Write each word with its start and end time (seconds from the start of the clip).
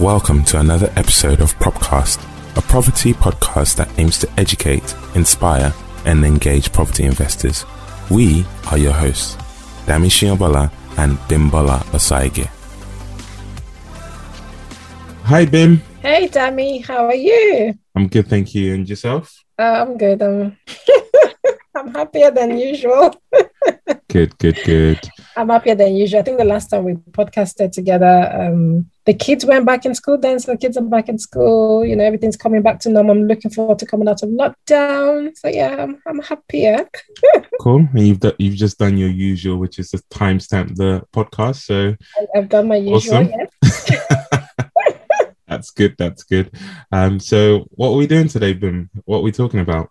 Welcome 0.00 0.44
to 0.44 0.60
another 0.60 0.92
episode 0.94 1.40
of 1.40 1.58
Propcast, 1.58 2.22
a 2.56 2.62
property 2.62 3.12
podcast 3.12 3.74
that 3.78 3.90
aims 3.98 4.16
to 4.20 4.30
educate, 4.38 4.94
inspire, 5.16 5.74
and 6.04 6.24
engage 6.24 6.72
property 6.72 7.02
investors. 7.02 7.66
We 8.08 8.46
are 8.70 8.78
your 8.78 8.92
hosts, 8.92 9.34
Dami 9.86 10.06
Shiobola 10.06 10.70
and 10.98 11.18
Bimbola 11.26 11.80
Osaige. 11.90 12.46
Hi, 15.24 15.44
Bim. 15.46 15.82
Hey, 16.00 16.28
Dami. 16.28 16.86
How 16.86 17.06
are 17.06 17.16
you? 17.16 17.76
I'm 17.96 18.06
good, 18.06 18.28
thank 18.28 18.54
you. 18.54 18.74
And 18.74 18.88
yourself? 18.88 19.44
Uh, 19.58 19.84
I'm 19.84 19.98
good. 19.98 20.22
I'm, 20.22 20.56
I'm 21.74 21.92
happier 21.92 22.30
than 22.30 22.56
usual. 22.56 23.20
good, 24.08 24.38
good, 24.38 24.60
good. 24.64 25.00
I'm 25.36 25.48
happier 25.48 25.74
than 25.74 25.96
usual. 25.96 26.20
I 26.20 26.22
think 26.22 26.38
the 26.38 26.44
last 26.44 26.68
time 26.68 26.84
we 26.84 26.94
podcasted 26.94 27.72
together, 27.72 28.30
um, 28.32 28.90
the 29.08 29.14
kids 29.14 29.46
went 29.46 29.64
back 29.64 29.86
in 29.86 29.94
school 29.94 30.18
then, 30.18 30.38
so 30.38 30.52
the 30.52 30.58
kids 30.58 30.76
are 30.76 30.82
back 30.82 31.08
in 31.08 31.18
school. 31.18 31.82
You 31.82 31.96
know, 31.96 32.04
everything's 32.04 32.36
coming 32.36 32.60
back 32.60 32.78
to 32.80 32.90
normal. 32.90 33.16
I'm 33.16 33.26
looking 33.26 33.50
forward 33.50 33.78
to 33.78 33.86
coming 33.86 34.06
out 34.06 34.22
of 34.22 34.28
lockdown. 34.28 35.34
So 35.34 35.48
yeah, 35.48 35.76
I'm, 35.82 35.98
I'm 36.06 36.20
happier. 36.20 36.86
cool. 37.62 37.88
And 37.94 38.06
you've 38.06 38.20
you've 38.38 38.56
just 38.56 38.78
done 38.78 38.98
your 38.98 39.08
usual, 39.08 39.56
which 39.56 39.78
is 39.78 39.92
to 39.92 39.98
timestamp 40.10 40.76
the 40.76 41.04
podcast. 41.14 41.62
So 41.64 41.96
I've 42.36 42.50
done 42.50 42.68
my 42.68 42.76
usual. 42.76 42.96
Awesome. 42.96 43.32
Yes. 43.62 43.90
that's 45.48 45.70
good. 45.70 45.94
That's 45.96 46.24
good. 46.24 46.54
Um, 46.92 47.18
so 47.18 47.66
what 47.70 47.88
are 47.88 47.96
we 47.96 48.06
doing 48.06 48.28
today, 48.28 48.52
Bim? 48.52 48.90
What 49.06 49.20
are 49.20 49.22
we 49.22 49.32
talking 49.32 49.60
about? 49.60 49.88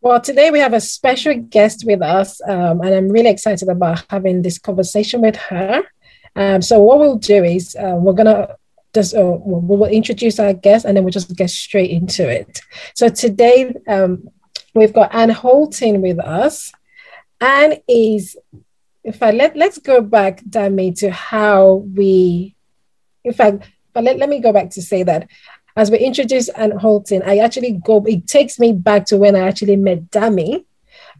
Well, 0.00 0.22
today 0.22 0.50
we 0.50 0.60
have 0.60 0.72
a 0.72 0.80
special 0.80 1.34
guest 1.34 1.84
with 1.84 2.00
us, 2.00 2.40
um, 2.48 2.80
and 2.80 2.94
I'm 2.94 3.08
really 3.08 3.28
excited 3.28 3.68
about 3.68 4.06
having 4.08 4.40
this 4.40 4.58
conversation 4.58 5.20
with 5.20 5.36
her. 5.36 5.82
Um, 6.36 6.62
so 6.62 6.80
what 6.80 6.98
we'll 6.98 7.16
do 7.16 7.44
is 7.44 7.76
uh, 7.76 7.96
we're 7.96 8.12
gonna 8.12 8.56
just 8.94 9.14
uh, 9.14 9.24
we 9.24 9.76
will 9.76 9.86
introduce 9.86 10.38
our 10.38 10.52
guest, 10.52 10.84
and 10.84 10.96
then 10.96 11.04
we'll 11.04 11.12
just 11.12 11.34
get 11.36 11.50
straight 11.50 11.90
into 11.90 12.28
it. 12.28 12.60
So 12.94 13.08
today 13.08 13.74
um, 13.86 14.28
we've 14.74 14.92
got 14.92 15.14
Anne 15.14 15.30
Holton 15.30 16.02
with 16.02 16.18
us. 16.18 16.72
Anne 17.40 17.76
is, 17.88 18.36
in 19.04 19.12
fact, 19.12 19.36
let 19.36 19.56
let's 19.56 19.78
go 19.78 20.00
back, 20.00 20.42
Dami, 20.44 20.96
to 20.98 21.10
how 21.10 21.84
we, 21.94 22.56
in 23.24 23.32
fact, 23.32 23.68
but 23.92 24.04
let, 24.04 24.18
let 24.18 24.28
me 24.28 24.40
go 24.40 24.52
back 24.52 24.70
to 24.70 24.82
say 24.82 25.02
that 25.04 25.28
as 25.76 25.92
we 25.92 25.98
introduce 25.98 26.48
Anne 26.48 26.72
Holton, 26.76 27.22
I 27.24 27.38
actually 27.38 27.72
go, 27.72 28.04
it 28.04 28.26
takes 28.26 28.58
me 28.58 28.72
back 28.72 29.06
to 29.06 29.16
when 29.16 29.36
I 29.36 29.46
actually 29.46 29.76
met 29.76 30.10
Dami, 30.10 30.64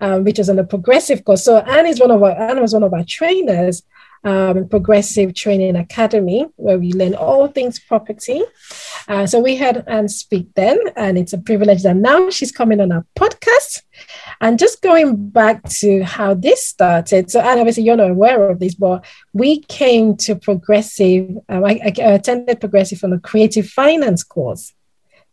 um, 0.00 0.24
which 0.24 0.38
was 0.38 0.50
on 0.50 0.58
a 0.58 0.64
progressive 0.64 1.24
course. 1.24 1.44
So 1.44 1.58
Anne 1.58 1.86
is 1.86 2.00
one 2.00 2.10
of 2.10 2.20
our, 2.20 2.32
Anne 2.32 2.60
was 2.60 2.72
one 2.72 2.82
of 2.82 2.92
our 2.92 3.04
trainers 3.04 3.84
um, 4.24 4.68
Progressive 4.68 5.34
Training 5.34 5.76
Academy, 5.76 6.46
where 6.56 6.78
we 6.78 6.92
learn 6.92 7.14
all 7.14 7.48
things 7.48 7.78
property. 7.78 8.42
Uh, 9.06 9.26
so 9.26 9.40
we 9.40 9.56
had 9.56 9.84
Anne 9.86 10.08
speak 10.08 10.48
then, 10.54 10.78
and 10.96 11.18
it's 11.18 11.32
a 11.32 11.38
privilege 11.38 11.82
that 11.82 11.96
now 11.96 12.30
she's 12.30 12.52
coming 12.52 12.80
on 12.80 12.92
our 12.92 13.06
podcast. 13.18 13.82
And 14.40 14.58
just 14.58 14.82
going 14.82 15.30
back 15.30 15.62
to 15.80 16.02
how 16.02 16.34
this 16.34 16.66
started, 16.66 17.30
so 17.30 17.40
Anne, 17.40 17.58
obviously 17.58 17.84
you're 17.84 17.96
not 17.96 18.10
aware 18.10 18.50
of 18.50 18.60
this, 18.60 18.74
but 18.74 19.04
we 19.32 19.62
came 19.62 20.16
to 20.18 20.34
Progressive, 20.36 21.30
um, 21.48 21.64
I, 21.64 21.80
I 21.84 22.12
attended 22.12 22.60
Progressive 22.60 23.02
on 23.04 23.12
a 23.12 23.20
creative 23.20 23.68
finance 23.68 24.22
course 24.22 24.72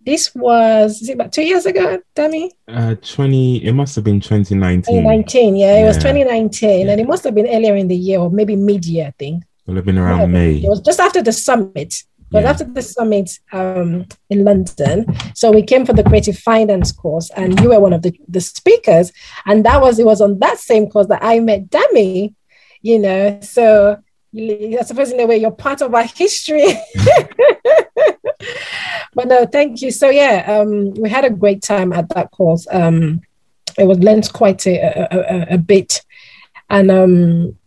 this 0.06 0.34
was 0.36 1.02
is 1.02 1.09
it 1.09 1.14
about 1.14 1.34
two 1.34 1.44
years 1.44 1.66
ago, 1.66 2.02
Dami? 2.16 2.52
Uh, 2.67 2.95
twenty. 2.95 3.64
It 3.66 3.73
must 3.73 3.95
have 3.95 4.03
been 4.03 4.22
twenty 4.22 4.56
nineteen. 4.56 5.02
Twenty 5.02 5.17
nineteen, 5.17 5.56
yeah, 5.56 5.84
it 5.84 5.86
was 5.86 5.97
twenty 5.97 6.23
nineteen, 6.23 6.86
yeah. 6.86 6.92
and 6.92 7.02
it 7.02 7.08
must 7.08 7.23
have 7.23 7.36
been 7.36 7.47
earlier 7.47 7.75
in 7.75 7.88
the 7.88 7.95
year 7.95 8.20
or 8.20 8.30
maybe 8.30 8.56
mid 8.56 8.86
year, 8.86 9.08
I 9.08 9.12
think. 9.12 9.44
It 9.44 9.47
would 9.67 9.78
have 9.78 9.86
been 9.86 9.97
around 9.97 10.20
yeah, 10.20 10.25
May. 10.28 10.56
It 10.58 10.70
was 10.70 10.81
just 10.81 11.00
after 11.00 11.22
the 11.22 11.34
summit. 11.34 12.03
But 12.31 12.44
yeah. 12.44 12.50
after 12.50 12.64
the 12.64 12.81
summit 12.81 13.39
um, 13.52 14.08
in 14.31 14.44
London, 14.44 15.06
so 15.36 15.52
we 15.52 15.62
came 15.62 15.86
for 15.86 15.94
the 15.94 16.03
creative 16.03 16.38
finance 16.38 16.92
course, 16.92 17.30
and 17.36 17.59
you 17.62 17.69
were 17.69 17.80
one 17.80 17.94
of 17.94 18.02
the, 18.02 18.19
the 18.28 18.41
speakers, 18.41 19.12
and 19.46 19.63
that 19.66 19.79
was 19.79 20.00
it 20.00 20.06
was 20.06 20.22
on 20.22 20.40
that 20.40 20.58
same 20.58 20.90
course 20.90 21.08
that 21.08 21.24
I 21.24 21.40
met 21.40 21.69
Dami, 21.69 22.34
you 22.81 23.00
know. 23.00 23.40
So 23.41 24.00
I 24.35 24.79
suppose 24.84 25.12
in 25.12 25.19
a 25.19 25.25
way 25.25 25.38
you're 25.38 25.52
part 25.52 25.81
of 25.81 25.94
our 25.94 26.03
history. 26.03 26.66
but 29.16 29.30
no, 29.30 29.46
thank 29.46 29.81
you. 29.81 29.92
So 29.92 30.09
yeah, 30.09 30.44
um, 30.48 30.94
we 30.96 31.09
had 31.09 31.26
a 31.26 31.30
great 31.30 31.64
time 31.64 31.94
at 31.94 32.09
that 32.09 32.31
course. 32.31 32.68
Um, 32.70 33.22
it 33.78 33.86
was 33.86 34.00
learned 34.00 34.31
quite 34.31 34.68
a, 34.68 35.08
a, 35.14 35.56
a, 35.56 35.58
bit, 35.58 36.02
and 36.70 36.92
um, 36.92 37.58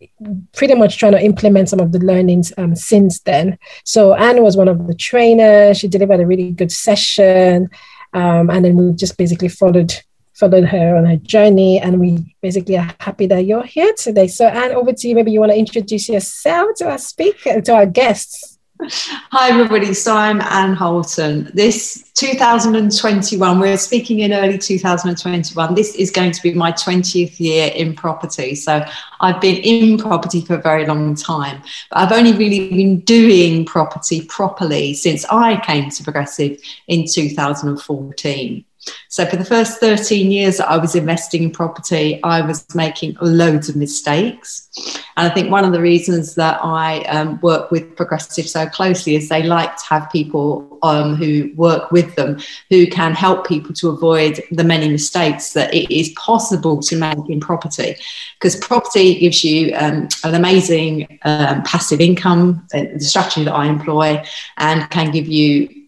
pretty 0.53 0.75
much 0.75 0.97
trying 0.97 1.11
to 1.13 1.23
implement 1.23 1.69
some 1.69 1.79
of 1.79 1.91
the 1.91 1.99
learnings 1.99 2.53
um, 2.57 2.75
since 2.75 3.19
then. 3.21 3.57
So 3.83 4.13
Anne 4.13 4.43
was 4.43 4.57
one 4.57 4.67
of 4.67 4.87
the 4.87 4.93
trainers. 4.93 5.79
She 5.79 5.87
delivered 5.87 6.19
a 6.19 6.27
really 6.27 6.51
good 6.51 6.71
session, 6.71 7.69
um, 8.13 8.49
and 8.49 8.63
then 8.63 8.75
we 8.75 8.93
just 8.93 9.17
basically 9.17 9.49
followed 9.49 9.93
followed 10.33 10.65
her 10.65 10.95
on 10.95 11.05
her 11.05 11.17
journey, 11.17 11.79
and 11.79 11.99
we 11.99 12.35
basically 12.41 12.77
are 12.77 12.95
happy 12.99 13.25
that 13.25 13.45
you're 13.45 13.63
here 13.63 13.93
today. 13.97 14.27
So 14.27 14.47
Anne, 14.47 14.71
over 14.71 14.93
to 14.93 15.07
you. 15.07 15.15
Maybe 15.15 15.31
you 15.31 15.39
want 15.39 15.51
to 15.51 15.57
introduce 15.57 16.09
yourself 16.09 16.77
to 16.77 16.91
our 16.91 16.99
speaker, 16.99 17.59
to 17.59 17.73
our 17.73 17.85
guests. 17.87 18.58
Hi, 18.81 19.49
everybody. 19.49 19.93
So 19.93 20.15
I'm 20.15 20.39
Anne 20.39 20.73
Holton. 20.73 21.51
This 21.53 22.11
2021, 22.13 23.59
we're 23.59 23.77
speaking 23.77 24.21
in 24.21 24.31
early 24.31 24.57
2021. 24.57 25.75
This 25.75 25.95
is 25.95 26.09
going 26.11 26.31
to 26.31 26.41
be 26.41 26.53
my 26.53 26.71
20th 26.71 27.41
year 27.41 27.71
in 27.75 27.93
property. 27.93 28.55
So 28.55 28.85
I've 29.19 29.41
been 29.41 29.57
in 29.57 29.97
property 29.97 30.39
for 30.39 30.55
a 30.55 30.61
very 30.61 30.85
long 30.85 31.13
time, 31.15 31.61
but 31.89 31.99
I've 31.99 32.13
only 32.13 32.31
really 32.31 32.69
been 32.69 33.01
doing 33.01 33.65
property 33.65 34.21
properly 34.25 34.93
since 34.93 35.25
I 35.25 35.59
came 35.59 35.89
to 35.89 36.03
Progressive 36.03 36.57
in 36.87 37.05
2014. 37.05 38.65
So 39.09 39.25
for 39.25 39.37
the 39.37 39.45
first 39.45 39.79
13 39.79 40.31
years 40.31 40.57
that 40.57 40.69
I 40.69 40.77
was 40.77 40.95
investing 40.95 41.43
in 41.43 41.51
property, 41.51 42.21
I 42.23 42.41
was 42.41 42.63
making 42.75 43.17
loads 43.21 43.67
of 43.67 43.75
mistakes. 43.75 44.69
And 45.17 45.29
I 45.29 45.33
think 45.33 45.51
one 45.51 45.65
of 45.65 45.73
the 45.73 45.81
reasons 45.81 46.35
that 46.35 46.59
I 46.63 47.01
um, 47.05 47.39
work 47.41 47.71
with 47.71 47.95
Progressive 47.95 48.47
so 48.47 48.67
closely 48.67 49.15
is 49.15 49.27
they 49.27 49.43
like 49.43 49.75
to 49.77 49.85
have 49.85 50.11
people 50.11 50.77
um, 50.83 51.15
who 51.15 51.51
work 51.55 51.91
with 51.91 52.15
them 52.15 52.39
who 52.69 52.87
can 52.87 53.13
help 53.13 53.47
people 53.47 53.73
to 53.73 53.89
avoid 53.89 54.41
the 54.51 54.63
many 54.63 54.89
mistakes 54.89 55.53
that 55.53 55.73
it 55.73 55.93
is 55.93 56.09
possible 56.09 56.79
to 56.81 56.95
make 56.95 57.17
in 57.29 57.39
property. 57.39 57.95
Because 58.35 58.55
property 58.55 59.19
gives 59.19 59.43
you 59.43 59.73
um, 59.75 60.07
an 60.23 60.35
amazing 60.35 61.19
um, 61.23 61.63
passive 61.63 61.99
income, 61.99 62.65
the 62.71 62.99
strategy 62.99 63.43
that 63.43 63.53
I 63.53 63.67
employ, 63.67 64.23
and 64.57 64.89
can 64.91 65.11
give 65.11 65.27
you 65.27 65.78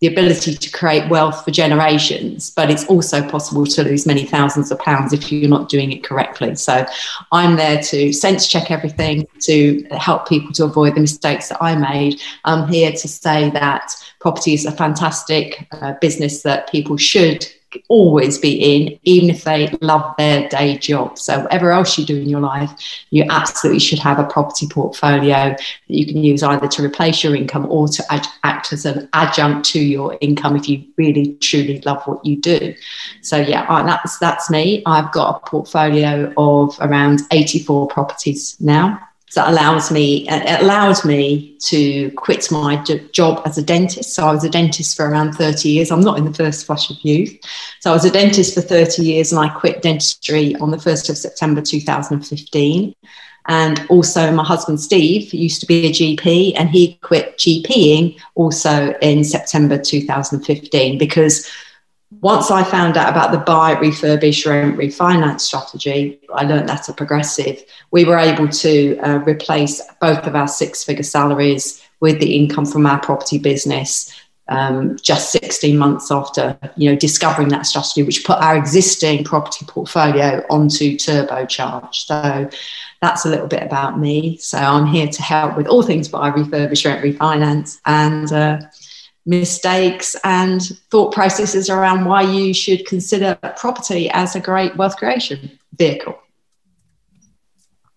the 0.00 0.06
ability 0.06 0.54
to 0.54 0.70
create 0.70 1.08
wealth 1.10 1.44
for 1.44 1.50
generations, 1.50 2.50
but 2.50 2.70
it's 2.70 2.86
also 2.86 3.26
possible 3.28 3.66
to 3.66 3.84
lose 3.84 4.06
many 4.06 4.24
thousands 4.24 4.70
of 4.70 4.78
pounds 4.78 5.12
if 5.12 5.30
you're 5.30 5.48
not 5.48 5.68
doing 5.68 5.92
it 5.92 6.02
correctly. 6.02 6.54
So 6.54 6.86
I'm 7.32 7.56
there 7.56 7.82
to 7.82 8.12
sense 8.12 8.48
check 8.48 8.70
everything, 8.70 9.26
to 9.40 9.86
help 9.90 10.26
people 10.26 10.52
to 10.54 10.64
avoid 10.64 10.94
the 10.94 11.00
mistakes 11.00 11.50
that 11.50 11.62
I 11.62 11.76
made. 11.76 12.20
I'm 12.46 12.66
here 12.66 12.92
to 12.92 13.08
say 13.08 13.50
that 13.50 13.92
property 14.20 14.54
is 14.54 14.64
a 14.64 14.72
fantastic 14.72 15.68
uh, 15.72 15.92
business 16.00 16.42
that 16.42 16.70
people 16.70 16.96
should 16.96 17.46
always 17.88 18.38
be 18.38 18.52
in, 18.54 18.98
even 19.04 19.30
if 19.30 19.44
they 19.44 19.68
love 19.80 20.14
their 20.18 20.48
day 20.48 20.78
job. 20.78 21.18
So, 21.18 21.40
whatever 21.40 21.72
else 21.72 21.98
you 21.98 22.04
do 22.04 22.16
in 22.16 22.28
your 22.28 22.40
life, 22.40 22.70
you 23.10 23.24
absolutely 23.28 23.80
should 23.80 23.98
have 23.98 24.18
a 24.18 24.24
property 24.24 24.66
portfolio 24.68 25.50
that 25.50 25.60
you 25.86 26.06
can 26.06 26.22
use 26.22 26.42
either 26.42 26.68
to 26.68 26.84
replace 26.84 27.22
your 27.22 27.34
income 27.34 27.66
or 27.70 27.88
to 27.88 28.04
act 28.44 28.72
as 28.72 28.84
an 28.86 29.08
adjunct 29.12 29.66
to 29.70 29.80
your 29.80 30.16
income 30.20 30.56
if 30.56 30.68
you 30.68 30.84
really 30.96 31.34
truly 31.40 31.80
love 31.84 32.02
what 32.06 32.24
you 32.24 32.36
do. 32.36 32.74
So, 33.22 33.36
yeah, 33.36 33.66
that's 33.84 34.18
that's 34.18 34.50
me. 34.50 34.82
I've 34.86 35.12
got 35.12 35.36
a 35.36 35.50
portfolio 35.50 36.32
of 36.36 36.76
around 36.80 37.20
84 37.30 37.88
properties 37.88 38.56
now. 38.60 39.00
That 39.34 39.48
allows 39.48 39.92
me 39.92 40.28
uh, 40.28 40.40
it 40.42 40.62
allowed 40.62 41.04
me 41.04 41.56
to 41.66 42.10
quit 42.12 42.50
my 42.50 42.82
job 43.12 43.42
as 43.46 43.58
a 43.58 43.62
dentist. 43.62 44.14
So 44.14 44.26
I 44.26 44.32
was 44.32 44.44
a 44.44 44.50
dentist 44.50 44.96
for 44.96 45.08
around 45.08 45.34
30 45.34 45.68
years. 45.68 45.90
I'm 45.90 46.00
not 46.00 46.18
in 46.18 46.24
the 46.24 46.34
first 46.34 46.66
flush 46.66 46.90
of 46.90 46.96
youth. 47.02 47.38
So 47.80 47.90
I 47.90 47.94
was 47.94 48.04
a 48.04 48.10
dentist 48.10 48.54
for 48.54 48.60
30 48.60 49.04
years 49.04 49.32
and 49.32 49.40
I 49.40 49.48
quit 49.48 49.82
dentistry 49.82 50.56
on 50.56 50.70
the 50.70 50.78
1st 50.78 51.10
of 51.10 51.16
September 51.16 51.62
2015. 51.62 52.94
And 53.46 53.86
also, 53.88 54.30
my 54.32 54.44
husband 54.44 54.80
Steve 54.80 55.32
used 55.32 55.60
to 55.60 55.66
be 55.66 55.86
a 55.86 55.90
GP 55.90 56.52
and 56.56 56.68
he 56.68 56.98
quit 57.02 57.38
GPing 57.38 58.20
also 58.34 58.94
in 59.00 59.24
September 59.24 59.78
2015 59.78 60.98
because 60.98 61.50
once 62.20 62.50
I 62.50 62.64
found 62.64 62.96
out 62.96 63.08
about 63.08 63.30
the 63.30 63.38
buy, 63.38 63.76
refurbish, 63.76 64.44
rent, 64.44 64.76
refinance 64.76 65.40
strategy, 65.40 66.20
I 66.34 66.44
learned 66.44 66.68
that 66.68 66.88
at 66.88 66.96
Progressive. 66.96 67.62
We 67.92 68.04
were 68.04 68.18
able 68.18 68.48
to 68.48 68.98
uh, 68.98 69.18
replace 69.18 69.80
both 70.00 70.26
of 70.26 70.34
our 70.34 70.48
six 70.48 70.82
figure 70.82 71.04
salaries 71.04 71.82
with 72.00 72.18
the 72.18 72.36
income 72.36 72.66
from 72.66 72.86
our 72.86 72.98
property 72.98 73.38
business 73.38 74.12
um, 74.50 74.96
just 75.00 75.30
16 75.30 75.78
months 75.78 76.10
after 76.10 76.58
you 76.76 76.90
know 76.90 76.96
discovering 76.96 77.48
that 77.48 77.66
strategy, 77.66 78.02
which 78.02 78.24
put 78.24 78.38
our 78.38 78.56
existing 78.56 79.24
property 79.24 79.64
portfolio 79.66 80.44
onto 80.50 80.96
turbocharge. 80.96 81.94
So 81.94 82.50
that's 83.00 83.24
a 83.24 83.28
little 83.28 83.46
bit 83.46 83.62
about 83.62 83.98
me. 83.98 84.36
So 84.38 84.58
I'm 84.58 84.86
here 84.86 85.06
to 85.06 85.22
help 85.22 85.56
with 85.56 85.68
all 85.68 85.82
things 85.82 86.08
buy, 86.08 86.30
refurbish, 86.32 86.84
rent, 86.84 87.02
refinance, 87.02 87.80
and 87.86 88.32
uh, 88.32 88.60
mistakes 89.26 90.16
and 90.24 90.62
thought 90.90 91.12
processes 91.12 91.68
around 91.68 92.04
why 92.04 92.22
you 92.22 92.54
should 92.54 92.86
consider 92.86 93.36
property 93.56 94.10
as 94.10 94.34
a 94.34 94.40
great 94.40 94.76
wealth 94.76 94.96
creation 94.96 95.58
vehicle. 95.74 96.18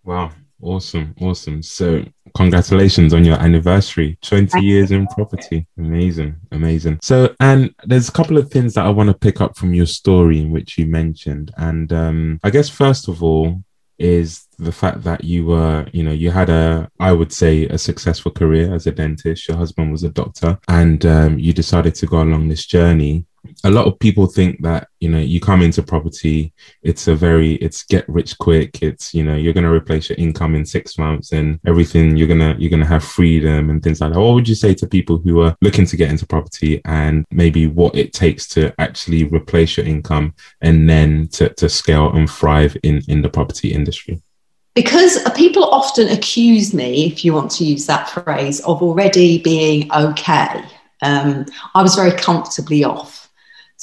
Wow, 0.04 0.32
awesome, 0.62 1.16
awesome. 1.22 1.64
So, 1.64 2.04
congratulations 2.36 3.14
on 3.14 3.24
your 3.24 3.38
anniversary 3.38 4.18
20 4.22 4.60
years 4.60 4.92
in 4.92 5.08
property. 5.08 5.66
Amazing, 5.78 6.36
amazing. 6.52 7.00
So, 7.02 7.34
and 7.40 7.74
there's 7.86 8.10
a 8.10 8.14
couple 8.14 8.38
of 8.38 8.52
things 8.52 8.74
that 8.74 8.86
I 8.86 8.90
want 8.90 9.08
to 9.08 9.14
pick 9.14 9.40
up 9.40 9.58
from 9.58 9.74
your 9.74 9.86
story 9.86 10.40
in 10.40 10.52
which 10.52 10.78
you 10.78 10.88
mentioned. 10.88 11.52
And 11.58 11.94
um, 11.94 12.40
I 12.44 12.50
guess, 12.50 12.70
first 12.70 13.08
of 13.08 13.24
all, 13.24 13.64
is 14.04 14.48
the 14.60 14.72
fact 14.72 15.04
that 15.04 15.24
you 15.24 15.46
were, 15.46 15.88
you 15.94 16.04
know, 16.04 16.12
you 16.12 16.30
had 16.32 16.50
a, 16.50 16.90
I 17.00 17.12
would 17.14 17.32
say, 17.32 17.66
a 17.68 17.78
successful 17.78 18.32
career 18.32 18.74
as 18.74 18.86
a 18.86 18.92
dentist. 18.92 19.48
Your 19.48 19.58
husband 19.58 19.92
was 19.92 20.04
a 20.04 20.10
doctor, 20.10 20.60
and 20.68 21.06
um, 21.06 21.40
you 21.40 21.54
decided 21.54 21.96
to 21.96 22.06
go 22.06 22.22
along 22.22 22.48
this 22.48 22.66
journey 22.66 23.26
a 23.64 23.72
lot 23.72 23.88
of 23.88 24.00
people 24.00 24.26
think 24.26 24.62
that 24.62 24.88
you 25.00 25.10
know 25.10 25.20
you 25.20 25.40
come 25.40 25.62
into 25.62 25.84
property 25.84 26.54
it's 26.82 27.08
a 27.08 27.16
very 27.16 27.56
it's 27.56 27.84
get 27.84 28.08
rich 28.08 28.38
quick 28.38 28.82
it's 28.82 29.14
you 29.14 29.24
know 29.24 29.36
you're 29.36 29.54
going 29.54 29.66
to 29.66 29.70
replace 29.70 30.10
your 30.10 30.18
income 30.18 30.56
in 30.56 30.66
six 30.66 30.98
months 30.98 31.34
and 31.34 31.60
everything 31.66 32.16
you're 32.16 32.28
going 32.28 32.40
to 32.40 32.56
you're 32.60 32.70
going 32.70 32.80
to 32.80 32.88
have 32.88 33.04
freedom 33.04 33.70
and 33.70 33.84
things 33.84 34.02
like 34.02 34.14
that. 34.14 34.20
What 34.20 34.34
would 34.34 34.48
you 34.48 34.56
say 34.56 34.74
to 34.76 34.88
people 34.88 35.18
who 35.18 35.42
are 35.42 35.56
looking 35.62 35.86
to 35.86 35.98
get 35.98 36.10
into 36.10 36.26
property 36.26 36.82
and 36.86 37.26
maybe 37.32 37.68
what 37.68 37.96
it 37.96 38.14
takes 38.14 38.48
to 38.50 38.74
actually 38.80 39.26
replace 39.26 39.78
your 39.78 39.86
income 39.86 40.34
and 40.62 40.90
then 40.90 41.28
to, 41.34 41.50
to 41.56 41.70
scale 41.70 42.12
and 42.14 42.30
thrive 42.30 42.78
in 42.84 43.02
in 43.08 43.22
the 43.22 43.30
property 43.30 43.74
industry? 43.74 44.22
Because 44.76 45.20
people 45.36 45.66
often 45.66 46.08
accuse 46.08 46.74
me 46.74 47.06
if 47.06 47.24
you 47.24 47.34
want 47.34 47.52
to 47.52 47.66
use 47.66 47.86
that 47.86 48.10
phrase 48.10 48.60
of 48.62 48.82
already 48.82 49.40
being 49.40 49.92
okay. 49.94 50.64
Um, 51.02 51.46
i 51.76 51.82
was 51.82 51.96
very 51.96 52.14
comfortably 52.14 52.86
off 52.86 53.23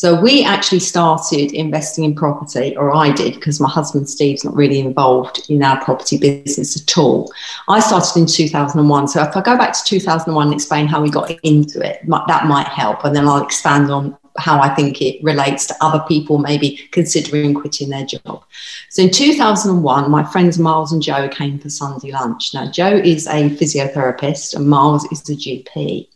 so 0.01 0.19
we 0.19 0.43
actually 0.43 0.79
started 0.79 1.53
investing 1.53 2.05
in 2.05 2.15
property, 2.15 2.75
or 2.75 2.97
I 2.97 3.13
did, 3.13 3.35
because 3.35 3.61
my 3.61 3.69
husband 3.69 4.09
Steve's 4.09 4.47
not 4.47 4.57
really 4.57 4.81
involved 4.81 5.51
in 5.51 5.63
our 5.63 5.79
property 5.85 6.17
business 6.17 6.75
at 6.81 6.97
all. 6.97 7.31
I 7.69 7.81
started 7.81 8.19
in 8.19 8.25
2001. 8.25 9.09
So 9.09 9.23
if 9.23 9.37
I 9.37 9.43
go 9.43 9.59
back 9.59 9.75
to 9.75 9.85
2001 9.85 10.47
and 10.47 10.55
explain 10.55 10.87
how 10.87 11.03
we 11.03 11.11
got 11.11 11.31
into 11.43 11.87
it, 11.87 12.01
that 12.29 12.47
might 12.47 12.69
help. 12.69 13.05
And 13.05 13.15
then 13.15 13.29
I'll 13.29 13.45
expand 13.45 13.91
on 13.91 14.17
how 14.39 14.59
I 14.59 14.75
think 14.75 15.03
it 15.03 15.23
relates 15.23 15.67
to 15.67 15.75
other 15.83 16.03
people 16.09 16.39
maybe 16.39 16.89
considering 16.93 17.53
quitting 17.53 17.91
their 17.91 18.07
job. 18.07 18.43
So 18.89 19.03
in 19.03 19.11
2001, 19.11 20.11
my 20.11 20.25
friends 20.33 20.59
Miles 20.59 20.93
and 20.93 21.03
Joe 21.03 21.29
came 21.29 21.59
for 21.59 21.69
Sunday 21.69 22.13
lunch. 22.13 22.55
Now, 22.55 22.71
Joe 22.71 22.97
is 22.97 23.27
a 23.27 23.51
physiotherapist 23.51 24.55
and 24.57 24.67
Miles 24.67 25.05
is 25.13 25.29
a 25.29 25.35
GP. 25.35 26.09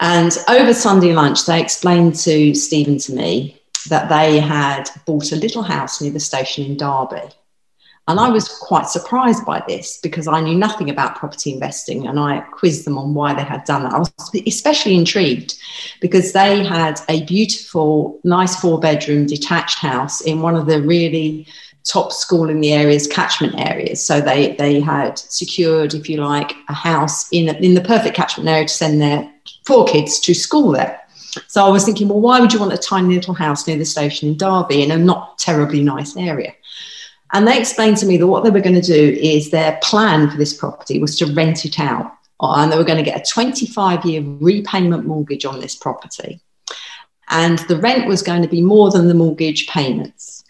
And 0.00 0.36
over 0.48 0.74
Sunday 0.74 1.12
lunch, 1.12 1.46
they 1.46 1.60
explained 1.60 2.16
to 2.16 2.54
Stephen 2.54 2.98
to 2.98 3.14
me 3.14 3.60
that 3.88 4.08
they 4.08 4.40
had 4.40 4.88
bought 5.06 5.32
a 5.32 5.36
little 5.36 5.62
house 5.62 6.00
near 6.00 6.10
the 6.10 6.20
station 6.20 6.64
in 6.64 6.76
Derby. 6.76 7.30
And 8.06 8.20
I 8.20 8.28
was 8.28 8.48
quite 8.48 8.86
surprised 8.86 9.46
by 9.46 9.62
this 9.66 9.98
because 10.02 10.28
I 10.28 10.40
knew 10.40 10.54
nothing 10.54 10.90
about 10.90 11.16
property 11.16 11.54
investing 11.54 12.06
and 12.06 12.20
I 12.20 12.40
quizzed 12.40 12.84
them 12.84 12.98
on 12.98 13.14
why 13.14 13.32
they 13.32 13.44
had 13.44 13.64
done 13.64 13.84
that. 13.84 13.94
I 13.94 13.98
was 13.98 14.12
especially 14.46 14.94
intrigued 14.94 15.54
because 16.02 16.32
they 16.32 16.62
had 16.62 17.00
a 17.08 17.24
beautiful, 17.24 18.20
nice 18.22 18.60
four 18.60 18.78
bedroom 18.78 19.24
detached 19.24 19.78
house 19.78 20.20
in 20.20 20.42
one 20.42 20.54
of 20.54 20.66
the 20.66 20.82
really 20.82 21.46
top 21.84 22.12
school 22.12 22.48
in 22.48 22.60
the 22.60 22.72
area's 22.72 23.06
catchment 23.06 23.54
areas. 23.58 24.04
So 24.04 24.20
they, 24.20 24.52
they 24.56 24.80
had 24.80 25.18
secured, 25.18 25.94
if 25.94 26.08
you 26.08 26.18
like, 26.18 26.52
a 26.68 26.74
house 26.74 27.28
in, 27.30 27.54
in 27.56 27.74
the 27.74 27.80
perfect 27.82 28.16
catchment 28.16 28.48
area 28.48 28.66
to 28.66 28.72
send 28.72 29.00
their 29.00 29.30
four 29.66 29.84
kids 29.86 30.18
to 30.20 30.34
school 30.34 30.72
there. 30.72 31.00
So 31.46 31.64
I 31.64 31.68
was 31.68 31.84
thinking, 31.84 32.08
well, 32.08 32.20
why 32.20 32.40
would 32.40 32.52
you 32.52 32.60
want 32.60 32.72
a 32.72 32.78
tiny 32.78 33.14
little 33.14 33.34
house 33.34 33.66
near 33.66 33.76
the 33.76 33.84
station 33.84 34.28
in 34.28 34.36
Derby 34.36 34.82
in 34.82 34.90
a 34.92 34.96
not 34.96 35.38
terribly 35.38 35.82
nice 35.82 36.16
area? 36.16 36.54
And 37.32 37.46
they 37.46 37.58
explained 37.58 37.96
to 37.98 38.06
me 38.06 38.16
that 38.16 38.26
what 38.26 38.44
they 38.44 38.50
were 38.50 38.60
going 38.60 38.80
to 38.80 38.80
do 38.80 39.18
is 39.20 39.50
their 39.50 39.78
plan 39.82 40.30
for 40.30 40.36
this 40.36 40.54
property 40.54 41.00
was 41.00 41.18
to 41.18 41.32
rent 41.32 41.64
it 41.64 41.80
out. 41.80 42.12
Uh, 42.40 42.54
and 42.58 42.70
they 42.70 42.76
were 42.76 42.84
going 42.84 43.02
to 43.02 43.10
get 43.10 43.20
a 43.20 43.32
25 43.32 44.04
year 44.04 44.22
repayment 44.22 45.04
mortgage 45.04 45.44
on 45.44 45.60
this 45.60 45.74
property. 45.74 46.40
And 47.30 47.58
the 47.60 47.78
rent 47.78 48.06
was 48.06 48.22
going 48.22 48.42
to 48.42 48.48
be 48.48 48.60
more 48.60 48.90
than 48.90 49.08
the 49.08 49.14
mortgage 49.14 49.66
payments. 49.66 50.43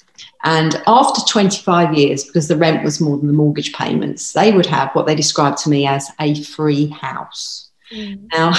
And 0.45 0.81
after 0.87 1.23
25 1.27 1.95
years, 1.95 2.25
because 2.25 2.49
the 2.49 2.57
rent 2.57 2.85
was 2.85 3.01
more 3.01 3.17
than 3.17 3.29
the 3.29 3.33
mortgage 3.33 3.73
payments, 3.73 4.33
they 4.35 4.53
would 4.53 4.67
have 4.67 4.91
what 4.93 5.07
they 5.07 5.15
described 5.15 5.59
to 5.59 5.71
me 5.71 5.87
as 5.87 6.11
a 6.21 6.35
free 6.43 6.89
house. 6.89 7.71
Mm. 7.91 8.29
Now, 8.33 8.53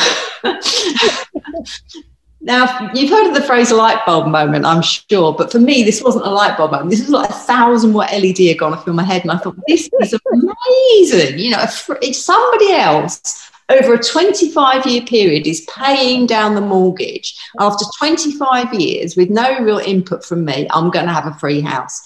now 2.41 2.91
you've 2.93 3.11
heard 3.11 3.27
of 3.27 3.35
the 3.35 3.43
phrase 3.43 3.71
light 3.71 4.03
bulb 4.03 4.27
moment, 4.27 4.65
I'm 4.65 4.81
sure, 4.81 5.33
but 5.33 5.51
for 5.51 5.59
me, 5.59 5.83
this 5.83 6.01
wasn't 6.01 6.25
a 6.25 6.31
light 6.31 6.57
bulb 6.57 6.71
moment. 6.71 6.89
This 6.89 7.01
was 7.01 7.09
like 7.09 7.29
a 7.29 7.33
thousand 7.33 7.93
watt 7.93 8.11
LED 8.11 8.39
had 8.39 8.57
gone 8.57 8.73
off 8.73 8.87
in 8.87 8.95
my 8.95 9.03
head, 9.03 9.21
and 9.21 9.31
I 9.31 9.37
thought, 9.37 9.57
this 9.67 9.87
is 10.01 10.19
amazing. 10.31 11.37
You 11.37 11.51
know, 11.51 11.63
if 11.63 12.15
somebody 12.15 12.71
else 12.71 13.51
over 13.69 13.93
a 13.95 14.03
25 14.03 14.85
year 14.85 15.01
period 15.01 15.47
is 15.47 15.67
paying 15.75 16.27
down 16.27 16.55
the 16.55 16.61
mortgage 16.61 17.37
after 17.59 17.85
25 17.97 18.73
years 18.73 19.15
with 19.15 19.29
no 19.29 19.59
real 19.59 19.79
input 19.79 20.23
from 20.23 20.45
me, 20.45 20.67
I'm 20.71 20.91
going 20.91 21.05
to 21.05 21.13
have 21.13 21.27
a 21.27 21.33
free 21.39 21.61
house. 21.61 22.01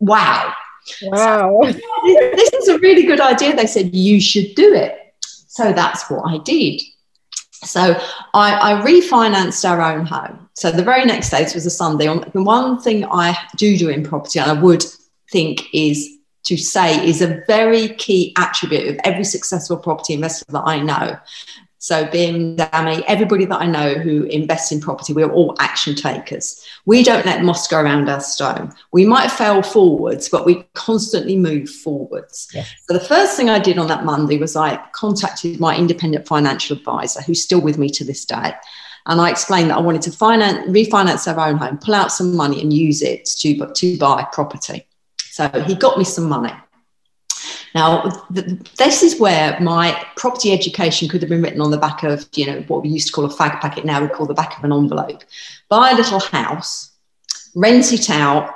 Wow. 0.00 0.54
Wow. 1.02 1.60
So, 1.62 1.72
this 1.72 2.52
is 2.52 2.68
a 2.68 2.78
really 2.78 3.02
good 3.02 3.20
idea. 3.20 3.54
They 3.54 3.66
said 3.66 3.94
you 3.94 4.20
should 4.20 4.54
do 4.54 4.72
it. 4.72 5.14
So 5.20 5.72
that's 5.72 6.08
what 6.08 6.22
I 6.26 6.38
did. 6.38 6.80
So 7.64 8.00
I, 8.34 8.78
I, 8.78 8.82
refinanced 8.82 9.68
our 9.68 9.82
own 9.82 10.06
home. 10.06 10.48
So 10.54 10.70
the 10.70 10.84
very 10.84 11.04
next 11.04 11.30
day, 11.30 11.42
this 11.42 11.54
was 11.54 11.66
a 11.66 11.70
Sunday. 11.70 12.06
The 12.06 12.42
one 12.42 12.80
thing 12.80 13.04
I 13.04 13.36
do 13.56 13.76
do 13.76 13.88
in 13.88 14.04
property, 14.04 14.38
and 14.38 14.48
I 14.48 14.54
would 14.54 14.84
think 15.32 15.64
is 15.74 16.17
to 16.48 16.56
say, 16.56 17.06
is 17.06 17.22
a 17.22 17.42
very 17.46 17.88
key 17.94 18.34
attribute 18.36 18.88
of 18.88 19.00
every 19.04 19.24
successful 19.24 19.76
property 19.76 20.14
investor 20.14 20.44
that 20.52 20.64
I 20.66 20.80
know, 20.80 21.18
so, 21.80 22.10
being 22.10 22.56
Dami, 22.56 23.04
everybody 23.06 23.44
that 23.44 23.60
I 23.60 23.66
know 23.66 23.94
who 23.94 24.24
invests 24.24 24.72
in 24.72 24.80
property, 24.80 25.12
we're 25.12 25.30
all 25.30 25.54
action 25.60 25.94
takers. 25.94 26.60
We 26.86 27.04
don't 27.04 27.24
let 27.24 27.44
moss 27.44 27.68
go 27.68 27.80
around 27.80 28.08
our 28.08 28.20
stone. 28.20 28.72
We 28.92 29.06
might 29.06 29.30
fail 29.30 29.62
forwards, 29.62 30.28
but 30.28 30.44
we 30.44 30.64
constantly 30.74 31.36
move 31.36 31.70
forwards. 31.70 32.48
Yes. 32.52 32.74
So, 32.88 32.94
the 32.94 33.04
first 33.04 33.36
thing 33.36 33.48
I 33.48 33.60
did 33.60 33.78
on 33.78 33.86
that 33.86 34.04
Monday 34.04 34.38
was 34.38 34.56
I 34.56 34.76
contacted 34.90 35.60
my 35.60 35.76
independent 35.76 36.26
financial 36.26 36.76
advisor, 36.76 37.22
who's 37.22 37.44
still 37.44 37.60
with 37.60 37.78
me 37.78 37.88
to 37.90 38.04
this 38.04 38.24
day. 38.24 38.54
And 39.06 39.20
I 39.20 39.30
explained 39.30 39.70
that 39.70 39.78
I 39.78 39.80
wanted 39.80 40.02
to 40.02 40.10
finance, 40.10 40.68
refinance 40.68 41.32
our 41.32 41.48
own 41.48 41.58
home, 41.58 41.78
pull 41.78 41.94
out 41.94 42.10
some 42.10 42.34
money 42.34 42.60
and 42.60 42.72
use 42.72 43.02
it 43.02 43.24
to, 43.38 43.72
to 43.72 43.98
buy 43.98 44.26
property. 44.32 44.84
So, 45.38 45.48
he 45.68 45.76
got 45.76 45.96
me 45.96 46.02
some 46.02 46.28
money. 46.28 46.52
Now, 47.72 48.10
th- 48.34 48.58
this 48.76 49.04
is 49.04 49.20
where 49.20 49.56
my 49.60 50.04
property 50.16 50.52
education 50.52 51.08
could 51.08 51.22
have 51.22 51.30
been 51.30 51.42
written 51.42 51.60
on 51.60 51.70
the 51.70 51.78
back 51.78 52.02
of, 52.02 52.26
you 52.34 52.44
know, 52.44 52.62
what 52.62 52.82
we 52.82 52.88
used 52.88 53.06
to 53.06 53.12
call 53.12 53.24
a 53.24 53.28
fag 53.28 53.60
packet, 53.60 53.84
now 53.84 54.02
we 54.02 54.08
call 54.08 54.26
the 54.26 54.34
back 54.34 54.58
of 54.58 54.64
an 54.64 54.72
envelope. 54.72 55.22
Buy 55.68 55.92
a 55.92 55.94
little 55.94 56.18
house, 56.18 56.90
rent 57.54 57.92
it 57.92 58.10
out, 58.10 58.52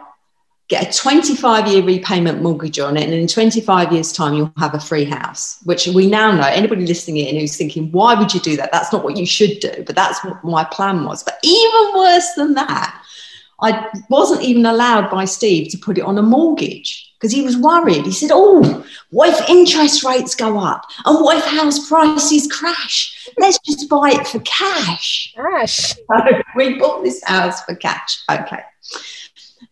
get 0.66 0.92
a 0.92 0.98
25 0.98 1.68
year 1.68 1.84
repayment 1.84 2.42
mortgage 2.42 2.80
on 2.80 2.96
it, 2.96 3.04
and 3.04 3.14
in 3.14 3.28
25 3.28 3.92
years' 3.92 4.12
time, 4.12 4.34
you'll 4.34 4.52
have 4.56 4.74
a 4.74 4.80
free 4.80 5.04
house, 5.04 5.60
which 5.62 5.86
we 5.86 6.08
now 6.08 6.32
know. 6.32 6.48
Anybody 6.48 6.84
listening 6.84 7.18
in 7.18 7.38
who's 7.38 7.56
thinking, 7.56 7.92
why 7.92 8.14
would 8.16 8.34
you 8.34 8.40
do 8.40 8.56
that? 8.56 8.72
That's 8.72 8.92
not 8.92 9.04
what 9.04 9.16
you 9.16 9.24
should 9.24 9.60
do, 9.60 9.84
but 9.86 9.94
that's 9.94 10.24
what 10.24 10.42
my 10.42 10.64
plan 10.64 11.04
was. 11.04 11.22
But 11.22 11.38
even 11.44 11.94
worse 11.94 12.28
than 12.34 12.54
that, 12.54 13.01
I 13.62 13.88
wasn't 14.10 14.42
even 14.42 14.66
allowed 14.66 15.10
by 15.10 15.24
Steve 15.24 15.70
to 15.70 15.78
put 15.78 15.96
it 15.96 16.02
on 16.02 16.18
a 16.18 16.22
mortgage 16.22 17.12
because 17.18 17.32
he 17.32 17.42
was 17.42 17.56
worried. 17.56 18.04
He 18.04 18.12
said, 18.12 18.30
Oh, 18.32 18.84
what 19.10 19.28
if 19.28 19.48
interest 19.48 20.02
rates 20.02 20.34
go 20.34 20.58
up? 20.58 20.84
And 21.04 21.22
what 21.22 21.38
if 21.38 21.44
house 21.44 21.88
prices 21.88 22.50
crash? 22.50 23.28
Let's 23.38 23.60
just 23.60 23.88
buy 23.88 24.10
it 24.10 24.26
for 24.26 24.40
cash. 24.40 25.32
Cash. 25.34 25.94
So 26.08 26.42
we 26.56 26.78
bought 26.78 27.04
this 27.04 27.22
house 27.24 27.64
for 27.64 27.74
cash. 27.76 28.22
Okay. 28.30 28.60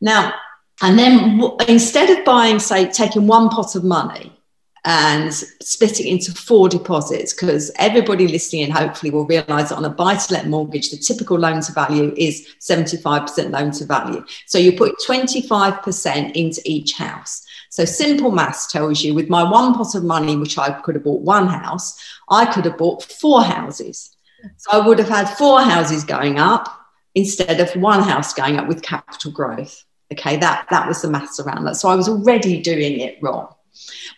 Now, 0.01 0.35
and 0.81 0.99
then 0.99 1.43
instead 1.69 2.11
of 2.11 2.25
buying, 2.25 2.59
say, 2.59 2.89
taking 2.91 3.27
one 3.27 3.51
pot 3.51 3.75
of 3.75 3.85
money 3.85 4.40
and 4.85 5.33
split 5.35 6.01
it 6.01 6.09
into 6.09 6.33
four 6.33 6.69
deposits 6.69 7.35
because 7.35 7.71
everybody 7.77 8.27
listening 8.27 8.63
in 8.63 8.71
hopefully 8.71 9.11
will 9.11 9.27
realize 9.27 9.69
that 9.69 9.77
on 9.77 9.85
a 9.85 9.91
buy 9.91 10.17
to 10.17 10.33
let 10.33 10.49
mortgage, 10.49 10.91
the 10.91 10.97
typical 10.97 11.39
loan 11.39 11.61
to 11.61 11.73
value 11.73 12.15
is 12.17 12.49
75% 12.61 13.51
loan 13.51 13.71
to 13.73 13.85
value. 13.85 14.25
So 14.47 14.59
you 14.59 14.77
put 14.77 14.95
25% 15.07 16.33
into 16.35 16.63
each 16.65 16.95
house. 16.95 17.45
So 17.69 17.85
simple 17.85 18.31
maths 18.31 18.73
tells 18.73 19.03
you 19.03 19.15
with 19.15 19.29
my 19.29 19.49
one 19.49 19.75
pot 19.75 19.95
of 19.95 20.03
money, 20.03 20.37
which 20.37 20.59
I 20.59 20.73
could 20.81 20.97
have 20.97 21.05
bought 21.05 21.23
one 21.23 21.47
house, 21.47 22.03
I 22.29 22.47
could 22.47 22.65
have 22.65 22.79
bought 22.79 23.05
four 23.05 23.43
houses. 23.43 24.17
So 24.57 24.71
I 24.73 24.87
would 24.87 24.99
have 24.99 25.09
had 25.09 25.29
four 25.29 25.61
houses 25.61 26.05
going 26.05 26.39
up 26.39 26.69
instead 27.15 27.61
of 27.61 27.71
one 27.81 28.03
house 28.03 28.33
going 28.33 28.57
up 28.57 28.67
with 28.67 28.83
capital 28.83 29.31
growth. 29.31 29.85
Okay, 30.13 30.37
that, 30.39 30.67
that 30.71 30.89
was 30.89 31.03
the 31.03 31.11
maths 31.11 31.39
around 31.39 31.65
that. 31.65 31.77
So 31.77 31.89
I 31.89 31.95
was 31.95 32.09
already 32.09 32.61
doing 32.61 32.99
it 33.01 33.19
wrong. 33.23 33.55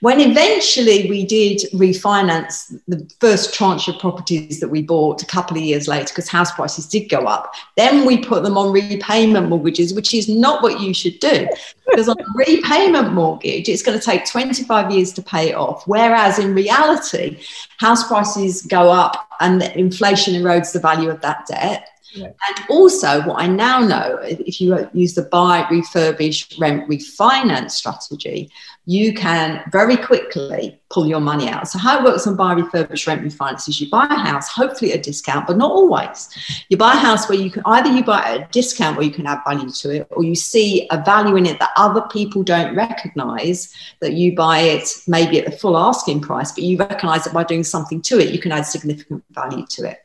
When 0.01 0.21
eventually 0.21 1.09
we 1.09 1.25
did 1.25 1.61
refinance 1.73 2.77
the 2.89 3.09
first 3.21 3.55
tranche 3.55 3.89
of 3.89 3.99
properties 3.99 4.59
that 4.61 4.69
we 4.69 4.83
bought 4.83 5.23
a 5.23 5.27
couple 5.27 5.57
of 5.57 5.63
years 5.63 5.87
later, 5.87 6.09
because 6.09 6.29
house 6.29 6.51
prices 6.53 6.87
did 6.87 7.09
go 7.09 7.21
up, 7.27 7.55
then 7.77 8.05
we 8.05 8.19
put 8.19 8.43
them 8.43 8.59
on 8.59 8.73
repayment 8.73 9.49
mortgages, 9.49 9.95
which 9.95 10.13
is 10.13 10.29
not 10.29 10.63
what 10.63 10.81
you 10.81 10.93
should 10.93 11.21
do. 11.21 11.47
Because 11.89 12.09
on 12.09 12.17
a 12.19 12.25
repayment 12.35 13.13
mortgage, 13.13 13.69
it's 13.69 13.83
going 13.83 13.99
to 13.99 14.05
take 14.05 14.27
25 14.27 14.91
years 14.91 15.13
to 15.13 15.23
pay 15.23 15.51
it 15.51 15.55
off. 15.55 15.87
Whereas 15.87 16.39
in 16.39 16.55
reality, 16.55 17.41
house 17.79 18.07
prices 18.09 18.63
go 18.63 18.91
up 18.91 19.29
and 19.41 19.63
inflation 19.63 20.35
erodes 20.35 20.73
the 20.73 20.81
value 20.81 21.11
of 21.11 21.21
that 21.21 21.47
debt. 21.47 21.89
Yeah. 22.15 22.27
And 22.27 22.67
also, 22.69 23.23
what 23.23 23.41
I 23.41 23.47
now 23.47 23.81
know, 23.81 24.19
if 24.23 24.61
you 24.61 24.89
use 24.93 25.15
the 25.15 25.23
buy, 25.23 25.63
refurbish, 25.65 26.59
rent, 26.61 26.89
refinance 26.89 27.71
strategy, 27.71 28.51
you 28.85 29.15
can 29.15 29.63
very 29.73 29.97
quickly 29.97 30.79
pull 30.91 31.07
your 31.07 31.21
money 31.21 31.49
out. 31.49 31.69
So, 31.69 31.79
how 31.79 31.99
it 31.99 32.05
works 32.05 32.27
on 32.27 32.37
buy, 32.37 32.55
refurbish, 32.55 33.07
rent, 33.07 33.23
refinance 33.23 33.67
is 33.69 33.81
you 33.81 33.89
buy 33.89 34.05
a 34.05 34.15
house, 34.15 34.49
hopefully 34.49 34.93
at 34.93 34.99
a 34.99 35.03
discount, 35.03 35.47
but 35.47 35.57
not 35.57 35.71
always. 35.71 36.29
You 36.69 36.77
buy 36.77 36.93
a 36.93 36.97
house 36.97 37.29
where 37.31 37.39
you 37.39 37.51
can 37.51 37.63
either 37.65 37.91
you 37.91 38.05
buy 38.05 38.21
at 38.21 38.41
a 38.41 38.49
discount 38.53 38.99
where 38.99 39.07
you 39.07 39.13
can 39.13 39.27
add 39.27 39.41
value 39.47 39.71
to 39.71 39.91
it, 39.91 40.09
or 40.11 40.23
you 40.23 40.35
see 40.35 40.87
a 40.91 41.03
value 41.03 41.37
in 41.37 41.47
it 41.47 41.59
that 41.61 41.71
other 41.77 42.03
people 42.13 42.43
don't 42.43 42.75
recognize, 42.77 43.73
that 44.01 44.13
you 44.13 44.35
buy 44.35 44.59
it 44.59 44.89
maybe 45.07 45.39
at 45.39 45.47
the 45.47 45.57
full 45.57 45.79
asking 45.79 46.21
price, 46.21 46.53
but 46.53 46.63
you 46.63 46.77
recognize 46.77 47.25
that 47.25 47.33
by 47.33 47.45
doing 47.45 47.65
something 47.65 48.03
to 48.03 48.19
it, 48.19 48.35
you 48.35 48.39
can 48.39 48.53
add 48.53 48.67
significant 48.67 49.25
value 49.31 49.65
to 49.71 49.89
it. 49.89 50.01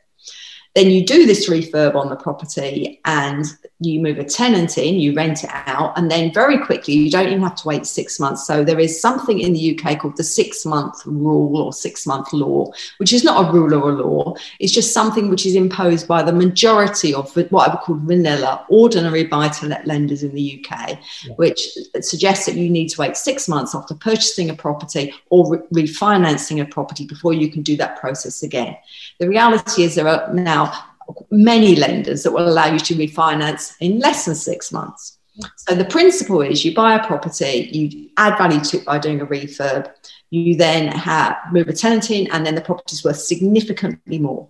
Then 0.78 0.92
you 0.92 1.04
do 1.04 1.26
this 1.26 1.50
refurb 1.50 1.96
on 1.96 2.08
the 2.08 2.14
property 2.14 3.00
and 3.04 3.44
you 3.80 3.98
move 3.98 4.18
a 4.18 4.24
tenant 4.24 4.78
in, 4.78 4.94
you 4.94 5.12
rent 5.12 5.42
it 5.42 5.50
out, 5.52 5.98
and 5.98 6.08
then 6.08 6.32
very 6.32 6.64
quickly, 6.64 6.94
you 6.94 7.10
don't 7.10 7.26
even 7.26 7.42
have 7.42 7.56
to 7.56 7.66
wait 7.66 7.84
six 7.84 8.20
months. 8.20 8.46
So 8.46 8.62
there 8.62 8.78
is 8.78 9.00
something 9.00 9.40
in 9.40 9.54
the 9.54 9.76
UK 9.76 9.98
called 9.98 10.16
the 10.16 10.22
six 10.22 10.64
month 10.64 11.04
rule 11.04 11.60
or 11.60 11.72
six 11.72 12.06
month 12.06 12.32
law, 12.32 12.70
which 12.98 13.12
is 13.12 13.24
not 13.24 13.48
a 13.48 13.52
rule 13.52 13.74
or 13.74 13.90
a 13.90 13.94
law. 13.94 14.34
It's 14.60 14.72
just 14.72 14.92
something 14.92 15.28
which 15.28 15.46
is 15.46 15.56
imposed 15.56 16.06
by 16.06 16.22
the 16.22 16.32
majority 16.32 17.12
of 17.12 17.34
what 17.50 17.68
I 17.68 17.74
would 17.74 17.80
call 17.80 17.96
vanilla, 17.96 18.64
ordinary 18.68 19.24
buy 19.24 19.48
to 19.48 19.66
let 19.66 19.84
lenders 19.84 20.22
in 20.22 20.32
the 20.32 20.64
UK, 20.64 20.90
yeah. 21.24 21.34
which 21.34 21.68
suggests 22.02 22.46
that 22.46 22.54
you 22.54 22.70
need 22.70 22.86
to 22.90 23.00
wait 23.00 23.16
six 23.16 23.48
months 23.48 23.74
after 23.74 23.94
purchasing 23.94 24.48
a 24.48 24.54
property 24.54 25.12
or 25.30 25.58
re- 25.72 25.86
refinancing 25.86 26.62
a 26.62 26.66
property 26.66 27.04
before 27.04 27.32
you 27.32 27.50
can 27.50 27.62
do 27.62 27.76
that 27.76 27.98
process 27.98 28.44
again. 28.44 28.76
The 29.18 29.28
reality 29.28 29.82
is 29.82 29.96
there 29.96 30.06
are 30.06 30.32
now 30.32 30.67
many 31.30 31.76
lenders 31.76 32.22
that 32.22 32.32
will 32.32 32.48
allow 32.48 32.66
you 32.66 32.78
to 32.78 32.94
refinance 32.94 33.74
in 33.80 33.98
less 33.98 34.24
than 34.24 34.34
six 34.34 34.72
months. 34.72 35.18
So 35.56 35.74
the 35.74 35.84
principle 35.84 36.42
is 36.42 36.64
you 36.64 36.74
buy 36.74 36.94
a 36.94 37.06
property, 37.06 37.68
you 37.72 38.10
add 38.16 38.36
value 38.38 38.60
to 38.60 38.78
it 38.78 38.84
by 38.84 38.98
doing 38.98 39.20
a 39.20 39.26
refurb, 39.26 39.92
you 40.30 40.56
then 40.56 40.88
have, 40.88 41.36
move 41.52 41.68
a 41.68 41.72
tenant 41.72 42.10
in, 42.10 42.30
and 42.32 42.44
then 42.44 42.54
the 42.54 42.60
property 42.60 42.94
is 42.94 43.04
worth 43.04 43.20
significantly 43.20 44.18
more. 44.18 44.48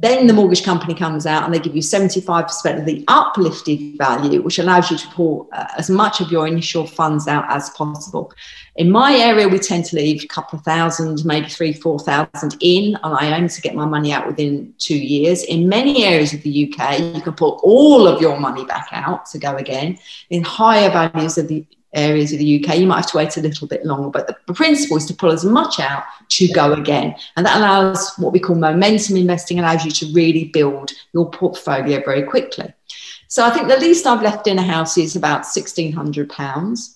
Then 0.00 0.26
the 0.26 0.32
mortgage 0.32 0.62
company 0.62 0.94
comes 0.94 1.26
out 1.26 1.44
and 1.44 1.54
they 1.54 1.58
give 1.58 1.74
you 1.74 1.82
75% 1.82 2.78
of 2.78 2.84
the 2.84 3.04
uplifted 3.08 3.96
value, 3.96 4.42
which 4.42 4.58
allows 4.58 4.90
you 4.90 4.98
to 4.98 5.08
pull 5.08 5.48
uh, 5.52 5.66
as 5.78 5.88
much 5.88 6.20
of 6.20 6.30
your 6.30 6.46
initial 6.46 6.86
funds 6.86 7.26
out 7.26 7.44
as 7.48 7.70
possible. 7.70 8.32
In 8.76 8.90
my 8.90 9.14
area, 9.16 9.48
we 9.48 9.58
tend 9.58 9.86
to 9.86 9.96
leave 9.96 10.22
a 10.22 10.26
couple 10.26 10.58
of 10.58 10.64
thousand, 10.64 11.24
maybe 11.24 11.48
three, 11.48 11.72
four 11.72 11.98
thousand 11.98 12.56
in, 12.60 12.96
and 13.02 13.14
I 13.14 13.36
aim 13.36 13.48
to 13.48 13.60
get 13.62 13.74
my 13.74 13.86
money 13.86 14.12
out 14.12 14.26
within 14.26 14.74
two 14.78 14.98
years. 14.98 15.42
In 15.44 15.68
many 15.68 16.04
areas 16.04 16.34
of 16.34 16.42
the 16.42 16.70
UK, 16.70 17.00
you 17.14 17.22
can 17.22 17.32
pull 17.32 17.60
all 17.62 18.06
of 18.06 18.20
your 18.20 18.38
money 18.38 18.66
back 18.66 18.88
out 18.92 19.26
to 19.26 19.38
go 19.38 19.56
again. 19.56 19.98
In 20.28 20.42
higher 20.42 20.90
values 20.90 21.38
of 21.38 21.48
the 21.48 21.64
areas 21.96 22.32
of 22.32 22.38
the 22.38 22.64
UK, 22.64 22.78
you 22.78 22.86
might 22.86 22.96
have 22.96 23.10
to 23.10 23.16
wait 23.16 23.36
a 23.36 23.40
little 23.40 23.66
bit 23.66 23.84
longer. 23.84 24.10
But 24.10 24.26
the, 24.46 24.54
principle 24.54 24.96
is 24.96 25.06
to 25.06 25.14
pull 25.14 25.32
as 25.32 25.44
much 25.44 25.80
out 25.80 26.04
to 26.30 26.48
go 26.48 26.72
again. 26.72 27.14
And 27.36 27.44
that 27.44 27.56
allows 27.56 28.14
what 28.16 28.32
we 28.32 28.40
call 28.40 28.56
momentum 28.56 29.16
investing, 29.16 29.58
allows 29.58 29.84
you 29.84 29.90
to 29.90 30.12
really 30.12 30.44
build 30.44 30.92
your 31.12 31.30
portfolio 31.30 32.02
very 32.04 32.22
quickly. 32.22 32.72
So 33.28 33.44
I 33.44 33.50
think 33.50 33.68
the 33.68 33.78
least 33.78 34.06
I've 34.06 34.22
left 34.22 34.46
in 34.46 34.58
a 34.58 34.62
house 34.62 34.96
is 34.96 35.16
about 35.16 35.42
£1,600 35.42 36.92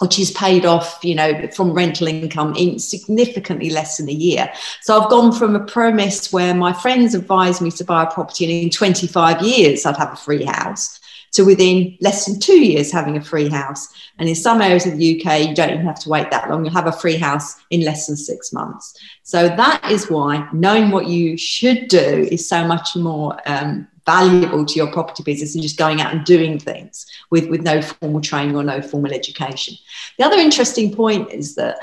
which 0.00 0.18
is 0.18 0.32
paid 0.32 0.66
off, 0.66 0.98
you 1.02 1.14
know, 1.14 1.46
from 1.54 1.72
rental 1.72 2.08
income 2.08 2.54
in 2.56 2.78
significantly 2.78 3.70
less 3.70 3.96
than 3.96 4.08
a 4.08 4.12
year. 4.12 4.52
So 4.82 5.00
I've 5.00 5.08
gone 5.08 5.32
from 5.32 5.54
a 5.54 5.64
premise 5.64 6.32
where 6.32 6.52
my 6.52 6.72
friends 6.72 7.14
advised 7.14 7.62
me 7.62 7.70
to 7.70 7.84
buy 7.84 8.02
a 8.02 8.10
property 8.10 8.44
and 8.44 8.64
in 8.64 8.70
25 8.70 9.40
years 9.40 9.86
I'd 9.86 9.96
have 9.96 10.12
a 10.12 10.16
free 10.16 10.44
house 10.44 10.98
to 11.34 11.44
within 11.44 11.96
less 12.00 12.26
than 12.26 12.40
two 12.40 12.64
years 12.64 12.90
having 12.90 13.16
a 13.16 13.22
free 13.22 13.48
house. 13.48 13.88
And 14.18 14.28
in 14.28 14.34
some 14.34 14.62
areas 14.62 14.86
of 14.86 14.96
the 14.96 15.20
UK, 15.20 15.48
you 15.48 15.54
don't 15.54 15.70
even 15.70 15.84
have 15.84 15.98
to 16.00 16.08
wait 16.08 16.30
that 16.30 16.48
long. 16.48 16.64
You'll 16.64 16.74
have 16.74 16.86
a 16.86 16.92
free 16.92 17.16
house 17.16 17.56
in 17.70 17.82
less 17.82 18.06
than 18.06 18.16
six 18.16 18.52
months. 18.52 18.96
So 19.24 19.48
that 19.48 19.90
is 19.90 20.08
why 20.08 20.48
knowing 20.52 20.90
what 20.90 21.08
you 21.08 21.36
should 21.36 21.88
do 21.88 22.28
is 22.30 22.48
so 22.48 22.64
much 22.64 22.94
more 22.94 23.36
um, 23.46 23.88
valuable 24.06 24.64
to 24.64 24.74
your 24.74 24.92
property 24.92 25.24
business 25.24 25.54
than 25.54 25.62
just 25.62 25.76
going 25.76 26.00
out 26.00 26.14
and 26.14 26.24
doing 26.24 26.58
things 26.58 27.04
with, 27.30 27.48
with 27.48 27.62
no 27.62 27.82
formal 27.82 28.20
training 28.20 28.54
or 28.54 28.62
no 28.62 28.80
formal 28.80 29.12
education. 29.12 29.74
The 30.18 30.24
other 30.24 30.38
interesting 30.38 30.94
point 30.94 31.32
is 31.32 31.56
that 31.56 31.78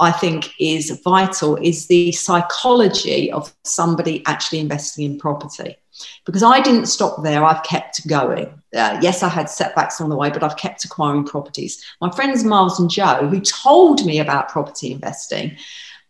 I 0.00 0.10
think 0.10 0.52
is 0.58 0.90
vital 1.04 1.56
is 1.56 1.86
the 1.86 2.12
psychology 2.12 3.30
of 3.30 3.54
somebody 3.64 4.22
actually 4.26 4.60
investing 4.60 5.04
in 5.04 5.18
property 5.18 5.76
because 6.24 6.42
I 6.42 6.60
didn't 6.60 6.86
stop 6.86 7.22
there. 7.22 7.44
I've 7.44 7.62
kept 7.62 8.06
going. 8.08 8.46
Uh, 8.76 8.98
yes, 9.00 9.22
I 9.22 9.28
had 9.28 9.48
setbacks 9.48 10.00
on 10.00 10.10
the 10.10 10.16
way, 10.16 10.30
but 10.30 10.42
I've 10.42 10.56
kept 10.56 10.84
acquiring 10.84 11.24
properties. 11.24 11.84
My 12.00 12.10
friends 12.10 12.44
Miles 12.44 12.78
and 12.80 12.90
Joe, 12.90 13.28
who 13.28 13.40
told 13.40 14.04
me 14.04 14.18
about 14.18 14.48
property 14.48 14.92
investing, 14.92 15.56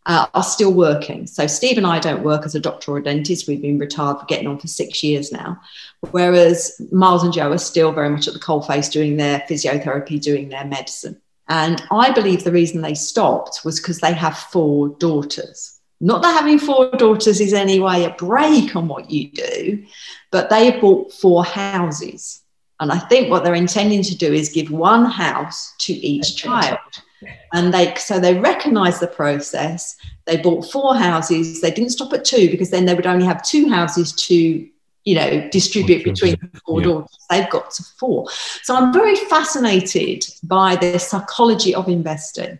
uh, 0.06 0.26
are 0.34 0.42
still 0.42 0.72
working. 0.72 1.26
So 1.26 1.46
Steve 1.46 1.76
and 1.76 1.86
I 1.86 1.98
don't 1.98 2.22
work 2.22 2.46
as 2.46 2.54
a 2.54 2.60
doctor 2.60 2.92
or 2.92 2.98
a 2.98 3.02
dentist. 3.02 3.48
We've 3.48 3.60
been 3.60 3.78
retired 3.78 4.20
for 4.20 4.26
getting 4.26 4.46
on 4.46 4.58
for 4.58 4.68
six 4.68 5.02
years 5.02 5.32
now. 5.32 5.60
Whereas 6.12 6.80
Miles 6.92 7.24
and 7.24 7.32
Joe 7.32 7.52
are 7.52 7.58
still 7.58 7.92
very 7.92 8.08
much 8.08 8.28
at 8.28 8.34
the 8.34 8.40
coalface 8.40 8.90
doing 8.90 9.16
their 9.16 9.40
physiotherapy, 9.50 10.20
doing 10.20 10.48
their 10.48 10.64
medicine. 10.64 11.20
And 11.48 11.82
I 11.90 12.10
believe 12.12 12.44
the 12.44 12.52
reason 12.52 12.82
they 12.82 12.94
stopped 12.94 13.64
was 13.64 13.80
because 13.80 14.00
they 14.00 14.12
have 14.12 14.36
four 14.36 14.90
daughters. 14.90 15.75
Not 16.00 16.22
that 16.22 16.38
having 16.38 16.58
four 16.58 16.90
daughters 16.90 17.40
is 17.40 17.54
any 17.54 17.80
way 17.80 18.04
a 18.04 18.10
break 18.10 18.76
on 18.76 18.86
what 18.88 19.10
you 19.10 19.30
do, 19.30 19.84
but 20.30 20.50
they 20.50 20.70
have 20.70 20.80
bought 20.80 21.12
four 21.12 21.44
houses. 21.44 22.42
And 22.80 22.92
I 22.92 22.98
think 22.98 23.30
what 23.30 23.42
they're 23.42 23.54
intending 23.54 24.02
to 24.02 24.16
do 24.16 24.32
is 24.32 24.50
give 24.50 24.70
one 24.70 25.06
house 25.06 25.74
to 25.78 25.94
each 25.94 26.36
child. 26.36 26.78
And 27.54 27.72
they 27.72 27.94
so 27.94 28.20
they 28.20 28.38
recognize 28.38 29.00
the 29.00 29.06
process. 29.06 29.96
They 30.26 30.36
bought 30.36 30.70
four 30.70 30.94
houses. 30.94 31.62
They 31.62 31.70
didn't 31.70 31.90
stop 31.90 32.12
at 32.12 32.26
two 32.26 32.50
because 32.50 32.70
then 32.70 32.84
they 32.84 32.94
would 32.94 33.06
only 33.06 33.24
have 33.24 33.42
two 33.42 33.70
houses 33.70 34.12
to 34.12 34.68
you 35.06 35.14
know 35.14 35.48
distribute 35.50 36.04
between 36.04 36.36
the 36.52 36.60
four 36.66 36.80
yeah. 36.80 36.86
daughters 36.86 37.26
they've 37.30 37.48
got 37.48 37.70
to 37.70 37.82
four 37.96 38.28
so 38.62 38.74
i'm 38.74 38.92
very 38.92 39.14
fascinated 39.14 40.24
by 40.42 40.74
the 40.76 40.98
psychology 40.98 41.74
of 41.74 41.88
investing 41.88 42.58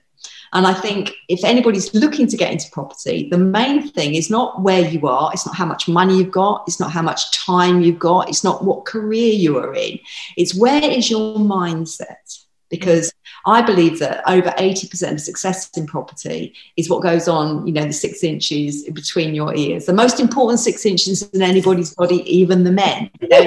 and 0.56 0.66
I 0.66 0.72
think 0.72 1.12
if 1.28 1.44
anybody's 1.44 1.92
looking 1.92 2.26
to 2.28 2.36
get 2.36 2.50
into 2.50 2.70
property, 2.70 3.28
the 3.28 3.36
main 3.36 3.90
thing 3.90 4.14
is 4.14 4.30
not 4.30 4.62
where 4.62 4.88
you 4.88 5.06
are, 5.06 5.30
it's 5.34 5.44
not 5.44 5.54
how 5.54 5.66
much 5.66 5.86
money 5.86 6.16
you've 6.16 6.30
got, 6.30 6.64
it's 6.66 6.80
not 6.80 6.90
how 6.90 7.02
much 7.02 7.30
time 7.30 7.82
you've 7.82 7.98
got, 7.98 8.30
it's 8.30 8.42
not 8.42 8.64
what 8.64 8.86
career 8.86 9.34
you 9.34 9.58
are 9.58 9.74
in, 9.74 9.98
it's 10.38 10.58
where 10.58 10.82
is 10.82 11.10
your 11.10 11.36
mindset. 11.36 12.45
Because 12.68 13.12
I 13.46 13.62
believe 13.62 14.00
that 14.00 14.28
over 14.28 14.50
80% 14.50 15.12
of 15.12 15.20
success 15.20 15.70
in 15.76 15.86
property 15.86 16.54
is 16.76 16.90
what 16.90 17.02
goes 17.02 17.28
on, 17.28 17.66
you 17.66 17.72
know, 17.72 17.84
the 17.84 17.92
six 17.92 18.24
inches 18.24 18.84
between 18.90 19.34
your 19.34 19.54
ears. 19.54 19.86
The 19.86 19.92
most 19.92 20.18
important 20.18 20.58
six 20.58 20.84
inches 20.84 21.22
in 21.30 21.42
anybody's 21.42 21.94
body, 21.94 22.22
even 22.30 22.64
the 22.64 22.72
men. 22.72 23.10
You 23.20 23.28
know? 23.28 23.46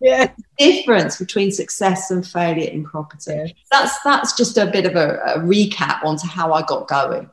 yeah. 0.00 0.32
difference 0.58 1.18
between 1.18 1.50
success 1.52 2.10
and 2.10 2.26
failure 2.26 2.70
in 2.70 2.84
property. 2.84 3.32
Yeah. 3.32 3.52
That's 3.70 4.00
that's 4.02 4.36
just 4.36 4.56
a 4.56 4.66
bit 4.66 4.86
of 4.86 4.96
a, 4.96 5.20
a 5.34 5.38
recap 5.40 6.04
onto 6.04 6.26
how 6.26 6.52
I 6.52 6.62
got 6.62 6.88
going. 6.88 7.30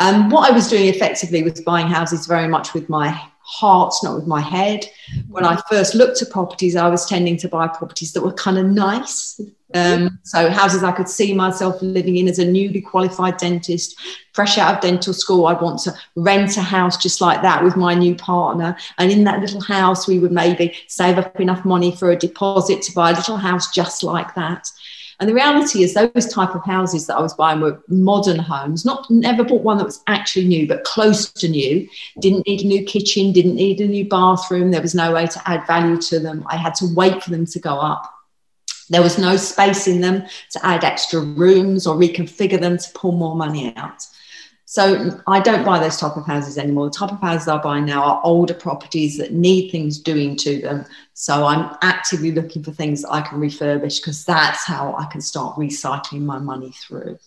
And 0.00 0.16
um, 0.16 0.30
what 0.30 0.50
I 0.50 0.54
was 0.54 0.68
doing 0.68 0.86
effectively 0.86 1.42
was 1.42 1.60
buying 1.60 1.88
houses 1.88 2.26
very 2.26 2.46
much 2.46 2.72
with 2.72 2.88
my 2.88 3.20
heart, 3.48 3.94
not 4.02 4.14
with 4.14 4.26
my 4.26 4.42
head. 4.42 4.84
When 5.30 5.42
I 5.42 5.58
first 5.70 5.94
looked 5.94 6.20
at 6.20 6.28
properties, 6.28 6.76
I 6.76 6.88
was 6.88 7.06
tending 7.06 7.38
to 7.38 7.48
buy 7.48 7.66
properties 7.66 8.12
that 8.12 8.22
were 8.22 8.34
kind 8.34 8.58
of 8.58 8.66
nice. 8.66 9.40
Um, 9.72 10.18
so 10.22 10.50
houses 10.50 10.82
I 10.82 10.92
could 10.92 11.08
see 11.08 11.32
myself 11.32 11.80
living 11.80 12.16
in 12.16 12.28
as 12.28 12.38
a 12.38 12.44
newly 12.44 12.82
qualified 12.82 13.38
dentist, 13.38 13.98
fresh 14.34 14.58
out 14.58 14.74
of 14.74 14.80
dental 14.82 15.14
school. 15.14 15.46
I'd 15.46 15.62
want 15.62 15.80
to 15.80 15.94
rent 16.14 16.58
a 16.58 16.62
house 16.62 16.98
just 16.98 17.22
like 17.22 17.40
that 17.40 17.64
with 17.64 17.74
my 17.74 17.94
new 17.94 18.14
partner. 18.14 18.76
And 18.98 19.10
in 19.10 19.24
that 19.24 19.40
little 19.40 19.62
house, 19.62 20.06
we 20.06 20.18
would 20.18 20.32
maybe 20.32 20.76
save 20.86 21.16
up 21.16 21.40
enough 21.40 21.64
money 21.64 21.96
for 21.96 22.10
a 22.10 22.16
deposit 22.16 22.82
to 22.82 22.92
buy 22.92 23.12
a 23.12 23.16
little 23.16 23.38
house 23.38 23.70
just 23.70 24.02
like 24.02 24.34
that. 24.34 24.70
And 25.20 25.28
the 25.28 25.34
reality 25.34 25.82
is, 25.82 25.94
those 25.94 26.32
type 26.32 26.54
of 26.54 26.64
houses 26.64 27.06
that 27.06 27.16
I 27.16 27.20
was 27.20 27.34
buying 27.34 27.60
were 27.60 27.82
modern 27.88 28.38
homes. 28.38 28.84
Not 28.84 29.10
never 29.10 29.42
bought 29.42 29.64
one 29.64 29.78
that 29.78 29.84
was 29.84 30.02
actually 30.06 30.46
new, 30.46 30.68
but 30.68 30.84
close 30.84 31.32
to 31.32 31.48
new. 31.48 31.88
Didn't 32.20 32.46
need 32.46 32.60
a 32.60 32.68
new 32.68 32.84
kitchen, 32.84 33.32
didn't 33.32 33.56
need 33.56 33.80
a 33.80 33.88
new 33.88 34.08
bathroom. 34.08 34.70
There 34.70 34.80
was 34.80 34.94
no 34.94 35.12
way 35.12 35.26
to 35.26 35.48
add 35.48 35.66
value 35.66 36.00
to 36.02 36.20
them. 36.20 36.44
I 36.48 36.56
had 36.56 36.74
to 36.76 36.94
wait 36.94 37.22
for 37.22 37.30
them 37.30 37.46
to 37.46 37.58
go 37.58 37.78
up. 37.78 38.14
There 38.90 39.02
was 39.02 39.18
no 39.18 39.36
space 39.36 39.88
in 39.88 40.00
them 40.00 40.24
to 40.50 40.64
add 40.64 40.84
extra 40.84 41.20
rooms 41.20 41.86
or 41.86 41.96
reconfigure 41.96 42.60
them 42.60 42.78
to 42.78 42.90
pull 42.94 43.12
more 43.12 43.34
money 43.34 43.74
out. 43.76 44.06
So 44.70 45.18
I 45.26 45.40
don't 45.40 45.64
buy 45.64 45.78
those 45.78 45.96
type 45.96 46.18
of 46.18 46.26
houses 46.26 46.58
anymore. 46.58 46.90
The 46.90 46.98
type 46.98 47.12
of 47.12 47.20
houses 47.22 47.48
I 47.48 47.56
buy 47.56 47.80
now 47.80 48.02
are 48.02 48.20
older 48.22 48.52
properties 48.52 49.16
that 49.16 49.32
need 49.32 49.70
things 49.70 49.98
doing 49.98 50.36
to 50.36 50.60
them. 50.60 50.84
So 51.14 51.46
I'm 51.46 51.74
actively 51.80 52.32
looking 52.32 52.62
for 52.62 52.70
things 52.72 53.00
that 53.00 53.10
I 53.10 53.22
can 53.22 53.40
refurbish 53.40 54.02
because 54.02 54.26
that's 54.26 54.66
how 54.66 54.94
I 54.98 55.06
can 55.06 55.22
start 55.22 55.56
recycling 55.56 56.20
my 56.20 56.38
money 56.38 56.72
through. 56.72 57.18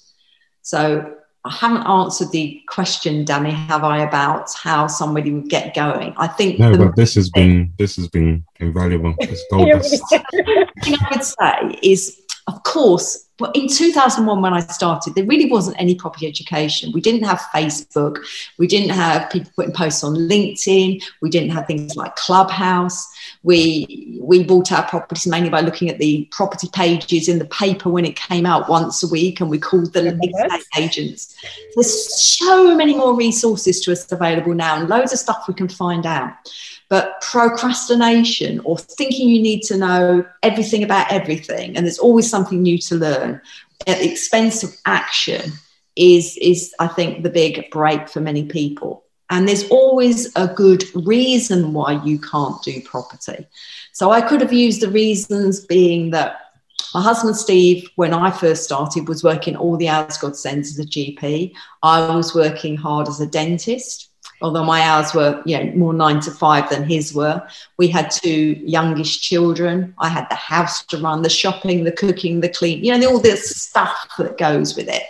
So 0.62 1.16
I 1.44 1.52
haven't 1.52 1.88
answered 1.88 2.30
the 2.30 2.62
question, 2.68 3.26
Danny, 3.26 3.50
have 3.50 3.84
I, 3.84 4.04
about 4.04 4.54
how 4.62 4.86
somebody 4.86 5.32
would 5.34 5.50
get 5.50 5.74
going. 5.74 6.14
I 6.18 6.28
think 6.28 6.60
no, 6.60 6.78
but 6.78 6.96
this 6.96 7.16
has 7.16 7.32
been 7.32 7.74
this 7.80 7.96
has 7.96 8.08
been 8.08 8.46
invaluable. 8.60 9.16
It's 9.18 9.44
gold 9.50 9.68
The 9.68 10.68
thing 10.84 10.96
I 11.02 11.08
would 11.10 11.24
say 11.24 11.80
is, 11.82 12.22
of 12.46 12.62
course, 12.62 13.30
well, 13.42 13.52
in 13.54 13.68
2001, 13.68 14.42
when 14.42 14.54
I 14.54 14.60
started, 14.60 15.16
there 15.16 15.26
really 15.26 15.50
wasn't 15.50 15.80
any 15.80 15.96
property 15.96 16.28
education. 16.28 16.92
We 16.94 17.02
didn't 17.02 17.24
have 17.24 17.40
Facebook. 17.54 18.18
We 18.60 18.68
didn't 18.68 18.92
have 18.92 19.32
people 19.32 19.52
putting 19.56 19.74
posts 19.74 20.04
on 20.04 20.16
LinkedIn. 20.16 21.04
We 21.22 21.30
didn't 21.32 21.50
have 21.50 21.66
things 21.66 21.96
like 21.96 22.16
Clubhouse. 22.16 23.08
We 23.44 24.20
we 24.22 24.44
bought 24.44 24.72
our 24.72 24.88
properties 24.88 25.28
mainly 25.28 25.50
by 25.50 25.62
looking 25.62 25.90
at 25.90 25.98
the 25.98 26.28
property 26.32 26.70
pages 26.74 27.28
in 27.28 27.40
the 27.40 27.46
paper 27.46 27.90
when 27.90 28.06
it 28.06 28.16
came 28.16 28.46
out 28.46 28.70
once 28.70 29.04
a 29.04 29.08
week, 29.08 29.42
and 29.42 29.50
we 29.50 29.60
called 29.60 29.94
the 29.94 30.08
estate 30.08 30.66
agents. 30.78 31.36
There's 31.76 32.38
so 32.38 32.76
many 32.76 32.96
more 32.96 33.16
resources 33.16 33.82
to 33.82 33.92
us 33.92 34.12
available 34.12 34.54
now, 34.54 34.80
and 34.80 34.90
loads 34.90 35.14
of 35.14 35.20
stuff 35.20 35.46
we 35.48 35.54
can 35.54 35.70
find 35.70 36.06
out. 36.06 36.34
But 36.90 37.22
procrastination 37.22 38.60
or 38.66 38.78
thinking 38.78 39.30
you 39.30 39.42
need 39.42 39.62
to 39.64 39.78
know 39.78 40.26
everything 40.44 40.84
about 40.84 41.12
everything, 41.12 41.76
and 41.76 41.86
there's 41.86 42.00
always 42.00 42.30
something 42.30 42.62
new 42.62 42.78
to 42.80 42.96
learn 42.96 43.42
at 43.88 44.00
the 44.00 44.12
expense 44.12 44.64
of 44.64 44.76
action 44.86 45.52
is, 45.96 46.38
is 46.42 46.74
I 46.80 46.88
think, 46.88 47.24
the 47.24 47.30
big 47.30 47.70
break 47.72 48.10
for 48.10 48.22
many 48.22 48.46
people. 48.46 49.01
And 49.32 49.48
there's 49.48 49.68
always 49.70 50.32
a 50.36 50.48
good 50.48 50.84
reason 50.94 51.74
why 51.74 52.04
you 52.04 52.20
can't 52.20 52.62
do 52.62 52.82
property. 52.82 53.48
So 53.94 54.12
I 54.12 54.22
could 54.22 54.42
have 54.42 54.54
used 54.54 54.82
the 54.82 54.90
reasons 54.90 55.66
being 55.66 56.12
that 56.12 56.52
my 56.94 57.02
husband 57.02 57.38
Steve, 57.38 57.90
when 57.96 58.14
I 58.14 58.30
first 58.30 58.66
started, 58.66 59.08
was 59.08 59.24
working 59.24 59.56
all 59.56 59.78
the 59.78 59.88
hours 59.88 60.18
God 60.18 60.36
sends 60.36 60.72
as 60.72 60.86
a 60.86 60.88
GP. 60.88 61.54
I 61.82 62.14
was 62.14 62.36
working 62.36 62.76
hard 62.76 63.08
as 63.08 63.22
a 63.22 63.26
dentist 63.26 64.10
although 64.42 64.64
my 64.64 64.82
hours 64.82 65.14
were 65.14 65.42
you 65.46 65.58
know 65.58 65.72
more 65.74 65.94
nine 65.94 66.20
to 66.20 66.32
five 66.32 66.70
than 66.70 66.84
his 66.84 67.14
were 67.14 67.42
we 67.78 67.88
had 67.88 68.10
two 68.10 68.60
youngish 68.66 69.22
children 69.22 69.94
i 70.00 70.10
had 70.10 70.28
the 70.30 70.36
house 70.36 70.84
to 70.86 70.98
run 70.98 71.22
the 71.22 71.30
shopping 71.30 71.84
the 71.84 71.92
cooking 71.92 72.40
the 72.42 72.50
clean 72.50 72.84
you 72.84 72.98
know 72.98 73.12
all 73.12 73.20
this 73.20 73.62
stuff 73.62 74.10
that 74.18 74.38
goes 74.38 74.76
with 74.76 74.90
it 74.90 75.04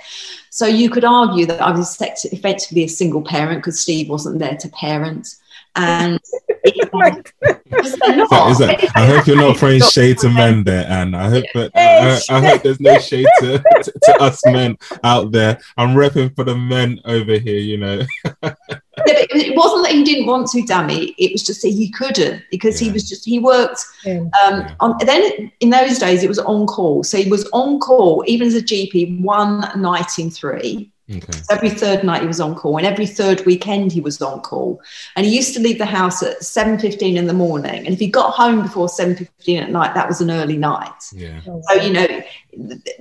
so 0.51 0.67
you 0.67 0.89
could 0.89 1.05
argue 1.05 1.46
that 1.46 1.62
i 1.62 1.72
was 1.72 2.00
effectively 2.00 2.84
a 2.84 2.89
single 2.89 3.22
parent 3.22 3.60
because 3.60 3.79
steve 3.79 4.10
wasn't 4.10 4.38
there 4.38 4.58
to 4.58 4.70
parent 4.70 5.36
and 5.75 6.19
that, 6.49 7.31
that, 7.39 8.91
I 8.95 9.05
hope 9.05 9.25
you're 9.25 9.37
not 9.37 9.57
throwing 9.57 9.81
shade 9.81 10.17
to 10.19 10.29
men 10.29 10.63
there, 10.63 10.85
and 10.89 11.15
I 11.15 11.29
hope 11.29 11.45
that 11.53 11.71
I, 11.75 12.21
I, 12.35 12.45
hope 12.45 12.63
there's 12.63 12.79
no 12.79 12.99
shade 12.99 13.27
to, 13.39 13.57
to, 13.59 13.93
to, 14.03 14.21
us 14.21 14.45
men 14.45 14.77
out 15.03 15.31
there. 15.31 15.59
I'm 15.77 15.95
repping 15.95 16.35
for 16.35 16.43
the 16.43 16.55
men 16.55 16.99
over 17.05 17.37
here, 17.37 17.59
you 17.59 17.77
know. 17.77 18.01
yeah, 18.43 18.53
it 18.97 19.55
wasn't 19.55 19.85
that 19.85 19.93
he 19.93 20.03
didn't 20.03 20.27
want 20.27 20.49
to, 20.49 20.61
Dami. 20.63 21.15
It 21.17 21.31
was 21.31 21.43
just 21.43 21.61
that 21.61 21.69
he 21.69 21.89
couldn't 21.91 22.43
because 22.51 22.81
yeah. 22.81 22.87
he 22.87 22.93
was 22.93 23.07
just 23.07 23.25
he 23.25 23.39
worked. 23.39 23.79
Um, 24.05 24.29
yeah. 24.33 24.75
on, 24.81 24.95
then 25.05 25.51
in 25.61 25.69
those 25.69 25.99
days 25.99 26.23
it 26.23 26.27
was 26.27 26.39
on 26.39 26.67
call, 26.67 27.03
so 27.03 27.17
he 27.17 27.29
was 27.29 27.49
on 27.53 27.79
call 27.79 28.23
even 28.27 28.47
as 28.47 28.55
a 28.55 28.61
GP 28.61 29.21
one 29.21 29.61
night 29.81 30.19
in 30.19 30.29
three 30.29 30.90
Okay. 31.11 31.31
So 31.31 31.55
every 31.55 31.69
third 31.69 32.03
night 32.03 32.21
he 32.21 32.27
was 32.27 32.39
on 32.39 32.55
call, 32.55 32.77
and 32.77 32.85
every 32.85 33.05
third 33.05 33.45
weekend 33.45 33.91
he 33.91 34.01
was 34.01 34.21
on 34.21 34.41
call. 34.41 34.81
And 35.15 35.25
he 35.25 35.35
used 35.35 35.53
to 35.55 35.59
leave 35.59 35.77
the 35.77 35.85
house 35.85 36.23
at 36.23 36.41
seven 36.43 36.79
fifteen 36.79 37.17
in 37.17 37.27
the 37.27 37.33
morning, 37.33 37.85
and 37.85 37.89
if 37.89 38.00
he 38.00 38.07
got 38.07 38.33
home 38.33 38.61
before 38.61 38.87
seven 38.89 39.15
fifteen 39.15 39.61
at 39.63 39.71
night, 39.71 39.93
that 39.93 40.07
was 40.07 40.21
an 40.21 40.31
early 40.31 40.57
night. 40.57 41.03
Yeah. 41.13 41.39
So 41.41 41.74
you 41.81 41.93
know, 41.93 42.24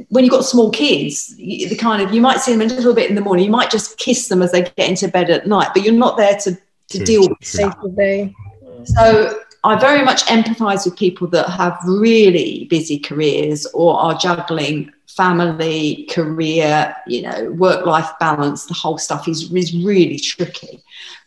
when 0.08 0.24
you've 0.24 0.32
got 0.32 0.44
small 0.44 0.70
kids, 0.70 1.36
the 1.36 1.76
kind 1.76 2.02
of 2.02 2.12
you 2.12 2.20
might 2.20 2.40
see 2.40 2.52
them 2.52 2.62
a 2.62 2.72
little 2.72 2.94
bit 2.94 3.08
in 3.08 3.14
the 3.14 3.22
morning. 3.22 3.44
You 3.44 3.50
might 3.50 3.70
just 3.70 3.98
kiss 3.98 4.28
them 4.28 4.42
as 4.42 4.52
they 4.52 4.62
get 4.62 4.88
into 4.88 5.08
bed 5.08 5.30
at 5.30 5.46
night, 5.46 5.68
but 5.74 5.82
you're 5.82 5.94
not 5.94 6.16
there 6.16 6.36
to 6.36 6.58
to 6.90 6.98
true, 6.98 7.06
deal 7.06 7.28
with 7.28 7.38
stuff. 7.42 7.78
So 8.84 9.38
I 9.62 9.78
very 9.78 10.04
much 10.04 10.24
empathise 10.24 10.84
with 10.84 10.96
people 10.96 11.26
that 11.28 11.48
have 11.50 11.78
really 11.84 12.66
busy 12.70 12.98
careers 12.98 13.66
or 13.74 13.98
are 13.98 14.14
juggling 14.14 14.90
family, 15.16 16.06
career, 16.10 16.94
you 17.06 17.22
know, 17.22 17.50
work 17.52 17.86
life 17.86 18.10
balance, 18.18 18.66
the 18.66 18.74
whole 18.74 18.98
stuff 18.98 19.28
is, 19.28 19.52
is 19.52 19.74
really 19.76 20.18
tricky. 20.18 20.82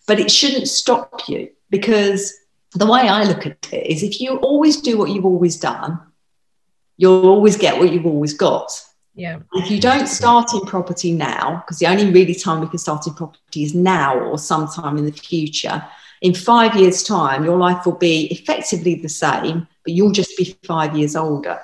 But 0.07 0.19
it 0.19 0.31
shouldn't 0.31 0.67
stop 0.67 1.27
you 1.27 1.49
because 1.69 2.33
the 2.73 2.85
way 2.85 3.01
I 3.01 3.23
look 3.23 3.45
at 3.45 3.71
it 3.71 3.87
is 3.87 4.03
if 4.03 4.19
you 4.19 4.37
always 4.37 4.81
do 4.81 4.97
what 4.97 5.09
you've 5.09 5.25
always 5.25 5.57
done, 5.57 5.99
you'll 6.97 7.27
always 7.27 7.57
get 7.57 7.77
what 7.77 7.91
you've 7.91 8.05
always 8.05 8.33
got. 8.33 8.71
Yeah. 9.15 9.39
If 9.53 9.69
you 9.69 9.79
don't 9.79 10.07
start 10.07 10.53
in 10.53 10.61
property 10.61 11.11
now, 11.11 11.57
because 11.57 11.79
the 11.79 11.87
only 11.87 12.11
really 12.11 12.33
time 12.33 12.61
we 12.61 12.67
can 12.67 12.79
start 12.79 13.05
in 13.05 13.13
property 13.13 13.63
is 13.63 13.75
now 13.75 14.17
or 14.17 14.37
sometime 14.37 14.97
in 14.97 15.05
the 15.05 15.11
future, 15.11 15.83
in 16.21 16.33
five 16.33 16.75
years' 16.75 17.03
time, 17.03 17.43
your 17.43 17.57
life 17.57 17.85
will 17.85 17.97
be 17.97 18.27
effectively 18.27 18.95
the 18.95 19.09
same, 19.09 19.67
but 19.83 19.93
you'll 19.93 20.11
just 20.11 20.35
be 20.37 20.57
five 20.65 20.97
years 20.97 21.15
older. 21.15 21.59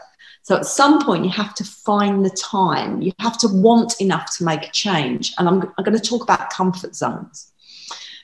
So 0.49 0.55
at 0.55 0.65
some 0.65 0.99
point, 1.05 1.25
you 1.25 1.29
have 1.29 1.53
to 1.53 1.63
find 1.63 2.25
the 2.25 2.31
time. 2.31 3.03
You 3.03 3.11
have 3.19 3.37
to 3.37 3.47
want 3.47 4.01
enough 4.01 4.35
to 4.37 4.43
make 4.43 4.63
a 4.63 4.71
change. 4.71 5.31
And 5.37 5.47
I'm, 5.47 5.61
I'm 5.77 5.83
going 5.83 5.95
to 5.95 6.03
talk 6.03 6.23
about 6.23 6.49
comfort 6.49 6.95
zones. 6.95 7.51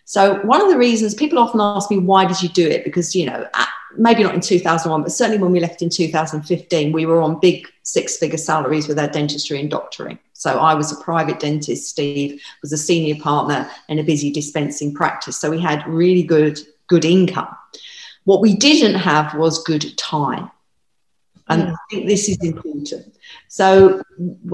So 0.06 0.40
one 0.40 0.60
of 0.60 0.72
the 0.72 0.78
reasons 0.80 1.14
people 1.14 1.38
often 1.38 1.62
ask 1.62 1.92
me, 1.92 2.00
why 2.00 2.26
did 2.26 2.42
you 2.42 2.50
do 2.50 2.68
it? 2.68 2.84
Because, 2.84 3.16
you 3.16 3.28
know, 3.28 3.48
maybe 3.96 4.24
not 4.24 4.34
in 4.34 4.42
2001, 4.42 5.04
but 5.04 5.12
certainly 5.12 5.38
when 5.38 5.52
we 5.52 5.60
left 5.60 5.84
in 5.84 5.90
2015, 5.92 6.92
we 6.92 7.06
were 7.06 7.22
on 7.22 7.40
big 7.40 7.68
six 7.84 8.18
figure 8.18 8.40
salaries 8.40 8.88
with 8.88 8.98
our 8.98 9.08
dentistry 9.08 9.60
and 9.60 9.70
doctoring. 9.70 10.18
So 10.34 10.58
I 10.58 10.74
was 10.74 10.92
a 10.92 11.04
private 11.04 11.40
dentist. 11.40 11.92
Steve 11.92 12.42
was 12.64 12.74
a 12.74 12.78
senior 12.78 13.22
partner 13.22 13.70
in 13.88 14.00
a 14.00 14.04
busy 14.04 14.32
dispensing 14.32 14.96
practice. 14.96 15.38
So 15.38 15.52
we 15.52 15.62
had 15.62 15.88
really 15.88 16.24
good, 16.24 16.60
good 16.88 17.06
income. 17.06 17.56
What 18.24 18.42
we 18.42 18.56
didn't 18.56 18.96
have 18.96 19.36
was 19.36 19.62
good 19.62 19.96
time. 20.00 20.50
And 21.48 21.70
I 21.70 21.76
think 21.92 22.08
this 22.08 22.28
is 22.28 22.38
important. 22.44 23.16
So 23.50 24.02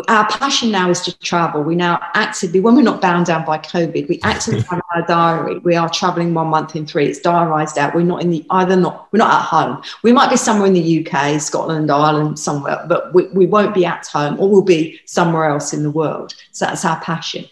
our 0.10 0.28
passion 0.28 0.72
now 0.72 0.90
is 0.90 1.00
to 1.02 1.18
travel. 1.20 1.64
We 1.64 1.76
now 1.76 2.02
actively, 2.16 2.60
when 2.60 2.76
we're 2.76 2.82
not 2.82 3.02
bound 3.02 3.28
down 3.28 3.46
by 3.46 3.60
COVID, 3.60 4.10
we 4.10 4.20
actively 4.24 4.62
have 4.70 4.82
our 4.94 5.06
diary. 5.08 5.60
We 5.60 5.76
are 5.76 5.90
traveling 5.90 6.34
one 6.34 6.48
month 6.48 6.76
in 6.76 6.86
three. 6.86 7.06
It's 7.06 7.22
diarised 7.22 7.78
out. 7.78 7.96
We're 7.96 8.02
not 8.02 8.22
in 8.22 8.30
the 8.30 8.46
either 8.50 8.76
not 8.76 9.08
we're 9.12 9.20
not 9.20 9.34
at 9.34 9.46
home. 9.46 9.82
We 10.04 10.12
might 10.12 10.30
be 10.30 10.38
somewhere 10.38 10.68
in 10.68 10.74
the 10.74 11.06
UK, 11.06 11.40
Scotland, 11.40 11.90
Ireland, 11.90 12.38
somewhere, 12.40 12.84
but 12.88 13.14
we, 13.14 13.28
we 13.28 13.46
won't 13.46 13.74
be 13.74 13.86
at 13.86 14.06
home, 14.08 14.38
or 14.40 14.50
we'll 14.50 14.62
be 14.62 15.00
somewhere 15.06 15.46
else 15.46 15.74
in 15.74 15.84
the 15.84 15.92
world. 15.92 16.36
So 16.52 16.66
that's 16.66 16.84
our 16.84 17.00
passion. 17.00 17.46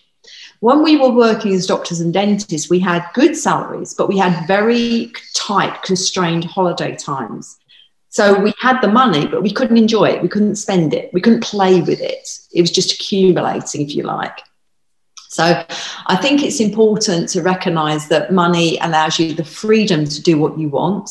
When 0.59 0.83
we 0.83 0.97
were 0.97 1.11
working 1.11 1.53
as 1.53 1.65
doctors 1.65 2.01
and 2.01 2.13
dentists, 2.13 2.69
we 2.69 2.79
had 2.79 3.05
good 3.13 3.37
salaries, 3.37 3.93
but 3.93 4.09
we 4.09 4.17
had 4.17 4.45
very 4.45 5.13
tight, 5.33 5.81
constrained 5.83 6.43
holiday 6.43 6.97
times. 6.97 7.58
So 8.09 8.39
we 8.39 8.53
had 8.59 8.81
the 8.81 8.87
money, 8.87 9.27
but 9.27 9.43
we 9.43 9.51
couldn't 9.51 9.77
enjoy 9.77 10.05
it. 10.05 10.21
We 10.21 10.29
couldn't 10.29 10.55
spend 10.55 10.93
it. 10.93 11.13
We 11.13 11.21
couldn't 11.21 11.43
play 11.43 11.81
with 11.81 12.01
it. 12.01 12.27
It 12.53 12.61
was 12.61 12.71
just 12.71 12.93
accumulating, 12.93 13.81
if 13.81 13.95
you 13.95 14.03
like. 14.03 14.39
So 15.29 15.63
I 16.07 16.15
think 16.15 16.41
it's 16.41 16.59
important 16.59 17.29
to 17.29 17.43
recognize 17.43 18.07
that 18.07 18.33
money 18.33 18.79
allows 18.79 19.19
you 19.19 19.35
the 19.35 19.45
freedom 19.45 20.05
to 20.05 20.21
do 20.23 20.39
what 20.39 20.57
you 20.57 20.69
want. 20.69 21.09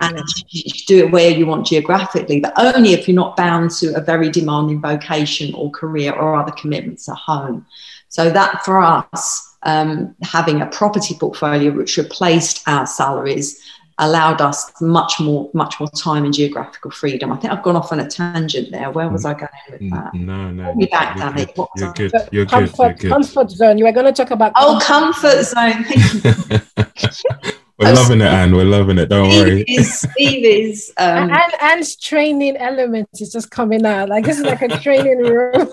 And 0.00 0.20
do 0.86 0.98
it 0.98 1.12
where 1.12 1.30
you 1.30 1.46
want 1.46 1.66
geographically, 1.66 2.40
but 2.40 2.52
only 2.58 2.92
if 2.92 3.08
you're 3.08 3.14
not 3.14 3.38
bound 3.38 3.70
to 3.72 3.94
a 3.94 4.02
very 4.02 4.28
demanding 4.28 4.82
vocation 4.82 5.54
or 5.54 5.70
career 5.70 6.12
or 6.12 6.34
other 6.34 6.52
commitments 6.52 7.08
at 7.08 7.16
home. 7.16 7.64
So 8.08 8.28
that 8.28 8.66
for 8.66 8.82
us, 8.82 9.56
um, 9.62 10.14
having 10.22 10.60
a 10.60 10.66
property 10.66 11.14
portfolio 11.18 11.70
which 11.70 11.96
replaced 11.96 12.62
our 12.68 12.86
salaries 12.86 13.62
allowed 13.98 14.40
us 14.40 14.80
much 14.80 15.20
more 15.20 15.50
much 15.54 15.78
more 15.78 15.88
time 15.90 16.24
and 16.24 16.34
geographical 16.34 16.90
freedom. 16.90 17.32
I 17.32 17.36
think 17.36 17.52
I've 17.52 17.62
gone 17.62 17.76
off 17.76 17.92
on 17.92 18.00
a 18.00 18.08
tangent 18.08 18.70
there. 18.70 18.90
Where 18.90 19.08
was 19.08 19.24
I 19.24 19.34
going 19.34 19.48
with 19.70 19.80
mm, 19.80 19.90
that? 19.90 20.14
No, 20.14 20.50
no. 20.50 20.74
Be 20.74 20.86
back, 20.86 21.16
you're 21.16 21.30
Danny. 21.30 21.46
Good. 21.46 21.66
You're 21.76 21.92
good. 21.92 22.28
You're 22.32 22.46
comfort, 22.46 22.76
good. 22.76 22.78
You're 22.78 22.94
good. 22.94 23.08
Comfort 23.10 23.50
zone. 23.50 23.78
You 23.78 23.84
were 23.84 23.92
going 23.92 24.06
to 24.06 24.12
talk 24.12 24.30
about. 24.30 24.52
Oh, 24.56 24.80
comfort 24.82 25.44
zone. 25.44 25.84
We're 27.78 27.88
oh, 27.88 27.94
loving 27.94 28.20
it, 28.20 28.26
Anne. 28.26 28.54
We're 28.54 28.64
loving 28.64 28.98
it. 28.98 29.06
Don't 29.06 29.30
Steve 29.30 29.46
worry. 29.46 29.64
Is, 29.66 30.00
Steve 30.00 30.44
is. 30.44 30.92
Um, 30.98 31.30
and 31.30 31.54
Anne's 31.60 31.96
training 31.96 32.56
element 32.58 33.08
is 33.14 33.32
just 33.32 33.50
coming 33.50 33.84
out. 33.84 34.08
Like 34.08 34.24
this 34.24 34.38
is 34.38 34.44
like 34.44 34.62
a 34.62 34.68
training 34.78 35.18
room. 35.18 35.72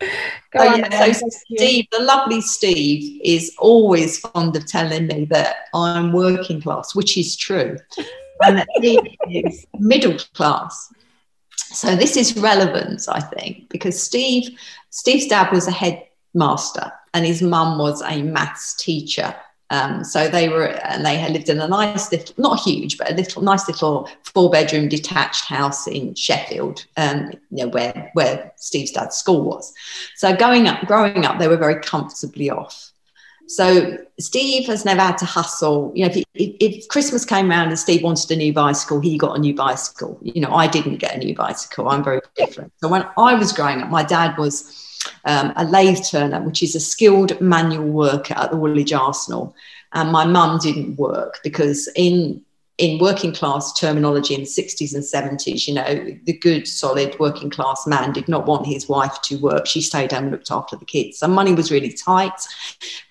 so, 0.56 0.62
oh, 0.62 0.68
on, 0.68 0.78
yeah, 0.78 1.12
so 1.12 1.28
Steve, 1.28 1.86
the 1.90 2.02
lovely 2.02 2.40
Steve, 2.40 3.20
is 3.24 3.54
always 3.58 4.18
fond 4.18 4.54
of 4.56 4.66
telling 4.66 5.06
me 5.08 5.24
that 5.26 5.68
I'm 5.74 6.12
working 6.12 6.60
class, 6.60 6.94
which 6.94 7.18
is 7.18 7.36
true. 7.36 7.76
and 8.42 8.58
that 8.58 8.68
he 8.80 9.18
is 9.30 9.66
middle 9.78 10.16
class. 10.34 10.92
So 11.56 11.96
this 11.96 12.16
is 12.16 12.36
relevant, 12.36 13.06
I 13.08 13.20
think, 13.20 13.68
because 13.68 14.00
Steve, 14.00 14.58
Steve's 14.90 15.26
dad 15.26 15.52
was 15.52 15.66
a 15.66 15.72
headmaster 15.72 16.92
and 17.14 17.24
his 17.24 17.42
mum 17.42 17.78
was 17.78 18.02
a 18.02 18.22
maths 18.22 18.74
teacher. 18.74 19.34
Um, 19.70 20.04
so 20.04 20.28
they 20.28 20.48
were, 20.48 20.66
and 20.66 21.04
they 21.04 21.16
had 21.16 21.32
lived 21.32 21.48
in 21.48 21.60
a 21.60 21.66
nice 21.66 22.12
little, 22.12 22.34
not 22.38 22.60
huge, 22.60 22.98
but 22.98 23.10
a 23.10 23.14
little, 23.14 23.42
nice 23.42 23.66
little 23.66 24.08
four-bedroom 24.22 24.88
detached 24.88 25.46
house 25.46 25.86
in 25.86 26.14
Sheffield, 26.14 26.84
um, 26.96 27.32
you 27.50 27.64
know, 27.64 27.68
where 27.68 28.10
where 28.12 28.52
Steve's 28.56 28.92
dad's 28.92 29.16
school 29.16 29.42
was. 29.42 29.72
So 30.16 30.36
going 30.36 30.68
up, 30.68 30.86
growing 30.86 31.24
up, 31.24 31.38
they 31.38 31.48
were 31.48 31.56
very 31.56 31.80
comfortably 31.80 32.50
off. 32.50 32.92
So 33.46 33.98
Steve 34.18 34.66
has 34.68 34.84
never 34.84 35.00
had 35.00 35.18
to 35.18 35.26
hustle. 35.26 35.92
You 35.94 36.06
know, 36.06 36.12
if, 36.12 36.24
if, 36.34 36.56
if, 36.60 36.88
Christmas 36.88 37.24
came 37.24 37.50
around 37.50 37.68
and 37.68 37.78
Steve 37.78 38.02
wanted 38.02 38.30
a 38.30 38.36
new 38.36 38.52
bicycle, 38.52 39.00
he 39.00 39.18
got 39.18 39.36
a 39.36 39.40
new 39.40 39.54
bicycle. 39.54 40.18
You 40.22 40.40
know, 40.40 40.50
I 40.50 40.66
didn't 40.66 40.96
get 40.96 41.14
a 41.14 41.18
new 41.18 41.34
bicycle. 41.34 41.88
I'm 41.88 42.02
very 42.02 42.20
different. 42.36 42.72
So 42.78 42.88
when 42.88 43.06
I 43.18 43.34
was 43.34 43.52
growing 43.52 43.82
up, 43.82 43.90
my 43.90 44.02
dad 44.02 44.38
was 44.38 44.83
um, 45.24 45.52
a 45.56 45.64
lathe 45.64 46.04
turner, 46.04 46.42
which 46.42 46.62
is 46.62 46.74
a 46.74 46.80
skilled 46.80 47.40
manual 47.40 47.88
worker 47.88 48.34
at 48.36 48.50
the 48.50 48.56
Woolwich 48.56 48.92
Arsenal. 48.92 49.54
And 49.92 50.10
my 50.10 50.24
mum 50.24 50.58
didn't 50.58 50.96
work 50.96 51.38
because 51.42 51.88
in 51.94 52.42
in 52.76 52.98
working 52.98 53.32
class 53.32 53.72
terminology 53.72 54.34
in 54.34 54.40
the 54.40 54.46
60s 54.46 54.94
and 54.94 55.04
70s, 55.04 55.68
you 55.68 55.74
know, 55.74 56.18
the 56.24 56.32
good, 56.32 56.66
solid 56.66 57.16
working 57.20 57.48
class 57.48 57.86
man 57.86 58.12
did 58.12 58.26
not 58.26 58.46
want 58.46 58.66
his 58.66 58.88
wife 58.88 59.22
to 59.22 59.36
work. 59.36 59.66
She 59.66 59.80
stayed 59.80 60.10
home 60.10 60.24
and 60.24 60.32
looked 60.32 60.50
after 60.50 60.74
the 60.74 60.84
kids. 60.84 61.18
So 61.18 61.28
money 61.28 61.54
was 61.54 61.70
really 61.70 61.92
tight, 61.92 62.32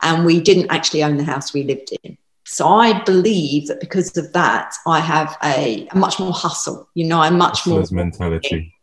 and 0.01 0.25
we 0.25 0.41
didn't 0.41 0.69
actually 0.69 1.03
own 1.03 1.15
the 1.15 1.23
house 1.23 1.53
we 1.53 1.63
lived 1.63 1.91
in. 2.03 2.17
So 2.45 2.67
I 2.67 3.01
believe 3.03 3.67
that 3.67 3.79
because 3.79 4.15
of 4.17 4.33
that, 4.33 4.75
I 4.85 4.99
have 4.99 5.37
a, 5.41 5.87
a 5.89 5.97
much 5.97 6.19
more 6.19 6.33
hustle. 6.33 6.89
You 6.93 7.07
know, 7.07 7.21
I'm 7.21 7.37
much 7.37 7.65
more 7.65 7.85
mentality 7.89 8.73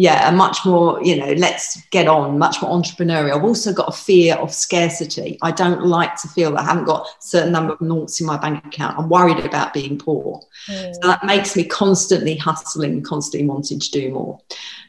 yeah, 0.00 0.28
a 0.28 0.32
much 0.32 0.64
more, 0.64 1.02
you 1.02 1.16
know, 1.16 1.32
let's 1.32 1.84
get 1.86 2.06
on, 2.06 2.38
much 2.38 2.62
more 2.62 2.70
entrepreneurial. 2.70 3.34
I've 3.34 3.42
also 3.42 3.72
got 3.72 3.88
a 3.88 3.92
fear 3.92 4.36
of 4.36 4.54
scarcity. 4.54 5.36
I 5.42 5.50
don't 5.50 5.86
like 5.86 6.14
to 6.22 6.28
feel 6.28 6.52
that 6.52 6.60
I 6.60 6.66
haven't 6.66 6.84
got 6.84 7.08
a 7.08 7.10
certain 7.18 7.50
number 7.50 7.72
of 7.72 7.80
noughts 7.80 8.20
in 8.20 8.26
my 8.28 8.36
bank 8.36 8.64
account. 8.64 8.96
I'm 8.96 9.08
worried 9.08 9.44
about 9.44 9.74
being 9.74 9.98
poor. 9.98 10.40
Mm. 10.68 10.94
So 10.94 11.00
that 11.02 11.24
makes 11.24 11.56
me 11.56 11.64
constantly 11.64 12.36
hustling, 12.36 13.02
constantly 13.02 13.48
wanting 13.48 13.80
to 13.80 13.90
do 13.90 14.12
more. 14.12 14.38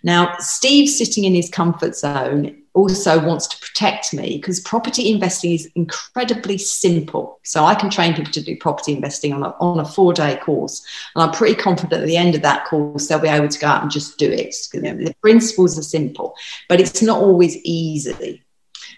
Now, 0.03 0.35
Steve's 0.37 0.95
sitting 0.95 1.23
in 1.23 1.33
his 1.33 1.49
comfort 1.49 1.95
zone 1.95 2.58
also 2.73 3.23
wants 3.25 3.47
to 3.47 3.58
protect 3.60 4.13
me 4.13 4.38
because 4.38 4.60
property 4.60 5.12
investing 5.12 5.51
is 5.51 5.69
incredibly 5.75 6.58
simple. 6.58 7.39
So 7.43 7.65
I 7.65 7.75
can 7.75 7.89
train 7.89 8.13
people 8.13 8.32
to 8.32 8.41
do 8.41 8.58
property 8.58 8.93
investing 8.93 9.34
on 9.34 9.43
a, 9.43 9.49
on 9.60 9.79
a 9.79 9.86
four 9.86 10.13
day 10.13 10.38
course. 10.38 10.86
And 11.15 11.23
I'm 11.23 11.32
pretty 11.32 11.55
confident 11.55 12.01
at 12.01 12.08
the 12.08 12.17
end 12.17 12.36
of 12.36 12.41
that 12.43 12.65
course, 12.65 13.08
they'll 13.08 13.19
be 13.19 13.27
able 13.27 13.47
to 13.47 13.60
go 13.60 13.67
out 13.67 13.82
and 13.82 13.91
just 13.91 14.17
do 14.17 14.32
it. 14.32 14.55
The 14.71 15.15
principles 15.21 15.77
are 15.77 15.84
simple, 15.84 16.36
but 16.67 16.79
it's 16.79 17.01
not 17.01 17.21
always 17.21 17.58
easy. 17.63 18.43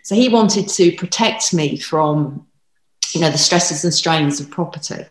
So 0.04 0.16
he 0.16 0.30
wanted 0.30 0.68
to 0.70 0.96
protect 0.96 1.54
me 1.54 1.78
from, 1.78 2.48
you 3.14 3.22
know, 3.22 3.30
the 3.30 3.38
stresses 3.38 3.84
and 3.84 3.94
strains 3.94 4.40
of 4.40 4.50
property. 4.50 5.06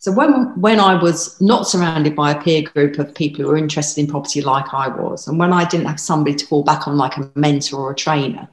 So 0.00 0.10
when 0.10 0.58
when 0.58 0.80
I 0.80 0.94
was 0.94 1.38
not 1.42 1.68
surrounded 1.68 2.16
by 2.16 2.30
a 2.30 2.42
peer 2.42 2.62
group 2.62 2.98
of 2.98 3.14
people 3.14 3.44
who 3.44 3.48
were 3.48 3.58
interested 3.58 4.00
in 4.00 4.06
property 4.06 4.40
like 4.40 4.72
I 4.72 4.88
was, 4.88 5.28
and 5.28 5.38
when 5.38 5.52
I 5.52 5.66
didn't 5.66 5.88
have 5.88 6.00
somebody 6.00 6.34
to 6.36 6.46
fall 6.46 6.64
back 6.64 6.88
on 6.88 6.96
like 6.96 7.18
a 7.18 7.30
mentor 7.34 7.80
or 7.80 7.90
a 7.90 7.94
trainer, 7.94 8.48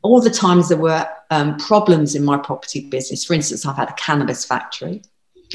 all 0.00 0.22
the 0.22 0.30
times 0.30 0.70
there 0.70 0.78
were 0.78 1.06
um, 1.30 1.58
problems 1.58 2.14
in 2.14 2.24
my 2.24 2.38
property 2.38 2.88
business. 2.88 3.26
For 3.26 3.34
instance, 3.34 3.66
I've 3.66 3.76
had 3.76 3.90
a 3.90 3.94
cannabis 3.94 4.46
factory. 4.46 5.02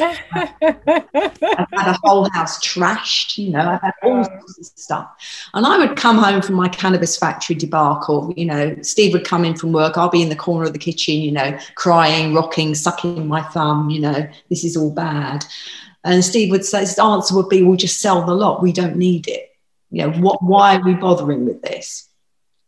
I've 0.01 1.67
had 1.71 1.87
a 1.87 1.99
whole 2.03 2.29
house 2.31 2.59
trashed, 2.65 3.37
you 3.37 3.51
know, 3.51 3.59
I've 3.59 3.81
had 3.81 3.93
all 4.03 4.23
sorts 4.23 4.59
of 4.59 4.65
stuff. 4.65 5.07
And 5.53 5.65
I 5.65 5.77
would 5.77 5.95
come 5.97 6.17
home 6.17 6.41
from 6.41 6.55
my 6.55 6.69
cannabis 6.69 7.17
factory 7.17 7.55
debacle, 7.55 8.33
you 8.35 8.45
know, 8.45 8.75
Steve 8.81 9.13
would 9.13 9.25
come 9.25 9.45
in 9.45 9.55
from 9.55 9.71
work, 9.71 9.97
I'll 9.97 10.09
be 10.09 10.21
in 10.21 10.29
the 10.29 10.35
corner 10.35 10.65
of 10.65 10.73
the 10.73 10.79
kitchen, 10.79 11.15
you 11.15 11.31
know, 11.31 11.57
crying, 11.75 12.33
rocking, 12.33 12.75
sucking 12.75 13.27
my 13.27 13.41
thumb, 13.41 13.89
you 13.89 13.99
know, 13.99 14.27
this 14.49 14.63
is 14.63 14.75
all 14.75 14.91
bad. 14.91 15.45
And 16.03 16.25
Steve 16.25 16.49
would 16.51 16.65
say, 16.65 16.81
his 16.81 16.97
answer 16.97 17.35
would 17.35 17.49
be, 17.49 17.61
we'll 17.61 17.77
just 17.77 18.01
sell 18.01 18.25
the 18.25 18.33
lot, 18.33 18.61
we 18.61 18.73
don't 18.73 18.95
need 18.95 19.27
it. 19.27 19.49
You 19.91 20.07
know, 20.07 20.19
what, 20.19 20.41
why 20.41 20.77
are 20.77 20.83
we 20.83 20.93
bothering 20.93 21.45
with 21.45 21.61
this? 21.61 22.07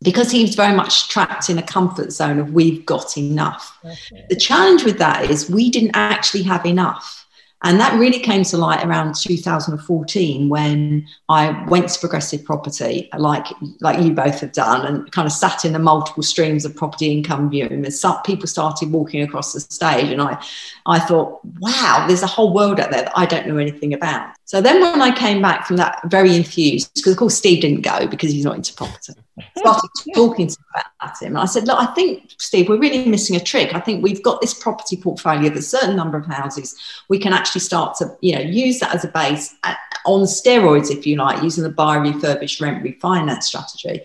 because 0.03 0.29
he 0.29 0.41
was 0.41 0.53
very 0.53 0.75
much 0.75 1.07
trapped 1.07 1.49
in 1.49 1.57
a 1.57 1.63
comfort 1.63 2.11
zone 2.11 2.37
of 2.37 2.53
we've 2.53 2.85
got 2.85 3.17
enough. 3.17 3.77
Okay. 3.83 4.25
The 4.29 4.35
challenge 4.35 4.83
with 4.83 4.97
that 4.99 5.29
is 5.31 5.49
we 5.49 5.69
didn't 5.69 5.91
actually 5.93 6.43
have 6.43 6.65
enough. 6.65 7.22
And 7.63 7.79
that 7.79 7.97
really 7.97 8.19
came 8.19 8.43
to 8.43 8.57
light 8.57 8.85
around 8.85 9.15
2014 9.15 10.49
when 10.49 11.07
I 11.29 11.65
went 11.67 11.89
to 11.89 11.99
progressive 11.99 12.43
property, 12.43 13.09
like 13.17 13.47
like 13.79 14.03
you 14.03 14.11
both 14.11 14.41
have 14.41 14.51
done, 14.51 14.85
and 14.85 15.11
kind 15.11 15.25
of 15.25 15.31
sat 15.31 15.63
in 15.63 15.71
the 15.71 15.79
multiple 15.79 16.23
streams 16.23 16.65
of 16.65 16.75
property 16.75 17.11
income 17.11 17.49
viewing. 17.49 17.85
And 17.85 17.93
some 17.93 18.21
people 18.23 18.47
started 18.47 18.91
walking 18.91 19.21
across 19.21 19.53
the 19.53 19.61
stage, 19.61 20.11
and 20.11 20.21
I, 20.21 20.43
I 20.85 20.99
thought, 20.99 21.39
wow, 21.59 22.05
there's 22.07 22.23
a 22.23 22.27
whole 22.27 22.53
world 22.53 22.81
out 22.81 22.91
there 22.91 23.03
that 23.03 23.13
I 23.17 23.25
don't 23.25 23.47
know 23.47 23.57
anything 23.57 23.93
about. 23.93 24.35
So 24.53 24.61
then 24.61 24.81
when 24.81 25.01
I 25.01 25.15
came 25.15 25.41
back 25.41 25.65
from 25.65 25.77
that, 25.77 25.99
very 26.11 26.35
enthused, 26.35 26.93
because 26.93 27.13
of 27.13 27.17
course 27.17 27.35
Steve 27.35 27.61
didn't 27.61 27.81
go 27.81 28.05
because 28.05 28.31
he's 28.31 28.45
not 28.45 28.55
into 28.55 28.71
property 28.75 29.13
started 29.57 29.89
talking 30.15 30.47
to 30.47 30.57
about 30.69 31.21
him. 31.21 31.29
And 31.29 31.39
I 31.39 31.45
said, 31.45 31.65
Look, 31.65 31.79
I 31.79 31.87
think, 31.93 32.33
Steve, 32.37 32.69
we're 32.69 32.79
really 32.79 33.09
missing 33.09 33.35
a 33.35 33.39
trick. 33.39 33.73
I 33.73 33.79
think 33.79 34.03
we've 34.03 34.21
got 34.21 34.41
this 34.41 34.53
property 34.53 34.95
portfolio 34.95 35.49
of 35.49 35.57
a 35.57 35.61
certain 35.61 35.95
number 35.95 36.17
of 36.17 36.25
houses. 36.27 36.75
We 37.09 37.19
can 37.19 37.33
actually 37.33 37.61
start 37.61 37.97
to, 37.97 38.15
you 38.21 38.35
know, 38.35 38.41
use 38.41 38.79
that 38.79 38.93
as 38.93 39.03
a 39.03 39.07
base 39.07 39.55
uh, 39.63 39.75
on 40.05 40.21
steroids, 40.21 40.91
if 40.91 41.07
you 41.07 41.15
like, 41.15 41.41
using 41.41 41.63
the 41.63 41.69
buy, 41.69 41.97
refurbish, 41.97 42.61
rent, 42.61 42.83
refinance 42.83 43.43
strategy. 43.43 44.01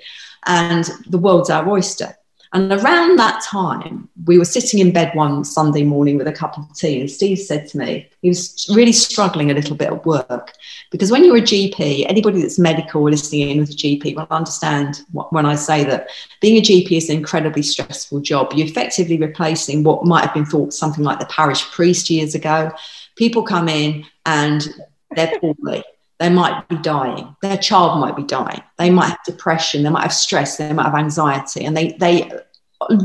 And 0.46 0.88
the 1.06 1.18
world's 1.18 1.50
our 1.50 1.68
oyster. 1.68 2.16
And 2.52 2.72
around 2.72 3.18
that 3.18 3.42
time, 3.42 4.08
we 4.24 4.38
were 4.38 4.44
sitting 4.44 4.80
in 4.80 4.92
bed 4.92 5.14
one 5.14 5.44
Sunday 5.44 5.84
morning 5.84 6.16
with 6.16 6.26
a 6.26 6.32
cup 6.32 6.56
of 6.56 6.64
tea, 6.74 7.00
and 7.00 7.10
Steve 7.10 7.38
said 7.38 7.68
to 7.68 7.78
me, 7.78 8.08
he 8.22 8.28
was 8.28 8.66
really 8.74 8.92
struggling 8.92 9.50
a 9.50 9.54
little 9.54 9.76
bit 9.76 9.88
at 9.88 10.06
work. 10.06 10.54
Because 10.90 11.10
when 11.10 11.24
you're 11.24 11.36
a 11.36 11.42
GP, 11.42 12.06
anybody 12.08 12.40
that's 12.40 12.58
medical 12.58 13.02
listening 13.02 13.50
in 13.50 13.58
with 13.58 13.70
a 13.70 13.74
GP 13.74 14.16
will 14.16 14.26
understand 14.30 15.02
what, 15.12 15.32
when 15.32 15.44
I 15.44 15.56
say 15.56 15.84
that 15.84 16.08
being 16.40 16.56
a 16.56 16.62
GP 16.62 16.92
is 16.92 17.10
an 17.10 17.16
incredibly 17.16 17.62
stressful 17.62 18.20
job. 18.20 18.52
You're 18.54 18.66
effectively 18.66 19.18
replacing 19.18 19.84
what 19.84 20.06
might 20.06 20.24
have 20.24 20.34
been 20.34 20.46
thought 20.46 20.72
something 20.72 21.04
like 21.04 21.18
the 21.18 21.26
parish 21.26 21.70
priest 21.70 22.08
years 22.08 22.34
ago. 22.34 22.72
People 23.16 23.42
come 23.42 23.68
in 23.68 24.06
and 24.24 24.66
they're 25.14 25.38
poorly 25.38 25.84
they 26.18 26.28
might 26.28 26.68
be 26.68 26.76
dying. 26.76 27.36
Their 27.42 27.56
child 27.56 28.00
might 28.00 28.16
be 28.16 28.24
dying. 28.24 28.62
They 28.76 28.90
might 28.90 29.08
have 29.10 29.24
depression 29.24 29.82
they 29.82 29.90
might 29.90 30.02
have 30.02 30.12
stress 30.12 30.56
they 30.56 30.72
might 30.72 30.86
have 30.86 30.94
anxiety 30.94 31.64
and 31.64 31.76
they 31.76 31.92
they 31.92 32.30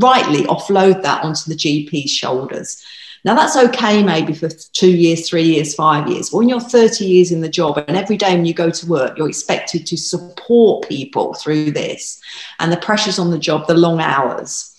rightly 0.00 0.44
offload 0.44 1.02
that 1.02 1.24
onto 1.24 1.48
the 1.48 1.56
gp's 1.56 2.10
shoulders. 2.10 2.84
Now 3.24 3.34
that's 3.34 3.56
okay 3.56 4.02
maybe 4.02 4.34
for 4.34 4.48
two 4.48 4.90
years 4.90 5.28
three 5.28 5.44
years 5.44 5.74
five 5.74 6.08
years 6.08 6.30
but 6.30 6.38
when 6.38 6.48
you're 6.48 6.60
30 6.60 7.04
years 7.06 7.30
in 7.30 7.40
the 7.40 7.48
job 7.48 7.82
and 7.86 7.96
every 7.96 8.16
day 8.16 8.34
when 8.34 8.44
you 8.44 8.54
go 8.54 8.70
to 8.70 8.86
work 8.86 9.16
you're 9.16 9.28
expected 9.28 9.86
to 9.86 9.96
support 9.96 10.88
people 10.88 11.34
through 11.34 11.70
this 11.70 12.20
and 12.58 12.72
the 12.72 12.76
pressures 12.76 13.18
on 13.18 13.30
the 13.30 13.38
job 13.38 13.66
the 13.66 13.74
long 13.74 14.00
hours. 14.00 14.70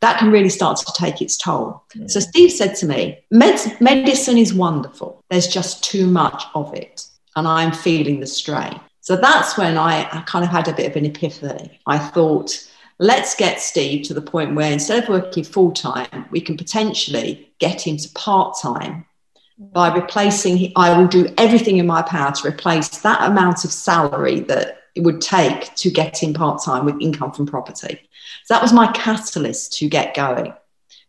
That 0.00 0.18
can 0.18 0.30
really 0.30 0.50
start 0.50 0.76
to 0.78 0.92
take 0.94 1.22
its 1.22 1.38
toll. 1.38 1.82
So 2.08 2.20
Steve 2.20 2.52
said 2.52 2.74
to 2.76 2.86
me, 2.86 3.24
Med- 3.30 3.80
medicine 3.80 4.36
is 4.36 4.52
wonderful. 4.52 5.24
There's 5.30 5.46
just 5.46 5.82
too 5.82 6.06
much 6.06 6.44
of 6.54 6.74
it 6.74 7.06
and 7.36 7.46
I'm 7.46 7.72
feeling 7.72 8.20
the 8.20 8.26
strain. 8.26 8.80
So 9.00 9.16
that's 9.16 9.58
when 9.58 9.76
I, 9.76 10.08
I 10.10 10.22
kind 10.22 10.44
of 10.44 10.50
had 10.50 10.68
a 10.68 10.72
bit 10.72 10.90
of 10.90 10.96
an 10.96 11.04
epiphany. 11.04 11.78
I 11.86 11.98
thought, 11.98 12.68
let's 12.98 13.34
get 13.34 13.60
Steve 13.60 14.06
to 14.06 14.14
the 14.14 14.22
point 14.22 14.54
where 14.54 14.72
instead 14.72 15.02
of 15.02 15.08
working 15.08 15.44
full 15.44 15.72
time, 15.72 16.26
we 16.30 16.40
can 16.40 16.56
potentially 16.56 17.52
get 17.58 17.86
him 17.86 17.96
to 17.98 18.08
part 18.10 18.56
time 18.60 19.04
by 19.58 19.94
replacing, 19.94 20.72
I 20.76 20.98
will 20.98 21.06
do 21.06 21.32
everything 21.38 21.76
in 21.76 21.86
my 21.86 22.02
power 22.02 22.32
to 22.32 22.48
replace 22.48 22.88
that 22.98 23.22
amount 23.22 23.64
of 23.64 23.72
salary 23.72 24.40
that 24.40 24.78
it 24.94 25.02
would 25.02 25.20
take 25.20 25.74
to 25.76 25.90
get 25.90 26.22
him 26.22 26.34
part 26.34 26.62
time 26.62 26.84
with 26.84 27.00
income 27.00 27.32
from 27.32 27.46
property. 27.46 28.00
So 28.44 28.54
that 28.54 28.62
was 28.62 28.72
my 28.72 28.90
catalyst 28.92 29.76
to 29.78 29.88
get 29.88 30.14
going. 30.14 30.52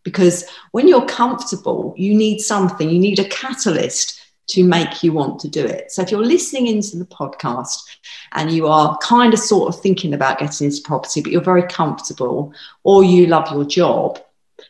Because 0.03 0.47
when 0.71 0.87
you're 0.87 1.05
comfortable, 1.05 1.95
you 1.97 2.13
need 2.13 2.39
something, 2.39 2.89
you 2.89 2.99
need 2.99 3.19
a 3.19 3.27
catalyst 3.29 4.21
to 4.47 4.63
make 4.63 5.03
you 5.03 5.11
want 5.11 5.39
to 5.39 5.47
do 5.47 5.65
it. 5.65 5.91
So 5.91 6.01
if 6.01 6.11
you're 6.11 6.25
listening 6.25 6.67
into 6.67 6.97
the 6.97 7.05
podcast 7.05 7.77
and 8.33 8.51
you 8.51 8.67
are 8.67 8.97
kind 8.99 9.33
of 9.33 9.39
sort 9.39 9.73
of 9.73 9.81
thinking 9.81 10.13
about 10.13 10.39
getting 10.39 10.65
into 10.65 10.81
property, 10.83 11.21
but 11.21 11.31
you're 11.31 11.41
very 11.41 11.63
comfortable 11.63 12.53
or 12.83 13.03
you 13.03 13.27
love 13.27 13.51
your 13.51 13.65
job, 13.65 14.19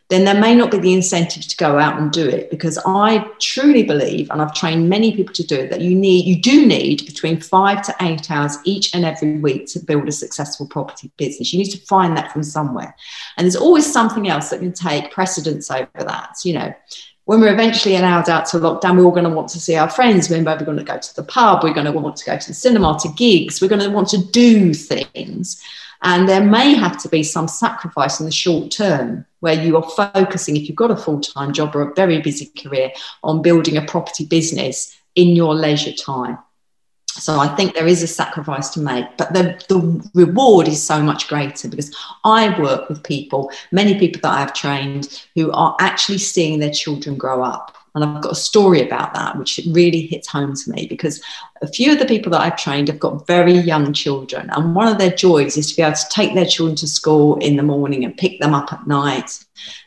then 0.08 0.24
there 0.24 0.40
may 0.40 0.54
not 0.54 0.70
be 0.70 0.78
the 0.78 0.92
incentive 0.92 1.46
to 1.46 1.56
go 1.56 1.78
out 1.78 2.00
and 2.00 2.12
do 2.12 2.26
it 2.28 2.48
because 2.50 2.78
I 2.86 3.28
truly 3.40 3.82
believe, 3.82 4.30
and 4.30 4.40
I've 4.40 4.54
trained 4.54 4.88
many 4.88 5.14
people 5.14 5.34
to 5.34 5.46
do 5.46 5.56
it, 5.56 5.70
that 5.70 5.80
you 5.80 5.94
need, 5.94 6.26
you 6.26 6.40
do 6.40 6.64
need 6.64 7.04
between 7.06 7.40
five 7.40 7.82
to 7.86 7.94
eight 8.00 8.30
hours 8.30 8.56
each 8.64 8.94
and 8.94 9.04
every 9.04 9.38
week 9.38 9.66
to 9.68 9.80
build 9.80 10.08
a 10.08 10.12
successful 10.12 10.66
property 10.66 11.10
business. 11.16 11.52
You 11.52 11.58
need 11.58 11.70
to 11.70 11.86
find 11.86 12.16
that 12.16 12.32
from 12.32 12.44
somewhere. 12.44 12.94
And 13.36 13.44
there's 13.44 13.56
always 13.56 13.90
something 13.90 14.28
else 14.28 14.50
that 14.50 14.60
can 14.60 14.72
take 14.72 15.10
precedence 15.10 15.70
over 15.70 15.88
that. 15.94 16.36
You 16.44 16.54
know, 16.54 16.74
when 17.26 17.40
we're 17.40 17.52
eventually 17.52 17.96
allowed 17.96 18.28
out 18.28 18.46
to 18.46 18.58
lockdown, 18.58 18.96
we're 18.96 19.04
all 19.04 19.10
going 19.10 19.24
to 19.24 19.30
want 19.30 19.48
to 19.48 19.60
see 19.60 19.74
our 19.74 19.90
friends. 19.90 20.30
We're 20.30 20.42
maybe 20.42 20.64
going 20.64 20.78
to 20.78 20.84
go 20.84 20.96
to 20.96 21.16
the 21.16 21.24
pub. 21.24 21.64
We're 21.64 21.74
going 21.74 21.86
to 21.86 21.92
want 21.92 22.16
to 22.16 22.24
go 22.24 22.38
to 22.38 22.48
the 22.48 22.54
cinema, 22.54 22.96
to 23.02 23.08
gigs. 23.10 23.60
We're 23.60 23.68
going 23.68 23.82
to 23.82 23.90
want 23.90 24.08
to 24.10 24.24
do 24.26 24.72
things. 24.72 25.60
And 26.02 26.28
there 26.28 26.44
may 26.44 26.74
have 26.74 27.02
to 27.02 27.08
be 27.08 27.24
some 27.24 27.48
sacrifice 27.48 28.20
in 28.20 28.26
the 28.26 28.32
short 28.32 28.70
term 28.70 29.26
where 29.40 29.60
you 29.60 29.76
are 29.76 29.90
focusing, 29.90 30.56
if 30.56 30.68
you've 30.68 30.76
got 30.76 30.92
a 30.92 30.96
full 30.96 31.20
time 31.20 31.52
job 31.52 31.74
or 31.74 31.82
a 31.82 31.94
very 31.94 32.20
busy 32.20 32.46
career, 32.56 32.92
on 33.24 33.42
building 33.42 33.76
a 33.76 33.84
property 33.84 34.24
business 34.24 34.96
in 35.16 35.34
your 35.34 35.52
leisure 35.52 35.94
time. 35.94 36.38
So 37.16 37.40
I 37.40 37.48
think 37.48 37.74
there 37.74 37.86
is 37.86 38.02
a 38.02 38.06
sacrifice 38.06 38.68
to 38.70 38.80
make, 38.80 39.06
but 39.16 39.32
the, 39.32 39.58
the 39.68 40.10
reward 40.14 40.68
is 40.68 40.82
so 40.82 41.02
much 41.02 41.28
greater 41.28 41.68
because 41.68 41.94
I 42.24 42.58
work 42.60 42.88
with 42.88 43.02
people, 43.02 43.50
many 43.72 43.98
people 43.98 44.20
that 44.22 44.38
I've 44.38 44.52
trained, 44.52 45.26
who 45.34 45.50
are 45.52 45.76
actually 45.80 46.18
seeing 46.18 46.58
their 46.58 46.70
children 46.70 47.16
grow 47.16 47.42
up. 47.42 47.76
And 47.96 48.04
I've 48.04 48.22
got 48.22 48.32
a 48.32 48.36
story 48.36 48.86
about 48.86 49.14
that, 49.14 49.38
which 49.38 49.58
really 49.70 50.02
hits 50.02 50.28
home 50.28 50.54
to 50.54 50.70
me 50.70 50.86
because 50.86 51.22
a 51.62 51.66
few 51.66 51.92
of 51.92 51.98
the 51.98 52.04
people 52.04 52.30
that 52.32 52.42
I've 52.42 52.58
trained 52.58 52.88
have 52.88 53.00
got 53.00 53.26
very 53.26 53.54
young 53.54 53.94
children. 53.94 54.50
And 54.50 54.74
one 54.74 54.86
of 54.86 54.98
their 54.98 55.10
joys 55.10 55.56
is 55.56 55.70
to 55.70 55.76
be 55.76 55.82
able 55.82 55.96
to 55.96 56.08
take 56.10 56.34
their 56.34 56.44
children 56.44 56.76
to 56.76 56.86
school 56.86 57.38
in 57.38 57.56
the 57.56 57.62
morning 57.62 58.04
and 58.04 58.14
pick 58.14 58.38
them 58.38 58.52
up 58.52 58.70
at 58.70 58.86
night 58.86 59.42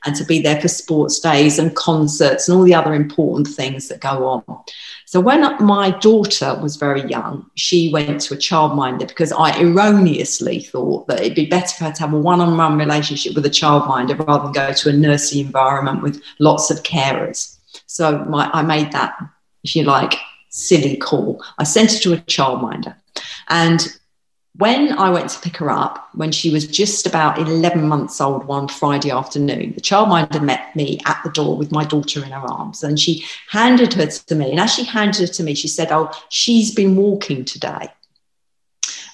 and 0.05 0.15
to 0.15 0.25
be 0.25 0.41
there 0.41 0.59
for 0.59 0.67
sports 0.67 1.19
days 1.19 1.59
and 1.59 1.75
concerts 1.75 2.49
and 2.49 2.57
all 2.57 2.63
the 2.63 2.73
other 2.73 2.95
important 2.95 3.47
things 3.47 3.89
that 3.89 4.01
go 4.01 4.25
on. 4.25 4.63
So 5.05 5.19
when 5.19 5.41
my 5.63 5.91
daughter 5.91 6.59
was 6.59 6.77
very 6.77 7.07
young, 7.07 7.47
she 7.53 7.91
went 7.93 8.21
to 8.21 8.33
a 8.33 8.37
childminder 8.37 9.07
because 9.07 9.31
I 9.31 9.55
erroneously 9.61 10.61
thought 10.61 11.07
that 11.07 11.19
it'd 11.19 11.35
be 11.35 11.45
better 11.45 11.75
for 11.75 11.83
her 11.83 11.91
to 11.91 12.01
have 12.01 12.13
a 12.13 12.19
one-on-one 12.19 12.79
relationship 12.79 13.35
with 13.35 13.45
a 13.45 13.51
childminder 13.51 14.17
rather 14.27 14.45
than 14.45 14.51
go 14.51 14.73
to 14.73 14.89
a 14.89 14.93
nursery 14.93 15.41
environment 15.41 16.01
with 16.01 16.23
lots 16.39 16.71
of 16.71 16.81
carers. 16.81 17.57
So 17.89 18.19
my, 18.25 18.51
I 18.53 18.61
made 18.61 18.91
that, 18.91 19.19
if 19.63 19.75
you 19.75 19.83
like, 19.83 20.13
silly 20.49 20.95
call. 20.95 21.43
I 21.57 21.63
sent 21.63 21.91
her 21.93 21.99
to 22.01 22.13
a 22.13 22.17
childminder. 22.17 22.95
And 23.47 23.81
when 24.55 24.91
I 24.91 25.09
went 25.09 25.31
to 25.31 25.39
pick 25.39 25.57
her 25.57 25.71
up, 25.71 26.07
when 26.13 26.31
she 26.31 26.51
was 26.51 26.67
just 26.67 27.07
about 27.07 27.39
11 27.39 27.87
months 27.87 28.21
old 28.21 28.45
one 28.45 28.67
Friday 28.67 29.09
afternoon, 29.09 29.73
the 29.73 29.81
childminder 29.81 30.39
met 30.39 30.75
me 30.75 30.99
at 31.05 31.19
the 31.23 31.31
door 31.31 31.57
with 31.57 31.71
my 31.71 31.83
daughter 31.83 32.23
in 32.23 32.29
her 32.29 32.47
arms 32.47 32.83
and 32.83 32.99
she 32.99 33.25
handed 33.49 33.95
her 33.95 34.05
to 34.05 34.35
me. 34.35 34.51
And 34.51 34.59
as 34.59 34.71
she 34.71 34.83
handed 34.83 35.21
her 35.21 35.33
to 35.33 35.43
me, 35.43 35.55
she 35.55 35.67
said, 35.67 35.91
Oh, 35.91 36.11
she's 36.29 36.71
been 36.71 36.95
walking 36.95 37.43
today. 37.43 37.89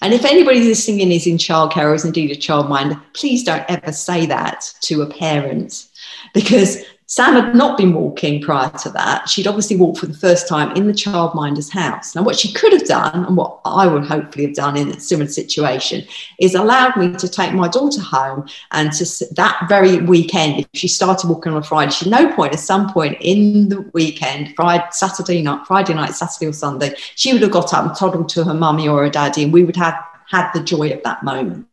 And 0.02 0.14
if 0.14 0.26
anybody 0.26 0.60
listening 0.60 1.00
in 1.00 1.14
is 1.14 1.26
in 1.26 1.38
childcare 1.38 1.92
or 1.92 1.94
is 1.94 2.04
indeed 2.04 2.32
a 2.32 2.36
childminder, 2.36 3.02
please 3.14 3.46
don't 3.46 3.64
ever 3.70 3.94
say 3.94 4.26
that 4.26 4.70
to 4.82 5.02
a 5.02 5.08
parent 5.08 5.88
because 6.34 6.84
Sam 7.08 7.36
had 7.36 7.56
not 7.56 7.78
been 7.78 7.94
walking 7.94 8.42
prior 8.42 8.72
to 8.80 8.90
that. 8.90 9.30
She'd 9.30 9.46
obviously 9.46 9.76
walked 9.76 10.00
for 10.00 10.08
the 10.08 10.18
first 10.18 10.48
time 10.48 10.76
in 10.76 10.88
the 10.88 10.94
childminder's 10.94 11.72
house. 11.72 12.16
Now, 12.16 12.24
what 12.24 12.36
she 12.36 12.52
could 12.52 12.74
have 12.74 12.86
done, 12.86 13.26
and 13.26 13.38
what 13.38 13.60
I 13.64 13.86
would 13.86 14.06
hopefully 14.06 14.48
have 14.48 14.56
done 14.56 14.76
in 14.76 14.90
a 14.90 15.00
similar 15.00 15.30
situation, 15.30 16.04
is 16.40 16.56
allowed 16.56 16.98
me 16.98 17.16
to 17.16 17.28
take 17.28 17.54
my 17.54 17.68
daughter 17.68 18.02
home 18.02 18.48
and 18.72 18.92
to 18.94 19.26
that 19.36 19.66
very 19.70 20.02
weekend, 20.02 20.62
if 20.62 20.68
she 20.74 20.88
started 20.88 21.30
walking 21.30 21.52
on 21.52 21.60
a 21.60 21.64
Friday, 21.64 21.92
she 21.92 22.10
no 22.10 22.34
point 22.34 22.54
at 22.54 22.60
some 22.60 22.92
point 22.92 23.18
in 23.22 23.70
the 23.70 23.82
weekend, 23.94 24.56
Friday, 24.56 24.86
Saturday 24.90 25.44
night, 25.44 25.68
Friday 25.68 25.94
night, 25.94 26.16
Saturday 26.16 26.48
or 26.48 26.54
Sunday, 26.54 26.96
she 27.14 27.34
would 27.34 27.44
have 27.44 27.52
got 27.52 27.72
up 27.72 27.86
and 27.86 27.96
toddled 27.96 28.30
to 28.30 28.44
her 28.44 28.54
mummy 28.56 28.88
or 28.88 29.04
her 29.04 29.10
daddy, 29.12 29.44
and 29.44 29.54
we 29.54 29.64
would 29.64 29.76
have 29.76 29.96
had 30.28 30.52
the 30.54 30.64
joy 30.64 30.90
of 30.90 31.04
that 31.04 31.22
moment. 31.22 31.68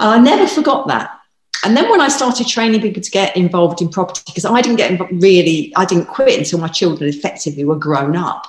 And 0.00 0.10
I 0.10 0.18
never 0.18 0.48
forgot 0.48 0.88
that 0.88 1.17
and 1.64 1.76
then 1.76 1.90
when 1.90 2.00
I 2.00 2.08
started 2.08 2.46
training 2.46 2.80
people 2.80 3.02
to 3.02 3.10
get 3.10 3.36
involved 3.36 3.82
in 3.82 3.88
property, 3.88 4.22
because 4.26 4.44
I 4.44 4.60
didn't 4.60 4.76
get 4.76 4.90
involved 4.90 5.22
really, 5.22 5.72
I 5.76 5.84
didn't 5.84 6.06
quit 6.06 6.38
until 6.38 6.58
my 6.58 6.68
children 6.68 7.08
effectively 7.08 7.64
were 7.64 7.76
grown 7.76 8.16
up. 8.16 8.46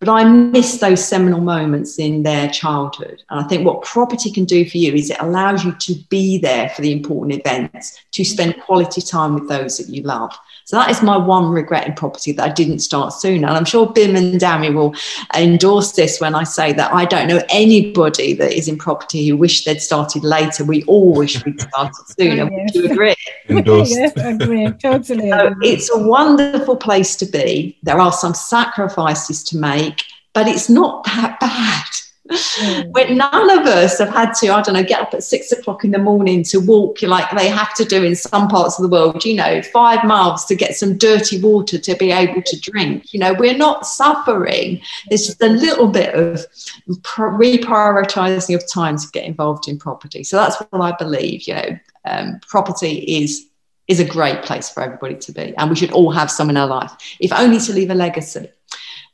But 0.00 0.08
I 0.08 0.24
missed 0.24 0.80
those 0.80 1.02
seminal 1.02 1.40
moments 1.40 1.98
in 1.98 2.24
their 2.24 2.50
childhood. 2.50 3.22
And 3.30 3.40
I 3.40 3.48
think 3.48 3.64
what 3.64 3.82
property 3.82 4.30
can 4.30 4.44
do 4.44 4.68
for 4.68 4.76
you 4.76 4.92
is 4.92 5.08
it 5.08 5.16
allows 5.20 5.64
you 5.64 5.72
to 5.72 5.94
be 6.10 6.36
there 6.36 6.68
for 6.70 6.82
the 6.82 6.92
important 6.92 7.40
events, 7.40 7.98
to 8.12 8.24
spend 8.24 8.60
quality 8.60 9.00
time 9.00 9.34
with 9.34 9.48
those 9.48 9.78
that 9.78 9.88
you 9.88 10.02
love. 10.02 10.36
So 10.66 10.76
that 10.76 10.90
is 10.90 11.02
my 11.02 11.16
one 11.16 11.50
regret 11.50 11.86
in 11.86 11.92
property 11.92 12.32
that 12.32 12.42
I 12.42 12.52
didn't 12.52 12.78
start 12.78 13.12
sooner. 13.12 13.46
And 13.46 13.56
I'm 13.56 13.66
sure 13.66 13.92
Bim 13.92 14.16
and 14.16 14.40
Dami 14.40 14.72
will 14.72 14.94
endorse 15.36 15.92
this 15.92 16.20
when 16.20 16.34
I 16.34 16.44
say 16.44 16.72
that 16.72 16.90
I 16.92 17.04
don't 17.04 17.28
know 17.28 17.42
anybody 17.50 18.32
that 18.34 18.50
is 18.50 18.66
in 18.66 18.78
property 18.78 19.28
who 19.28 19.36
wish 19.36 19.64
they'd 19.64 19.82
started 19.82 20.24
later. 20.24 20.64
We 20.64 20.82
all 20.84 21.12
wish 21.12 21.44
we'd 21.44 21.60
started 21.60 21.92
oh, 22.00 22.14
sooner. 22.18 22.50
yes. 22.50 22.74
Would 22.74 22.84
you 22.84 22.90
agree? 22.90 23.14
yes, 23.48 24.16
I 24.16 24.30
agree. 24.30 24.70
Totally. 24.72 25.30
So 25.30 25.54
it's 25.62 25.94
a 25.94 25.98
wonderful 25.98 26.76
place 26.76 27.14
to 27.16 27.26
be. 27.26 27.76
There 27.82 28.00
are 28.00 28.12
some 28.12 28.32
sacrifices 28.32 29.44
to 29.44 29.58
make, 29.58 30.02
but 30.32 30.48
it's 30.48 30.70
not 30.70 31.04
that 31.04 31.38
bad. 31.40 31.84
Mm. 32.30 33.16
None 33.16 33.58
of 33.58 33.66
us 33.66 33.98
have 33.98 34.08
had 34.08 34.32
to, 34.34 34.48
I 34.48 34.62
don't 34.62 34.74
know, 34.74 34.82
get 34.82 35.00
up 35.00 35.12
at 35.12 35.22
six 35.22 35.52
o'clock 35.52 35.84
in 35.84 35.90
the 35.90 35.98
morning 35.98 36.42
to 36.44 36.58
walk 36.58 37.02
like 37.02 37.30
they 37.36 37.48
have 37.48 37.74
to 37.74 37.84
do 37.84 38.02
in 38.02 38.16
some 38.16 38.48
parts 38.48 38.78
of 38.78 38.82
the 38.82 38.88
world, 38.88 39.24
you 39.24 39.34
know, 39.34 39.60
five 39.62 40.04
miles 40.04 40.46
to 40.46 40.54
get 40.54 40.74
some 40.74 40.96
dirty 40.96 41.40
water 41.40 41.78
to 41.78 41.94
be 41.96 42.12
able 42.12 42.40
to 42.42 42.60
drink. 42.60 43.12
You 43.12 43.20
know, 43.20 43.34
we're 43.34 43.56
not 43.56 43.86
suffering. 43.86 44.80
It's 45.10 45.26
just 45.26 45.42
a 45.42 45.48
little 45.48 45.88
bit 45.88 46.14
of 46.14 46.46
reprioritizing 46.88 48.54
of 48.54 48.72
time 48.72 48.96
to 48.96 49.06
get 49.12 49.24
involved 49.24 49.68
in 49.68 49.78
property. 49.78 50.24
So 50.24 50.36
that's 50.36 50.56
what 50.70 50.80
I 50.80 50.96
believe, 50.96 51.46
you 51.46 51.54
know, 51.54 51.78
um, 52.06 52.40
property 52.48 53.22
is 53.22 53.48
is 53.86 54.00
a 54.00 54.04
great 54.04 54.42
place 54.42 54.70
for 54.70 54.82
everybody 54.82 55.14
to 55.14 55.30
be. 55.30 55.54
And 55.58 55.68
we 55.68 55.76
should 55.76 55.92
all 55.92 56.10
have 56.10 56.30
some 56.30 56.48
in 56.48 56.56
our 56.56 56.66
life, 56.66 56.90
if 57.20 57.30
only 57.34 57.60
to 57.60 57.72
leave 57.74 57.90
a 57.90 57.94
legacy. 57.94 58.48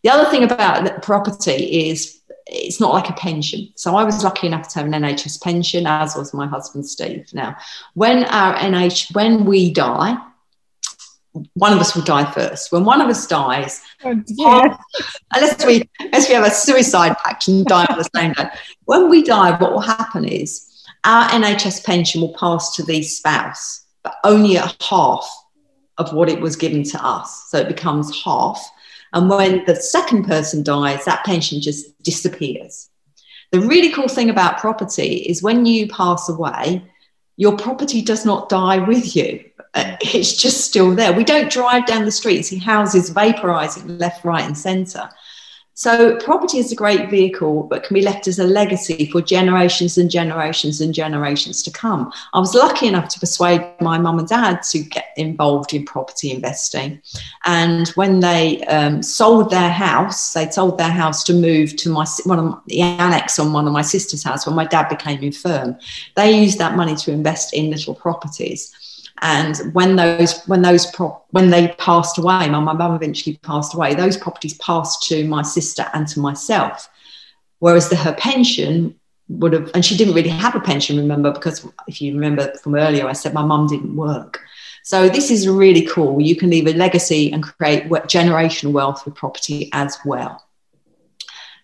The 0.05 0.11
other 0.11 0.31
thing 0.31 0.45
about 0.45 1.03
property 1.03 1.89
is 1.91 2.20
it's 2.53 2.81
not 2.81 2.93
like 2.93 3.09
a 3.09 3.15
pension. 3.15 3.69
So 3.77 3.97
I 3.97 4.05
was 4.05 4.25
lucky 4.25 4.47
enough 4.47 4.69
to 4.69 4.79
have 4.79 4.87
an 4.87 4.93
NHS 4.93 5.41
pension, 5.43 5.87
as 5.87 6.17
was 6.17 6.35
my 6.35 6.47
husband 6.47 6.87
Steve. 6.87 7.27
Now, 7.33 7.57
when 7.95 8.25
our 8.25 8.55
NH, 8.57 9.15
when 9.15 9.45
we 9.45 9.73
die, 9.73 10.17
one 11.55 11.73
of 11.73 11.79
us 11.79 11.95
will 11.95 12.03
die 12.03 12.31
first. 12.33 12.73
When 12.73 12.85
one 12.85 13.01
of 13.01 13.09
us 13.09 13.27
dies, 13.27 13.81
Oh, 14.05 14.21
yeah. 14.27 14.77
unless 15.35 15.65
we 15.65 15.89
unless 16.01 16.29
we 16.29 16.35
have 16.35 16.47
a 16.47 16.51
suicide 16.51 17.17
pact 17.23 17.47
and 17.49 17.65
die 17.67 17.87
on 17.89 17.99
the 17.99 18.09
same 18.17 18.33
day. 18.33 18.49
When 18.85 19.09
we 19.09 19.23
die, 19.23 19.57
what 19.57 19.73
will 19.73 19.81
happen 19.81 20.25
is 20.25 20.67
our 21.05 21.29
NHS 21.29 21.85
pension 21.85 22.21
will 22.21 22.35
pass 22.35 22.75
to 22.77 22.83
the 22.83 23.03
spouse, 23.03 23.83
but 24.03 24.17
only 24.25 24.59
at 24.59 24.77
half 24.83 25.29
of 25.99 26.13
what 26.13 26.29
it 26.29 26.41
was 26.41 26.57
given 26.57 26.83
to 26.83 27.05
us. 27.07 27.49
So 27.51 27.59
it 27.59 27.69
becomes 27.69 28.23
half. 28.25 28.61
And 29.13 29.29
when 29.29 29.65
the 29.65 29.77
second 29.77 30.25
person 30.25 30.63
dies, 30.63 31.05
that 31.05 31.25
pension 31.25 31.61
just 31.61 32.01
disappears. 32.03 32.89
The 33.53 33.61
really 33.61 33.93
cool 33.93 34.09
thing 34.09 34.31
about 34.31 34.59
property 34.59 35.17
is 35.17 35.43
when 35.43 35.67
you 35.67 35.89
pass 35.89 36.29
away, 36.29 36.85
your 37.37 37.57
property 37.57 38.03
does 38.03 38.25
not 38.25 38.49
die 38.49 38.79
with 38.79 39.17
you. 39.17 39.45
Uh, 39.75 39.97
It's 40.01 40.35
just 40.35 40.61
still 40.61 40.95
there. 40.95 41.13
We 41.13 41.25
don't 41.25 41.51
drive 41.51 41.87
down 41.87 42.05
the 42.05 42.11
street 42.13 42.37
and 42.37 42.47
see 42.47 42.59
houses 42.59 43.11
vaporizing 43.11 43.99
left, 43.99 44.25
right, 44.25 44.45
and 44.45 44.57
center. 44.57 45.11
So, 45.81 46.17
property 46.17 46.59
is 46.59 46.71
a 46.71 46.77
great 46.77 47.09
vehicle, 47.09 47.63
but 47.63 47.85
can 47.85 47.95
be 47.95 48.03
left 48.03 48.29
as 48.29 48.39
a 48.39 48.45
legacy 48.45 49.07
for 49.11 49.23
generations 49.23 49.97
and 49.97 50.11
generations 50.11 50.83
and 50.83 50.93
generations 50.93 51.63
to 51.63 51.71
come. 51.71 52.13
I 52.35 52.39
was 52.39 52.55
lucky 52.55 52.87
enough 52.87 53.09
to 53.09 53.19
persuade 53.19 53.67
my 53.81 53.97
mum 53.97 54.19
and 54.19 54.29
dad 54.29 54.63
to 54.73 54.81
get 54.81 55.07
involved 55.17 55.73
in 55.73 55.87
property 55.87 56.33
investing. 56.33 57.01
And 57.47 57.89
when 57.95 58.21
they 58.21 58.61
um, 58.65 59.03
sold 59.03 59.49
their 59.49 59.71
house, 59.71 60.35
they 60.35 60.51
sold 60.51 60.77
their 60.77 60.91
house 60.91 61.25
to 61.25 61.33
move 61.33 61.75
to 61.77 61.89
my 61.89 62.05
one 62.25 62.39
of 62.39 62.61
the 62.67 62.83
annex 62.83 63.39
on 63.39 63.55
one 63.55 63.67
of 63.67 63.73
my 63.73 63.81
sister's 63.81 64.23
house 64.23 64.45
when 64.45 64.57
my 64.57 64.67
dad 64.67 64.91
became 64.91 65.23
infirm. 65.23 65.79
They 66.15 66.39
used 66.39 66.59
that 66.59 66.77
money 66.77 66.95
to 66.97 67.11
invest 67.11 67.55
in 67.55 67.71
little 67.71 67.95
properties. 67.95 68.71
And 69.23 69.57
when 69.73 69.97
those 69.97 70.43
when 70.47 70.63
those 70.63 70.87
pro- 70.87 71.23
when 71.31 71.51
they 71.51 71.69
passed 71.79 72.19
away, 72.19 72.49
my 72.49 72.61
mum 72.61 72.95
eventually 72.95 73.37
passed 73.43 73.75
away. 73.75 73.95
Those 73.95 74.17
properties 74.17 74.55
passed 74.55 75.03
to 75.09 75.27
my 75.29 75.43
sister 75.43 75.87
and 75.93 76.09
to 76.09 76.21
myself, 76.21 76.89
whereas 77.59 77.89
the, 77.91 77.97
her 77.97 78.15
pension 78.15 78.99
would 79.29 79.53
have, 79.53 79.71
and 79.75 79.85
she 79.85 79.97
didn't 79.97 80.15
really 80.15 80.31
have 80.31 80.55
a 80.55 80.61
pension. 80.61 80.97
Remember, 80.97 81.33
because 81.33 81.67
if 81.87 82.01
you 82.01 82.15
remember 82.15 82.53
from 82.59 82.75
earlier, 82.75 83.07
I 83.07 83.13
said 83.13 83.35
my 83.35 83.45
mum 83.45 83.67
didn't 83.67 83.95
work. 83.95 84.41
So 84.83 85.09
this 85.09 85.31
is 85.31 85.47
really 85.47 85.83
cool. 85.87 86.21
You 86.21 86.35
can 86.35 86.49
leave 86.49 86.67
a 86.67 86.73
legacy 86.73 87.31
and 87.33 87.43
create 87.43 87.91
generational 87.91 88.73
wealth 88.73 89.05
with 89.05 89.15
property 89.15 89.69
as 89.73 89.99
well. 90.05 90.43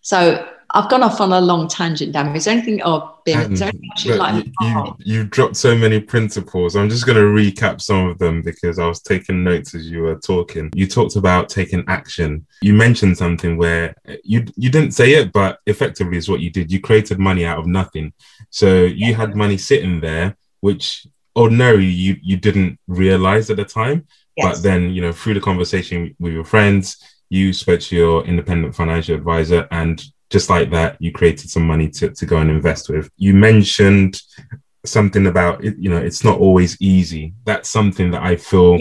So 0.03 0.47
I've 0.71 0.91
gone 0.91 1.03
off 1.03 1.21
on 1.21 1.33
a 1.33 1.41
long 1.41 1.69
tangent, 1.69 2.13
Dan. 2.13 2.35
Is 2.35 2.45
there 2.45 2.55
anything? 2.55 2.83
Oh, 2.85 3.19
Bim, 3.25 3.53
is 3.53 3.61
there 3.61 3.71
anything 3.71 4.19
like? 4.19 4.45
you, 4.45 4.53
Oh, 4.63 4.97
you, 4.99 5.15
you've 5.15 5.31
dropped 5.31 5.57
so 5.57 5.77
many 5.77 6.01
principles. 6.01 6.75
I'm 6.75 6.91
just 6.91 7.07
going 7.07 7.17
to 7.17 7.23
recap 7.23 7.81
some 7.81 8.09
of 8.09 8.19
them 8.19 8.43
because 8.43 8.79
I 8.79 8.87
was 8.87 9.01
taking 9.01 9.45
notes 9.45 9.75
as 9.75 9.89
you 9.89 10.03
were 10.03 10.17
talking. 10.17 10.71
You 10.75 10.87
talked 10.87 11.17
about 11.17 11.49
taking 11.49 11.85
action. 11.87 12.47
You 12.63 12.75
mentioned 12.75 13.17
something 13.17 13.57
where 13.57 13.95
eh, 14.07 14.17
you 14.25 14.45
you 14.57 14.71
didn't 14.71 14.93
say 14.93 15.13
it, 15.13 15.33
but 15.33 15.61
effectively 15.67 16.17
is 16.17 16.29
what 16.29 16.41
you 16.41 16.51
did. 16.51 16.73
You 16.73 16.81
created 16.81 17.19
money 17.19 17.45
out 17.45 17.59
of 17.59 17.67
nothing. 17.67 18.13
So 18.51 18.85
you 18.85 19.15
had 19.15 19.37
money 19.37 19.59
sitting 19.59 20.01
there, 20.01 20.37
which 20.61 21.07
ordinarily 21.37 21.87
you 21.87 22.17
you 22.23 22.37
didn't 22.37 22.79
realize 22.89 23.51
at 23.51 23.57
the 23.57 23.65
time. 23.65 24.07
Yes. 24.37 24.57
But 24.57 24.63
then, 24.63 24.91
you 24.91 25.01
know, 25.01 25.13
through 25.13 25.35
the 25.35 25.41
conversation 25.41 26.15
with 26.19 26.33
your 26.33 26.45
friends, 26.45 26.99
you 27.31 27.53
spoke 27.53 27.81
to 27.81 27.97
your 27.97 28.25
independent 28.25 28.75
financial 28.75 29.15
advisor 29.15 29.67
and 29.71 30.05
just 30.31 30.51
like 30.51 30.71
that, 30.71 31.01
you 31.01 31.13
created 31.13 31.51
some 31.51 31.67
money 31.67 31.89
to, 31.91 32.11
to 32.11 32.27
go 32.27 32.39
and 32.39 32.51
invest 32.51 32.89
with. 32.89 33.11
You 33.17 33.35
mentioned 33.35 34.21
something 34.85 35.27
about 35.27 35.65
it, 35.65 35.77
you 35.79 35.91
know, 35.91 35.99
it's 35.99 36.25
not 36.25 36.39
always 36.39 36.81
easy. 36.81 37.35
That's 37.45 37.69
something 37.69 38.11
that 38.13 38.23
I 38.23 38.37
feel 38.37 38.79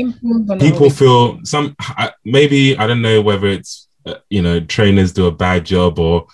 people 0.59 0.89
feel 0.89 1.39
some 1.43 1.75
maybe 2.23 2.77
I 2.77 2.87
don't 2.87 3.01
know 3.01 3.21
whether 3.21 3.47
it's 3.47 3.87
uh, 4.05 4.15
you 4.29 4.41
know 4.41 4.59
trainers 4.59 5.13
do 5.13 5.25
a 5.25 5.31
bad 5.31 5.65
job 5.65 5.97
or 5.99 6.27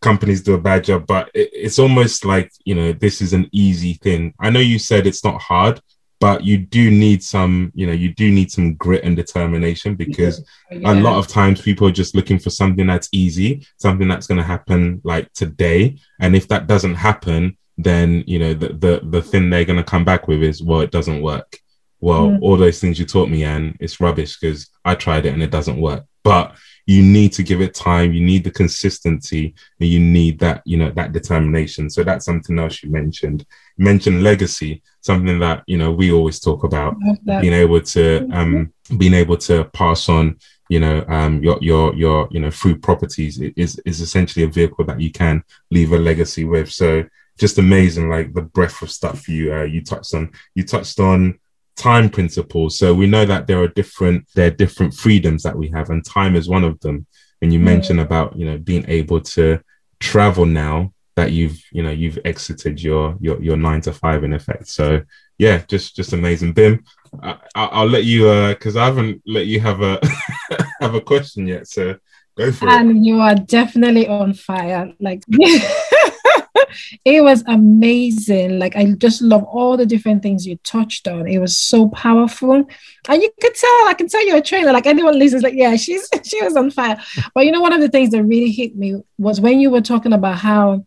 companies 0.00 0.42
do 0.42 0.54
a 0.54 0.60
bad 0.60 0.84
job, 0.84 1.06
but 1.06 1.30
it, 1.34 1.50
it's 1.52 1.78
almost 1.78 2.24
like 2.24 2.52
you 2.64 2.74
know 2.74 2.92
this 2.92 3.20
is 3.20 3.32
an 3.32 3.48
easy 3.52 3.94
thing. 3.94 4.34
I 4.38 4.50
know 4.50 4.60
you 4.60 4.78
said 4.78 5.06
it's 5.06 5.24
not 5.24 5.40
hard, 5.40 5.80
but 6.18 6.44
you 6.44 6.58
do 6.58 6.90
need 6.90 7.22
some 7.22 7.70
you 7.74 7.86
know 7.86 7.92
you 7.92 8.12
do 8.14 8.30
need 8.30 8.50
some 8.50 8.74
grit 8.74 9.04
and 9.04 9.16
determination 9.16 9.94
because 9.94 10.44
yeah. 10.70 10.92
a 10.92 10.94
lot 10.94 11.18
of 11.18 11.28
times 11.28 11.60
people 11.60 11.86
are 11.86 11.92
just 11.92 12.14
looking 12.14 12.38
for 12.38 12.50
something 12.50 12.86
that's 12.86 13.08
easy 13.12 13.66
something 13.76 14.08
that's 14.08 14.26
going 14.26 14.38
to 14.38 14.44
happen 14.44 15.00
like 15.04 15.32
today. 15.32 15.96
And 16.20 16.34
if 16.34 16.48
that 16.48 16.66
doesn't 16.66 16.94
happen 16.94 17.56
then 17.78 18.24
you 18.26 18.38
know 18.38 18.54
the 18.54 18.68
the, 18.68 19.00
the 19.10 19.22
thing 19.22 19.50
they're 19.50 19.66
going 19.66 19.76
to 19.76 19.84
come 19.84 20.04
back 20.04 20.28
with 20.28 20.42
is 20.42 20.62
well 20.62 20.80
it 20.80 20.90
doesn't 20.90 21.22
work. 21.22 21.58
Well 22.00 22.28
mm. 22.28 22.38
all 22.42 22.56
those 22.56 22.80
things 22.80 22.98
you 22.98 23.04
taught 23.06 23.28
me 23.28 23.44
and 23.44 23.76
it's 23.80 24.00
rubbish 24.00 24.38
because 24.38 24.70
i 24.84 24.94
tried 24.94 25.26
it 25.26 25.34
and 25.34 25.42
it 25.42 25.50
doesn't 25.50 25.80
work. 25.80 26.04
But 26.24 26.56
you 26.86 27.02
need 27.02 27.32
to 27.32 27.42
give 27.42 27.60
it 27.60 27.74
time 27.74 28.12
you 28.12 28.24
need 28.24 28.44
the 28.44 28.50
consistency 28.50 29.54
and 29.80 29.88
you 29.88 29.98
need 29.98 30.38
that 30.38 30.62
you 30.64 30.78
know 30.78 30.90
that 30.92 31.12
determination. 31.12 31.90
So 31.90 32.02
that's 32.02 32.24
something 32.24 32.58
else 32.58 32.82
you 32.82 32.90
mentioned. 32.90 33.44
You 33.76 33.84
mentioned 33.84 34.22
legacy 34.22 34.82
something 35.06 35.38
that 35.38 35.62
you 35.66 35.78
know 35.78 35.90
we 35.90 36.12
always 36.12 36.38
talk 36.40 36.64
about 36.64 36.96
being 37.24 37.52
able 37.52 37.80
to 37.80 38.20
mm-hmm. 38.20 38.32
um 38.32 38.72
being 38.98 39.14
able 39.14 39.36
to 39.36 39.64
pass 39.66 40.08
on 40.08 40.36
you 40.68 40.80
know 40.80 41.04
um 41.08 41.42
your 41.42 41.58
your 41.62 41.94
your 41.94 42.28
you 42.30 42.40
know 42.40 42.50
through 42.50 42.76
properties 42.76 43.40
is 43.56 43.80
is 43.86 44.00
essentially 44.00 44.44
a 44.44 44.48
vehicle 44.48 44.84
that 44.84 45.00
you 45.00 45.10
can 45.10 45.42
leave 45.70 45.92
a 45.92 45.98
legacy 45.98 46.44
with 46.44 46.70
so 46.70 47.04
just 47.38 47.58
amazing 47.58 48.08
like 48.08 48.32
the 48.34 48.42
breadth 48.42 48.82
of 48.82 48.90
stuff 48.90 49.28
you 49.28 49.54
uh, 49.54 49.62
you 49.62 49.80
touched 49.82 50.12
on 50.14 50.30
you 50.54 50.64
touched 50.64 50.98
on 51.00 51.38
time 51.76 52.08
principles. 52.08 52.78
So 52.78 52.94
we 52.94 53.06
know 53.06 53.24
that 53.24 53.46
there 53.46 53.62
are 53.62 53.68
different 53.68 54.26
there 54.34 54.48
are 54.48 54.62
different 54.62 54.94
freedoms 54.94 55.42
that 55.44 55.56
we 55.56 55.68
have, 55.68 55.90
and 55.90 56.04
time 56.04 56.34
is 56.34 56.48
one 56.48 56.64
of 56.64 56.80
them. 56.80 57.06
And 57.42 57.52
you 57.52 57.60
mm. 57.60 57.64
mentioned 57.64 58.00
about 58.00 58.36
you 58.36 58.46
know 58.46 58.58
being 58.58 58.84
able 58.88 59.20
to 59.20 59.60
travel 60.00 60.46
now 60.46 60.92
that 61.16 61.32
you've 61.32 61.58
you 61.72 61.82
know 61.82 61.90
you've 61.90 62.18
exited 62.24 62.80
your 62.82 63.16
your 63.20 63.42
your 63.42 63.56
nine 63.56 63.80
to 63.82 63.92
five 63.92 64.22
in 64.22 64.34
effect. 64.34 64.68
So 64.68 65.02
yeah, 65.38 65.62
just 65.66 65.96
just 65.96 66.12
amazing. 66.12 66.52
Bim, 66.52 66.84
I, 67.22 67.82
will 67.82 67.90
let 67.90 68.04
you 68.04 68.28
uh 68.28 68.50
because 68.50 68.76
I 68.76 68.84
haven't 68.84 69.22
let 69.26 69.46
you 69.46 69.60
have 69.60 69.80
a 69.80 69.98
have 70.80 70.94
a 70.94 71.00
question 71.00 71.46
yet. 71.46 71.68
So 71.68 71.96
go 72.36 72.52
for 72.52 72.68
and 72.68 72.90
it. 72.90 72.96
And 72.96 73.06
you 73.06 73.20
are 73.20 73.34
definitely 73.34 74.06
on 74.06 74.34
fire. 74.34 74.92
Like 75.00 75.22
it 77.04 77.22
was 77.22 77.42
amazing. 77.46 78.58
Like 78.58 78.76
I 78.76 78.92
just 78.92 79.22
love 79.22 79.44
all 79.44 79.76
the 79.76 79.86
different 79.86 80.22
things 80.22 80.46
you 80.46 80.56
touched 80.64 81.08
on. 81.08 81.26
It 81.26 81.38
was 81.38 81.56
so 81.56 81.88
powerful, 81.88 82.66
and 83.08 83.22
you 83.22 83.30
could 83.40 83.54
tell. 83.54 83.88
I 83.88 83.94
can 83.96 84.08
tell 84.08 84.26
you're 84.26 84.38
a 84.38 84.42
trainer. 84.42 84.72
Like 84.72 84.86
anyone 84.86 85.18
listens, 85.18 85.42
like 85.42 85.54
yeah, 85.54 85.76
she's 85.76 86.08
she 86.24 86.42
was 86.42 86.56
on 86.56 86.70
fire. 86.70 87.00
But 87.34 87.46
you 87.46 87.52
know, 87.52 87.60
one 87.60 87.72
of 87.72 87.80
the 87.80 87.88
things 87.88 88.10
that 88.10 88.22
really 88.22 88.50
hit 88.50 88.76
me 88.76 89.02
was 89.18 89.40
when 89.40 89.60
you 89.60 89.70
were 89.70 89.80
talking 89.80 90.12
about 90.12 90.38
how 90.38 90.84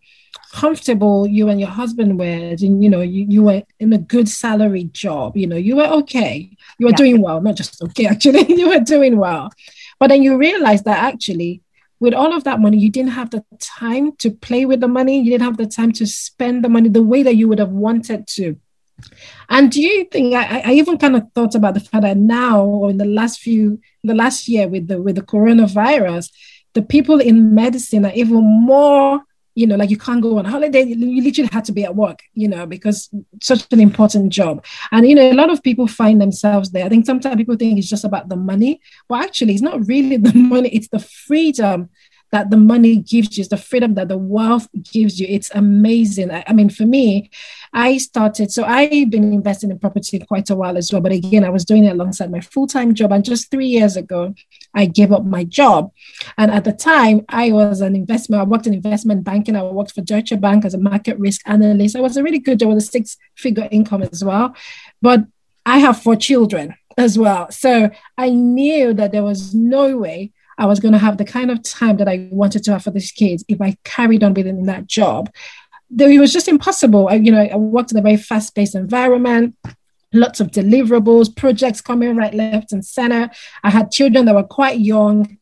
comfortable 0.51 1.27
you 1.27 1.49
and 1.49 1.59
your 1.59 1.69
husband 1.69 2.17
were 2.17 2.25
and 2.25 2.83
you 2.83 2.89
know 2.89 3.01
you, 3.01 3.25
you 3.29 3.43
were 3.43 3.61
in 3.79 3.93
a 3.93 3.97
good 3.97 4.27
salary 4.27 4.85
job 4.85 5.37
you 5.37 5.45
know 5.45 5.55
you 5.55 5.75
were 5.75 5.85
okay 5.85 6.49
you 6.79 6.85
were 6.85 6.91
yeah. 6.91 6.97
doing 6.97 7.21
well 7.21 7.39
not 7.39 7.55
just 7.55 7.81
okay 7.83 8.05
actually 8.13 8.51
you 8.53 8.67
were 8.69 8.79
doing 8.79 9.17
well 9.17 9.49
but 9.99 10.07
then 10.07 10.23
you 10.23 10.37
realize 10.37 10.83
that 10.83 10.97
actually 10.97 11.61
with 11.99 12.13
all 12.13 12.33
of 12.33 12.45
that 12.45 12.59
money, 12.59 12.77
you 12.77 12.89
didn't 12.89 13.11
have 13.11 13.29
the 13.29 13.43
time 13.59 14.15
to 14.17 14.31
play 14.31 14.65
with 14.65 14.79
the 14.79 14.87
money. 14.87 15.19
You 15.19 15.31
didn't 15.31 15.43
have 15.43 15.57
the 15.57 15.67
time 15.67 15.91
to 15.93 16.07
spend 16.07 16.63
the 16.63 16.69
money 16.69 16.89
the 16.89 17.03
way 17.03 17.23
that 17.23 17.35
you 17.35 17.47
would 17.49 17.59
have 17.59 17.71
wanted 17.71 18.25
to. 18.27 18.57
And 19.49 19.71
do 19.71 19.81
you 19.81 20.05
think 20.05 20.35
I, 20.35 20.61
I 20.65 20.71
even 20.73 20.97
kind 20.97 21.15
of 21.15 21.23
thought 21.33 21.55
about 21.55 21.73
the 21.73 21.79
fact 21.79 22.03
that 22.03 22.17
now 22.17 22.63
or 22.63 22.89
in 22.89 22.97
the 22.97 23.05
last 23.05 23.39
few 23.39 23.79
the 24.03 24.13
last 24.13 24.47
year 24.47 24.67
with 24.67 24.87
the 24.87 25.01
with 25.01 25.15
the 25.15 25.21
coronavirus, 25.21 26.31
the 26.73 26.81
people 26.81 27.19
in 27.19 27.53
medicine 27.55 28.05
are 28.05 28.13
even 28.13 28.43
more 28.43 29.21
you 29.55 29.67
know, 29.67 29.75
like 29.75 29.89
you 29.89 29.97
can't 29.97 30.21
go 30.21 30.37
on 30.37 30.45
holiday. 30.45 30.83
You 30.83 31.23
literally 31.23 31.49
had 31.51 31.65
to 31.65 31.71
be 31.71 31.83
at 31.83 31.95
work, 31.95 32.19
you 32.33 32.47
know, 32.47 32.65
because 32.65 33.09
such 33.41 33.65
an 33.71 33.79
important 33.79 34.31
job. 34.31 34.63
And, 34.91 35.07
you 35.07 35.15
know, 35.15 35.31
a 35.31 35.33
lot 35.33 35.49
of 35.49 35.63
people 35.63 35.87
find 35.87 36.21
themselves 36.21 36.71
there. 36.71 36.85
I 36.85 36.89
think 36.89 37.05
sometimes 37.05 37.35
people 37.35 37.55
think 37.55 37.77
it's 37.77 37.89
just 37.89 38.05
about 38.05 38.29
the 38.29 38.35
money, 38.35 38.81
but 39.07 39.23
actually, 39.23 39.53
it's 39.53 39.61
not 39.61 39.87
really 39.87 40.17
the 40.29 40.33
money, 40.33 40.69
it's 40.69 40.89
the 40.89 40.99
freedom 40.99 41.89
that 42.31 42.49
the 42.49 42.57
money 42.57 42.97
gives 42.97 43.37
you, 43.37 43.45
the 43.45 43.57
freedom 43.57 43.95
that 43.95 44.07
the 44.07 44.17
wealth 44.17 44.67
gives 44.91 45.19
you. 45.19 45.27
It's 45.29 45.49
amazing. 45.53 46.31
I, 46.31 46.43
I, 46.47 46.53
mean, 46.53 46.69
for 46.69 46.85
me, 46.85 47.29
I 47.73 47.97
started, 47.97 48.51
so 48.51 48.63
I've 48.63 49.09
been 49.09 49.33
investing 49.33 49.71
in 49.71 49.79
property 49.79 50.19
quite 50.19 50.49
a 50.49 50.55
while 50.55 50.77
as 50.77 50.91
well. 50.91 51.01
But 51.01 51.11
again, 51.11 51.43
I 51.43 51.49
was 51.49 51.65
doing 51.65 51.85
it 51.85 51.91
alongside 51.91 52.31
my 52.31 52.41
full 52.41 52.67
time 52.67 52.93
job. 52.93 53.11
And 53.11 53.25
just 53.25 53.49
three 53.49 53.67
years 53.67 53.97
ago, 53.97 54.35
I 54.75 54.85
gave 54.85 55.11
up 55.11 55.25
my 55.25 55.43
job. 55.43 55.91
And 56.37 56.51
at 56.51 56.63
the 56.63 56.73
time, 56.73 57.25
I 57.29 57.51
was 57.51 57.81
an 57.81 57.95
investment, 57.95 58.41
I 58.41 58.45
worked 58.45 58.67
in 58.67 58.73
investment 58.73 59.23
banking. 59.23 59.55
I 59.55 59.63
worked 59.63 59.93
for 59.93 60.01
Deutsche 60.01 60.39
Bank 60.39 60.65
as 60.65 60.73
a 60.73 60.79
market 60.79 61.17
risk 61.17 61.41
analyst. 61.45 61.95
I 61.95 62.01
was 62.01 62.17
a 62.17 62.23
really 62.23 62.39
good 62.39 62.59
job 62.59 62.69
with 62.69 62.77
a 62.77 62.81
six 62.81 63.17
figure 63.35 63.67
income 63.71 64.03
as 64.03 64.23
well. 64.23 64.55
But 65.01 65.25
I 65.65 65.79
have 65.79 66.01
four 66.01 66.15
children 66.15 66.75
as 66.97 67.17
well. 67.17 67.49
So 67.51 67.89
I 68.17 68.29
knew 68.29 68.93
that 68.93 69.11
there 69.11 69.23
was 69.23 69.53
no 69.53 69.97
way 69.97 70.31
I 70.59 70.65
was 70.65 70.79
going 70.79 70.91
to 70.91 70.99
have 70.99 71.17
the 71.17 71.25
kind 71.25 71.49
of 71.49 71.63
time 71.63 71.97
that 71.97 72.07
I 72.07 72.27
wanted 72.31 72.63
to 72.65 72.73
have 72.73 72.83
for 72.83 72.91
these 72.91 73.11
kids 73.11 73.45
if 73.47 73.61
I 73.61 73.77
carried 73.85 74.23
on 74.23 74.33
within 74.33 74.63
that 74.63 74.85
job. 74.85 75.33
Though 75.89 76.07
it 76.07 76.19
was 76.19 76.33
just 76.33 76.47
impossible. 76.47 77.07
I, 77.07 77.15
you 77.15 77.31
know, 77.31 77.41
I 77.41 77.55
worked 77.55 77.91
in 77.91 77.97
a 77.97 78.01
very 78.01 78.17
fast-paced 78.17 78.75
environment, 78.75 79.55
lots 80.13 80.39
of 80.39 80.51
deliverables, 80.51 81.35
projects 81.35 81.81
coming 81.81 82.15
right, 82.15 82.33
left, 82.33 82.73
and 82.73 82.85
center. 82.85 83.31
I 83.63 83.69
had 83.69 83.89
children 83.89 84.25
that 84.25 84.35
were 84.35 84.43
quite 84.43 84.79
young, 84.79 85.37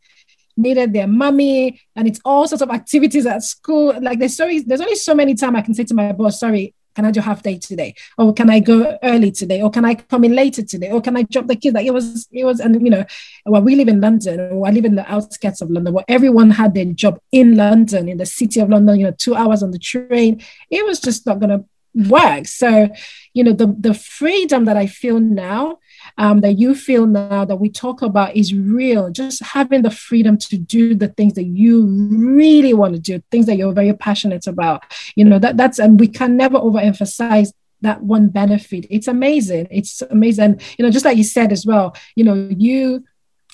needed 0.56 0.94
their 0.94 1.08
mommy, 1.08 1.82
and 1.96 2.08
it's 2.08 2.22
all 2.24 2.48
sorts 2.48 2.62
of 2.62 2.70
activities 2.70 3.26
at 3.26 3.44
school. 3.44 4.00
Like 4.00 4.20
there's 4.20 4.38
so 4.38 4.48
there's 4.66 4.82
only 4.82 4.96
so 4.96 5.16
many 5.16 5.34
time 5.34 5.56
I 5.56 5.62
can 5.62 5.74
say 5.74 5.84
to 5.86 5.94
my 5.96 6.12
boss, 6.14 6.40
sorry, 6.40 6.76
can 6.98 7.06
I 7.06 7.12
do 7.12 7.22
half 7.22 7.44
day 7.44 7.60
today? 7.60 7.94
Or 8.18 8.34
can 8.34 8.50
I 8.50 8.60
go 8.60 8.98
early 9.04 9.32
today? 9.32 9.62
Or 9.62 9.70
can 9.70 9.86
I 9.86 9.94
come 9.94 10.24
in 10.24 10.34
later 10.34 10.64
today? 10.64 10.90
Or 10.90 11.00
can 11.00 11.16
I 11.16 11.22
drop 11.22 11.46
the 11.46 11.56
kids? 11.56 11.76
Like 11.76 11.86
it 11.86 11.94
was, 11.94 12.28
it 12.32 12.44
was, 12.44 12.60
and 12.60 12.74
you 12.84 12.90
know, 12.90 13.06
well, 13.46 13.62
we 13.62 13.76
live 13.76 13.88
in 13.88 14.02
London, 14.02 14.40
or 14.40 14.68
I 14.68 14.72
live 14.72 14.84
in 14.84 14.96
the 14.96 15.06
outskirts 15.06 15.62
of 15.62 15.70
London, 15.70 15.94
where 15.94 16.06
everyone 16.08 16.50
had 16.50 16.74
their 16.74 16.86
job 16.86 17.20
in 17.32 17.56
London, 17.56 18.10
in 18.10 18.18
the 18.18 18.26
city 18.26 18.60
of 18.60 18.70
London, 18.70 19.00
you 19.00 19.06
know, 19.06 19.16
two 19.16 19.36
hours 19.36 19.62
on 19.62 19.70
the 19.70 19.78
train. 19.78 20.42
It 20.72 20.84
was 20.88 21.00
just 21.00 21.28
not 21.28 21.40
gonna 21.40 21.66
work. 22.10 22.48
So, 22.48 22.90
you 23.34 23.44
know, 23.44 23.54
the 23.54 23.76
the 23.80 23.94
freedom 23.94 24.66
that 24.66 24.78
I 24.78 24.88
feel 24.88 25.20
now 25.20 25.80
um, 26.18 26.42
that 26.42 26.54
you 26.54 26.76
feel 26.76 27.06
now 27.06 27.46
that 27.46 27.58
we 27.58 27.70
talk 27.70 28.02
about 28.02 28.36
is 28.36 28.54
real. 28.54 29.10
Just 29.10 29.44
having 29.44 29.82
the 29.82 29.92
freedom 29.92 30.38
to 30.38 30.58
do 30.58 30.96
the 30.96 31.10
things 31.10 31.34
that 31.34 31.46
you 31.46 31.86
really 31.86 32.74
want 32.74 32.94
to 32.94 33.00
do, 33.00 33.22
things 33.32 33.46
that 33.48 33.58
you're 33.58 33.74
very 33.74 33.94
passionate 33.94 34.48
about. 34.48 34.84
You 35.16 35.26
know, 35.26 35.40
that 35.40 35.58
that's 35.58 35.80
and 35.80 36.00
we 36.00 36.08
can 36.08 36.38
never 36.38 36.58
overemphasize 36.58 37.52
that 37.82 38.02
one 38.02 38.30
benefit. 38.30 38.86
It's 38.90 39.08
amazing. 39.08 39.68
It's 39.70 40.02
amazing. 40.02 40.44
And, 40.44 40.62
You 40.78 40.86
know, 40.86 40.92
just 40.92 41.06
like 41.06 41.18
you 41.18 41.24
said 41.24 41.52
as 41.52 41.66
well, 41.66 41.96
you 42.16 42.24
know, 42.24 42.50
you 42.58 43.04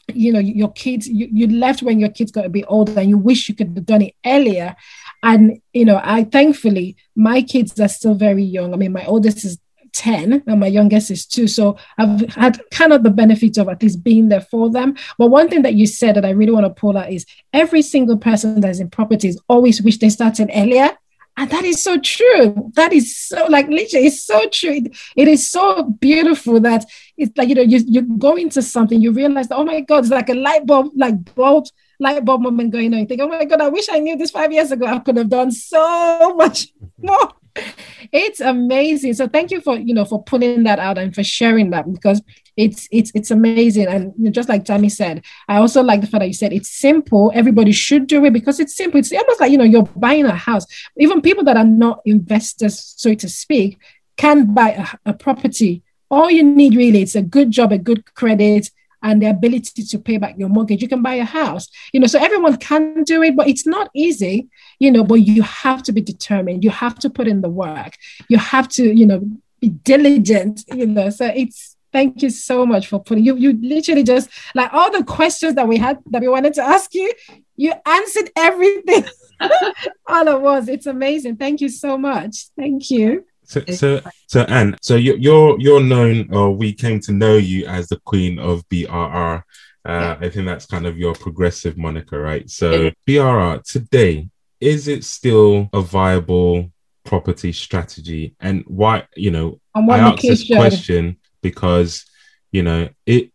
you 0.10 0.34
know 0.34 0.40
your 0.40 0.72
kids 0.74 1.08
you, 1.08 1.28
you 1.32 1.48
left 1.48 1.82
when 1.82 2.00
your 2.00 2.10
kids 2.10 2.32
got 2.32 2.46
a 2.46 2.50
bit 2.50 2.66
older 2.68 3.00
and 3.00 3.10
you 3.10 3.18
wish 3.18 3.48
you 3.48 3.56
could 3.56 3.74
have 3.76 3.86
done 3.86 4.02
it 4.02 4.14
earlier 4.26 4.76
and 5.24 5.62
you 5.72 5.86
know 5.86 6.00
i 6.04 6.24
thankfully 6.26 6.96
my 7.16 7.42
kids 7.42 7.80
are 7.80 7.88
still 7.88 8.14
very 8.14 8.44
young 8.44 8.74
i 8.74 8.78
mean 8.78 8.92
my 8.92 9.06
oldest 9.06 9.46
is 9.46 9.58
10 9.94 10.44
and 10.48 10.60
my 10.60 10.68
youngest 10.68 11.12
is 11.12 11.26
two. 11.26 11.48
So 11.48 11.78
I've 11.98 12.34
had 12.34 12.60
kind 12.72 12.92
of 12.92 13.04
the 13.04 13.10
benefit 13.10 13.58
of 13.58 13.70
at 13.70 13.82
least 13.82 14.04
being 14.04 14.30
there 14.30 14.42
for 14.42 14.70
them. 14.70 14.96
But 15.18 15.28
one 15.28 15.50
thing 15.50 15.62
that 15.62 15.76
you 15.76 15.88
said 15.88 16.16
that 16.16 16.26
I 16.26 16.32
really 16.32 16.52
want 16.52 16.66
to 16.66 16.70
pull 16.72 16.98
out 16.98 17.12
is 17.12 17.26
every 17.54 17.82
single 17.82 18.18
person 18.18 18.60
that 18.62 18.72
is 18.72 18.80
in 18.80 18.90
properties 18.90 19.40
always 19.48 19.82
wish 19.82 20.00
they 20.00 20.10
started 20.10 20.50
earlier. 20.54 20.98
And 21.36 21.50
that 21.50 21.66
is 21.66 21.84
so 21.84 22.00
true. 22.00 22.72
That 22.76 22.94
is 22.94 23.18
so 23.18 23.48
like 23.48 23.68
literally, 23.68 24.08
it's 24.08 24.24
so 24.24 24.48
true. 24.50 24.74
It, 24.74 24.96
it 25.16 25.28
is 25.28 25.50
so 25.50 25.84
beautiful 25.84 26.60
that 26.60 26.86
it's 27.18 27.36
like 27.38 27.50
you 27.50 27.56
know 27.56 27.62
you 27.62 27.80
you 27.88 28.02
go 28.02 28.36
into 28.36 28.62
something, 28.62 29.02
you 29.02 29.12
realize 29.12 29.48
that 29.48 29.58
oh 29.58 29.64
my 29.64 29.82
god, 29.82 30.00
it's 30.00 30.10
like 30.10 30.30
a 30.30 30.36
light 30.36 30.66
bulb, 30.66 30.92
like 30.96 31.34
bulb 31.34 31.66
light 32.00 32.24
bulb 32.24 32.42
moment 32.42 32.72
going 32.72 32.94
on. 32.94 33.00
You 33.00 33.06
think, 33.08 33.22
oh 33.22 33.28
my 33.28 33.46
god, 33.46 33.62
I 33.62 33.70
wish 33.70 33.88
I 33.90 34.00
knew 34.00 34.16
this 34.16 34.32
five 34.32 34.52
years 34.52 34.72
ago. 34.72 34.86
I 34.86 35.00
could 35.00 35.18
have 35.18 35.30
done 35.30 35.52
so 35.52 36.36
much 36.38 36.68
more 37.02 37.34
it's 38.12 38.40
amazing 38.40 39.14
so 39.14 39.28
thank 39.28 39.52
you 39.52 39.62
for 39.62 39.78
you 39.78 39.94
know 39.94 40.06
for 40.06 40.24
pulling 40.24 40.64
that 40.64 40.80
out 40.80 40.98
and 40.98 41.14
for 41.14 41.24
sharing 41.24 41.70
that 41.70 41.92
because 41.92 42.22
it's 42.56 42.88
it's 42.92 43.12
it's 43.16 43.32
amazing 43.32 43.88
and 43.88 44.34
just 44.34 44.50
like 44.50 44.64
Dami 44.64 44.92
said 44.92 45.24
I 45.48 45.58
also 45.58 45.82
like 45.82 46.02
the 46.02 46.08
fact 46.08 46.22
that 46.22 46.28
you 46.28 46.34
said 46.34 46.54
it's 46.54 46.70
simple 46.70 47.32
everybody 47.34 47.72
should 47.72 48.08
do 48.08 48.24
it 48.26 48.34
because 48.34 48.60
it's 48.60 48.76
simple 48.76 49.00
it's 49.00 49.12
almost 49.12 49.40
like 49.40 49.52
you 49.52 49.58
know 49.58 49.64
you're 49.64 49.90
buying 49.96 50.26
a 50.26 50.36
house 50.36 50.66
even 50.98 51.22
people 51.22 51.44
that 51.46 51.58
are 51.58 51.64
not 51.64 52.02
investors 52.06 52.94
so 52.98 53.14
to 53.16 53.28
speak 53.28 53.80
can 54.18 54.54
buy 54.54 54.72
a, 54.72 55.12
a 55.12 55.14
property 55.14 55.82
all 56.12 56.30
you 56.30 56.44
need 56.44 56.76
really 56.76 57.02
is 57.02 57.16
a 57.16 57.22
good 57.22 57.50
job 57.50 57.72
a 57.72 57.78
good 57.78 58.14
credit 58.14 58.70
and 59.04 59.22
the 59.22 59.30
ability 59.30 59.84
to 59.84 60.00
pay 60.00 60.18
back 60.18 60.36
your 60.38 60.50
mortgage, 60.50 60.82
you 60.82 60.88
can 60.88 61.02
buy 61.02 61.16
a 61.16 61.26
house. 61.26 61.68
You 61.92 62.00
know, 62.00 62.08
so 62.08 62.20
everyone 62.20 62.56
can 62.58 63.04
do 63.04 63.22
it, 63.22 63.36
but 63.36 63.48
it's 63.48 63.68
not 63.68 63.90
easy, 63.94 64.48
you 64.80 64.92
know, 64.92 65.04
but 65.04 65.16
you 65.16 65.44
have 65.44 65.84
to 65.84 65.92
be 65.92 66.02
determined. 66.02 66.64
You 66.64 66.70
have 66.70 66.98
to 67.00 67.10
put 67.10 67.28
in 67.28 67.42
the 67.42 67.50
work. 67.50 67.98
You 68.30 68.38
have 68.38 68.70
to, 68.70 68.84
you 68.84 69.06
know, 69.06 69.22
be 69.60 69.70
diligent, 69.70 70.64
you 70.74 70.88
know. 70.88 71.10
So 71.10 71.26
it's 71.26 71.73
thank 71.94 72.22
you 72.22 72.30
so 72.30 72.66
much 72.66 72.88
for 72.88 73.02
putting 73.02 73.24
you 73.24 73.38
you 73.38 73.58
literally 73.62 74.04
just 74.04 74.30
like 74.56 74.74
all 74.74 74.92
the 74.92 75.04
questions 75.04 75.56
that 75.56 75.68
we 75.68 75.78
had 75.78 76.00
that 76.08 76.22
we 76.22 76.28
wanted 76.28 76.54
to 76.56 76.62
ask 76.62 76.94
you, 76.94 77.14
you 77.56 77.74
answered 77.86 78.30
everything 78.36 79.06
all 80.08 80.28
at 80.28 80.42
once. 80.42 80.68
It's 80.68 80.88
amazing. 80.88 81.38
Thank 81.38 81.62
you 81.62 81.70
so 81.70 81.98
much. 81.98 82.48
Thank 82.58 82.90
you. 82.90 83.26
So, 83.46 83.62
so, 83.66 84.02
so, 84.28 84.42
Anne, 84.44 84.78
so 84.82 84.96
you're 84.96 85.60
you're 85.60 85.84
known, 85.84 86.34
or 86.34 86.56
we 86.56 86.74
came 86.74 87.00
to 87.02 87.12
know 87.12 87.36
you 87.36 87.66
as 87.66 87.88
the 87.88 88.00
Queen 88.06 88.40
of 88.40 88.68
BRR. 88.70 89.44
Uh, 89.86 89.92
yeah. 89.92 90.18
I 90.22 90.30
think 90.30 90.46
that's 90.46 90.66
kind 90.66 90.88
of 90.88 90.98
your 90.98 91.14
progressive 91.14 91.78
moniker, 91.78 92.22
right? 92.22 92.50
So, 92.50 92.90
BRR 93.06 93.62
today 93.64 94.30
is 94.62 94.88
it 94.88 95.04
still 95.04 95.70
a 95.74 95.82
viable 95.82 96.72
property 97.04 97.52
strategy, 97.52 98.36
and 98.40 98.64
why? 98.66 99.08
You 99.16 99.32
know, 99.32 99.60
I 99.76 100.00
ask 100.00 100.22
this 100.22 100.48
question 100.48 101.18
because 101.44 102.06
you 102.52 102.64
know 102.64 102.90
it 103.06 103.32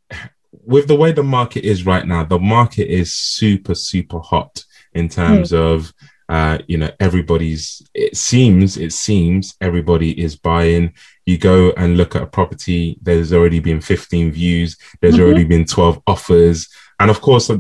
with 0.51 0.89
the 0.89 0.97
way 0.97 1.13
the 1.13 1.23
market 1.23 1.65
is 1.65 1.87
right 1.87 2.07
now. 2.07 2.25
The 2.25 2.41
market 2.41 2.93
is 2.93 3.15
super 3.15 3.77
super 3.77 4.19
hot 4.19 4.65
in 4.93 5.09
terms 5.09 5.53
mm. 5.53 5.59
of 5.59 5.93
uh, 6.29 6.59
you 6.67 6.77
know, 6.77 6.91
everybody's, 7.01 7.83
it 7.95 8.17
seems, 8.17 8.77
it 8.77 8.93
seems 8.93 9.57
everybody 9.61 10.21
is 10.21 10.37
buying. 10.37 10.93
You 11.25 11.39
go 11.39 11.73
and 11.77 11.97
look 11.97 12.15
at 12.15 12.23
a 12.23 12.27
property, 12.27 12.99
there's 13.01 13.33
already 13.33 13.61
been 13.61 13.81
15 13.81 14.33
views, 14.33 14.77
there's 15.01 15.15
mm-hmm. 15.15 15.23
already 15.23 15.45
been 15.45 15.65
12 15.65 16.03
offers. 16.07 16.69
And 17.01 17.11
of 17.11 17.21
course, 17.21 17.51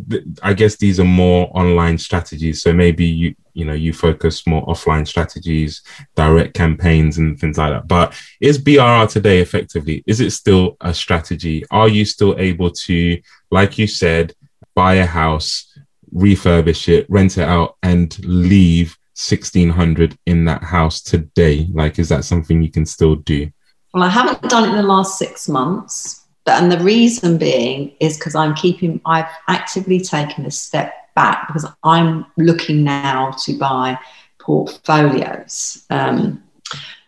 I 0.42 0.52
guess 0.52 0.76
these 0.76 0.98
are 0.98 1.04
more 1.04 1.48
online 1.54 1.96
strategies. 1.98 2.60
So 2.60 2.72
maybe 2.72 3.06
you, 3.06 3.34
you 3.54 3.64
know, 3.64 3.72
you 3.72 3.92
focus 3.92 4.46
more 4.48 4.66
offline 4.66 5.06
strategies, 5.06 5.82
direct 6.16 6.54
campaigns 6.54 7.18
and 7.18 7.38
things 7.38 7.56
like 7.56 7.72
that. 7.72 7.86
But 7.86 8.20
is 8.40 8.58
BRR 8.58 9.08
today 9.08 9.38
effectively, 9.40 10.02
is 10.06 10.20
it 10.20 10.32
still 10.32 10.76
a 10.80 10.92
strategy? 10.92 11.64
Are 11.70 11.88
you 11.88 12.04
still 12.04 12.34
able 12.38 12.72
to, 12.72 13.20
like 13.52 13.78
you 13.78 13.86
said, 13.86 14.34
buy 14.74 14.94
a 14.94 15.06
house, 15.06 15.72
refurbish 16.12 16.88
it, 16.88 17.06
rent 17.08 17.38
it 17.38 17.48
out, 17.48 17.76
and 17.84 18.18
leave 18.24 18.96
1600 19.14 20.18
in 20.26 20.46
that 20.46 20.64
house 20.64 21.00
today? 21.00 21.68
Like, 21.72 22.00
is 22.00 22.08
that 22.08 22.24
something 22.24 22.60
you 22.60 22.72
can 22.72 22.86
still 22.86 23.14
do? 23.14 23.52
Well, 23.94 24.02
I 24.02 24.08
haven't 24.08 24.50
done 24.50 24.64
it 24.64 24.70
in 24.70 24.76
the 24.76 24.82
last 24.82 25.16
six 25.16 25.48
months. 25.48 26.24
But, 26.48 26.62
and 26.62 26.72
the 26.72 26.78
reason 26.78 27.36
being 27.36 27.92
is 28.00 28.16
because 28.16 28.34
I'm 28.34 28.54
keeping, 28.54 29.02
I've 29.04 29.28
actively 29.48 30.00
taken 30.00 30.46
a 30.46 30.50
step 30.50 30.94
back 31.14 31.46
because 31.46 31.66
I'm 31.84 32.24
looking 32.38 32.82
now 32.82 33.32
to 33.44 33.52
buy 33.58 33.98
portfolios. 34.38 35.84
Um, 35.90 36.42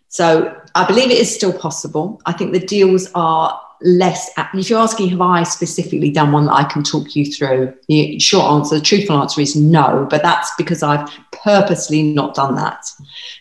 so 0.08 0.54
I 0.74 0.86
believe 0.86 1.10
it 1.10 1.16
is 1.16 1.34
still 1.34 1.54
possible. 1.54 2.20
I 2.26 2.32
think 2.32 2.52
the 2.52 2.60
deals 2.60 3.10
are 3.14 3.58
less 3.80 4.30
if 4.52 4.68
you're 4.68 4.78
asking 4.78 5.08
have 5.08 5.22
i 5.22 5.42
specifically 5.42 6.10
done 6.10 6.32
one 6.32 6.44
that 6.44 6.52
i 6.52 6.64
can 6.64 6.82
talk 6.82 7.16
you 7.16 7.24
through 7.24 7.72
the 7.88 8.18
short 8.18 8.44
answer 8.52 8.74
the 8.74 8.84
truthful 8.84 9.16
answer 9.16 9.40
is 9.40 9.56
no 9.56 10.06
but 10.10 10.22
that's 10.22 10.50
because 10.58 10.82
i've 10.82 11.08
purposely 11.32 12.02
not 12.02 12.34
done 12.34 12.54
that 12.54 12.84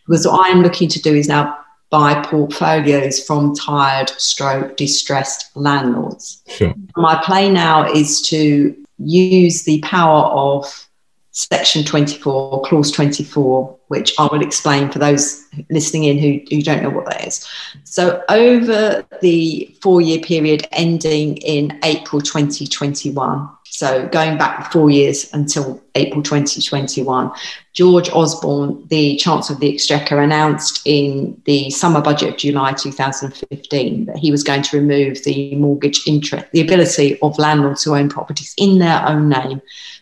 because 0.08 0.26
what 0.26 0.50
i'm 0.50 0.62
looking 0.62 0.88
to 0.88 1.02
do 1.02 1.14
is 1.14 1.28
now 1.28 1.58
buy 1.90 2.22
portfolios 2.26 3.24
from 3.24 3.56
tired 3.56 4.10
stroke 4.10 4.78
distressed 4.78 5.56
landlords 5.56 6.44
sure. 6.48 6.74
my 6.96 7.20
play 7.24 7.50
now 7.50 7.92
is 7.92 8.22
to 8.22 8.76
use 9.00 9.64
the 9.64 9.80
power 9.82 10.26
of 10.26 10.90
section 11.32 11.84
24 11.84 12.62
clause 12.64 12.92
24 12.92 13.78
which 13.88 14.14
i 14.20 14.28
will 14.32 14.42
explain 14.42 14.92
for 14.92 15.00
those 15.00 15.46
listening 15.70 16.04
in 16.04 16.18
who, 16.18 16.40
who 16.50 16.62
don't 16.62 16.84
know 16.84 16.90
what 16.90 17.06
that 17.06 17.26
is 17.26 17.48
so 17.84 18.24
over 18.30 19.06
the 19.22 19.76
four 19.82 20.02
year 20.02 20.20
period 20.20 20.68
ending 20.72 21.38
in 21.38 21.80
april 21.84 22.22
2021 22.22 23.50
so 23.72 24.08
going 24.10 24.38
back 24.38 24.72
four 24.72 24.90
years 24.90 25.32
until 25.34 25.82
april 25.96 26.22
2021 26.22 27.32
george 27.74 28.10
osborne 28.10 28.86
the 28.88 29.16
chancellor 29.18 29.54
of 29.54 29.60
the 29.60 29.74
exchequer 29.74 30.22
announced 30.22 30.82
in 30.86 31.40
the 31.46 31.70
summer 31.70 32.02
budget 32.02 32.30
of 32.30 32.38
july 32.38 32.74
2015 32.74 34.06
that 34.06 34.18
he 34.18 34.32
was 34.32 34.44
going 34.44 34.62
to 34.62 34.78
remove 34.78 35.24
the 35.24 35.56
mortgage 35.56 36.02
interest 36.08 36.46
the 36.52 36.62
ability 36.62 37.20
of 37.22 37.38
landlords 37.38 37.84
who 37.84 37.96
own 37.96 38.10
properties 38.10 38.54
in 38.58 38.80
their 38.80 39.08
own 39.08 39.30
name 39.30 39.62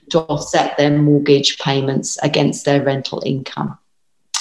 to 0.09 0.19
offset 0.21 0.77
their 0.77 0.97
mortgage 0.97 1.57
payments 1.59 2.17
against 2.23 2.65
their 2.65 2.83
rental 2.83 3.21
income. 3.25 3.77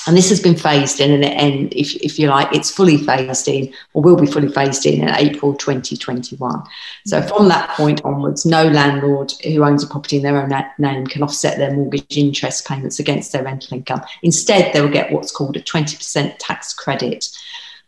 And 0.07 0.17
this 0.17 0.29
has 0.29 0.41
been 0.41 0.55
phased 0.55 1.01
in, 1.01 1.11
and, 1.11 1.25
and 1.25 1.73
if, 1.75 1.97
if 1.97 2.19
you 2.19 2.29
like, 2.29 2.55
it's 2.55 2.71
fully 2.71 2.97
phased 2.97 3.49
in, 3.49 3.75
or 3.93 4.03
will 4.03 4.17
be 4.17 4.27
fully 4.27 4.49
phased 4.49 4.87
in 4.87 5.03
in 5.03 5.09
April 5.09 5.55
2021. 5.55 6.63
So 7.07 7.23
from 7.23 7.49
that 7.49 7.71
point 7.71 8.05
onwards, 8.05 8.47
no 8.47 8.69
landlord 8.69 9.33
who 9.45 9.65
owns 9.65 9.83
a 9.83 9.89
property 9.89 10.17
in 10.17 10.23
their 10.23 10.41
own 10.41 10.53
name 10.79 11.07
can 11.07 11.23
offset 11.23 11.59
their 11.59 11.75
mortgage 11.75 12.17
interest 12.17 12.67
payments 12.69 13.01
against 13.01 13.33
their 13.33 13.43
rental 13.43 13.77
income. 13.77 14.03
Instead, 14.23 14.73
they 14.73 14.81
will 14.81 14.89
get 14.89 15.11
what's 15.11 15.33
called 15.33 15.57
a 15.57 15.63
20% 15.63 16.37
tax 16.39 16.73
credit. 16.73 17.29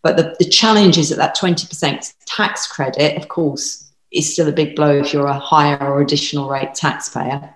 But 0.02 0.16
the, 0.16 0.36
the 0.38 0.48
challenge 0.48 0.98
is 0.98 1.10
that 1.10 1.18
that 1.18 1.36
20% 1.36 2.14
tax 2.26 2.66
credit, 2.66 3.16
of 3.16 3.28
course, 3.28 3.88
is 4.10 4.32
still 4.32 4.48
a 4.48 4.52
big 4.52 4.74
blow 4.74 4.98
if 4.98 5.12
you're 5.12 5.26
a 5.26 5.38
higher 5.38 5.78
or 5.78 6.00
additional 6.00 6.48
rate 6.48 6.74
taxpayer. 6.74 7.54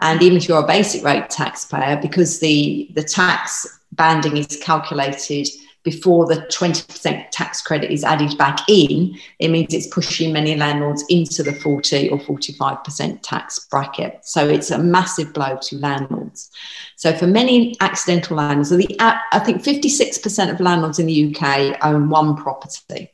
And 0.00 0.22
even 0.22 0.36
if 0.36 0.46
you're 0.46 0.62
a 0.62 0.66
basic 0.66 1.02
rate 1.02 1.30
taxpayer, 1.30 1.98
because 2.00 2.38
the, 2.38 2.90
the 2.94 3.02
tax 3.02 3.75
banding 3.96 4.36
is 4.36 4.58
calculated 4.62 5.48
before 5.86 6.26
the 6.26 6.38
20% 6.48 7.26
tax 7.30 7.62
credit 7.62 7.92
is 7.92 8.02
added 8.02 8.36
back 8.36 8.58
in, 8.68 9.16
it 9.38 9.48
means 9.48 9.72
it's 9.72 9.86
pushing 9.86 10.32
many 10.32 10.56
landlords 10.56 11.04
into 11.08 11.44
the 11.44 11.52
40 11.52 12.08
or 12.08 12.18
45% 12.18 13.20
tax 13.22 13.68
bracket. 13.70 14.18
So 14.24 14.48
it's 14.48 14.72
a 14.72 14.78
massive 14.78 15.32
blow 15.32 15.56
to 15.62 15.76
landlords. 15.78 16.50
So 16.96 17.12
for 17.12 17.28
many 17.28 17.76
accidental 17.80 18.36
landlords, 18.36 18.70
so 18.70 18.76
the, 18.76 18.96
I 18.98 19.38
think 19.38 19.62
56% 19.62 20.52
of 20.52 20.58
landlords 20.58 20.98
in 20.98 21.06
the 21.06 21.32
UK 21.32 21.78
own 21.84 22.10
one 22.10 22.34
property. 22.34 23.12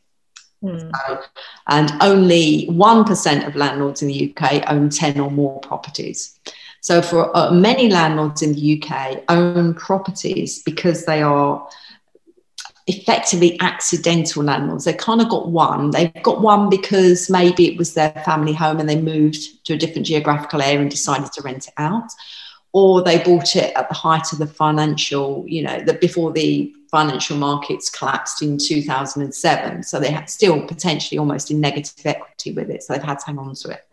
Mm. 0.64 0.90
So, 1.06 1.22
and 1.66 1.92
only 2.00 2.68
1% 2.68 3.46
of 3.46 3.54
landlords 3.54 4.00
in 4.00 4.08
the 4.08 4.34
UK 4.34 4.64
own 4.70 4.88
10 4.88 5.20
or 5.20 5.30
more 5.30 5.60
properties. 5.60 6.38
So, 6.82 7.00
for 7.00 7.34
uh, 7.34 7.50
many 7.52 7.88
landlords 7.88 8.42
in 8.42 8.52
the 8.52 8.82
UK, 8.82 9.24
own 9.28 9.72
properties 9.74 10.62
because 10.62 11.06
they 11.06 11.22
are 11.22 11.66
effectively 12.88 13.58
accidental 13.60 14.42
landlords. 14.42 14.84
They 14.84 14.92
kind 14.92 15.20
of 15.20 15.28
got 15.28 15.48
one. 15.48 15.92
They've 15.92 16.12
got 16.22 16.42
one 16.42 16.68
because 16.68 17.30
maybe 17.30 17.68
it 17.68 17.78
was 17.78 17.94
their 17.94 18.10
family 18.24 18.52
home 18.52 18.80
and 18.80 18.88
they 18.88 19.00
moved 19.00 19.64
to 19.66 19.74
a 19.74 19.78
different 19.78 20.06
geographical 20.06 20.60
area 20.60 20.80
and 20.80 20.90
decided 20.90 21.32
to 21.32 21.42
rent 21.42 21.68
it 21.68 21.74
out 21.78 22.10
or 22.72 23.02
they 23.02 23.22
bought 23.22 23.54
it 23.54 23.74
at 23.76 23.88
the 23.88 23.94
height 23.94 24.32
of 24.32 24.38
the 24.38 24.46
financial, 24.46 25.44
you 25.46 25.62
know, 25.62 25.80
that 25.84 26.00
before 26.00 26.32
the 26.32 26.74
financial 26.90 27.36
markets 27.36 27.90
collapsed 27.90 28.42
in 28.42 28.58
2007. 28.58 29.82
So 29.82 30.00
they 30.00 30.10
had 30.10 30.28
still 30.30 30.66
potentially 30.66 31.18
almost 31.18 31.50
in 31.50 31.60
negative 31.60 32.04
equity 32.04 32.52
with 32.52 32.70
it. 32.70 32.82
So 32.82 32.92
they've 32.92 33.02
had 33.02 33.18
to 33.20 33.26
hang 33.26 33.38
on 33.38 33.54
to 33.54 33.70
it. 33.70 33.86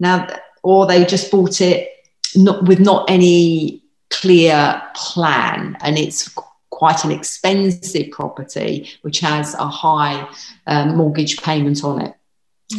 Now, 0.00 0.26
or 0.62 0.86
they 0.86 1.04
just 1.04 1.30
bought 1.30 1.60
it 1.60 1.88
not 2.36 2.64
with 2.64 2.80
not 2.80 3.08
any 3.08 3.82
clear 4.10 4.82
plan 4.94 5.76
and 5.80 5.98
it's 5.98 6.34
quite 6.70 7.04
an 7.04 7.10
expensive 7.10 8.10
property 8.10 8.88
which 9.02 9.20
has 9.20 9.54
a 9.54 9.68
high 9.68 10.28
um, 10.66 10.96
mortgage 10.96 11.40
payment 11.42 11.84
on 11.84 12.00
it 12.00 12.14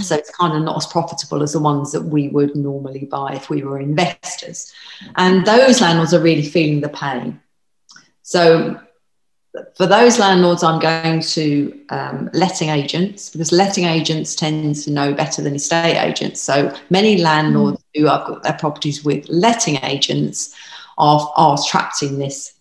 so 0.02 0.16
it's 0.16 0.30
kind 0.30 0.56
of 0.56 0.64
not 0.64 0.78
as 0.78 0.86
profitable 0.86 1.42
as 1.42 1.54
the 1.54 1.60
ones 1.60 1.92
that 1.94 2.04
we 2.04 2.28
would 2.28 2.56
normally 2.56 3.06
buy 3.06 3.34
if 3.34 3.50
we 3.50 3.64
were 3.64 3.80
investors. 3.80 4.72
And 5.16 5.46
those 5.46 5.82
landlords 5.82 6.14
are 6.14 6.22
really 6.22 6.48
feeling 6.48 6.82
the 6.82 6.90
pain. 6.90 7.42
So 8.22 8.80
for 9.76 9.88
those 9.88 10.20
landlords, 10.20 10.64
I'm 10.64 10.80
going 10.80 11.22
to 11.22 11.82
um, 11.90 12.30
letting 12.34 12.70
agents 12.70 13.30
because 13.30 13.52
letting 13.52 13.86
agents 13.86 14.36
tend 14.36 14.76
to 14.76 14.92
know 14.92 15.14
better 15.14 15.42
than 15.42 15.56
estate 15.56 15.98
agents. 15.98 16.40
So 16.42 16.76
many 16.90 17.18
landlords 17.18 17.78
mm. 17.78 18.02
who 18.02 18.06
have 18.08 18.28
got 18.28 18.44
their 18.44 18.54
properties 18.54 19.04
with 19.04 19.28
letting 19.28 19.78
agents 19.84 20.56
are, 20.98 21.32
are 21.36 21.58
trapped 21.68 22.04
in 22.04 22.20
this 22.20 22.54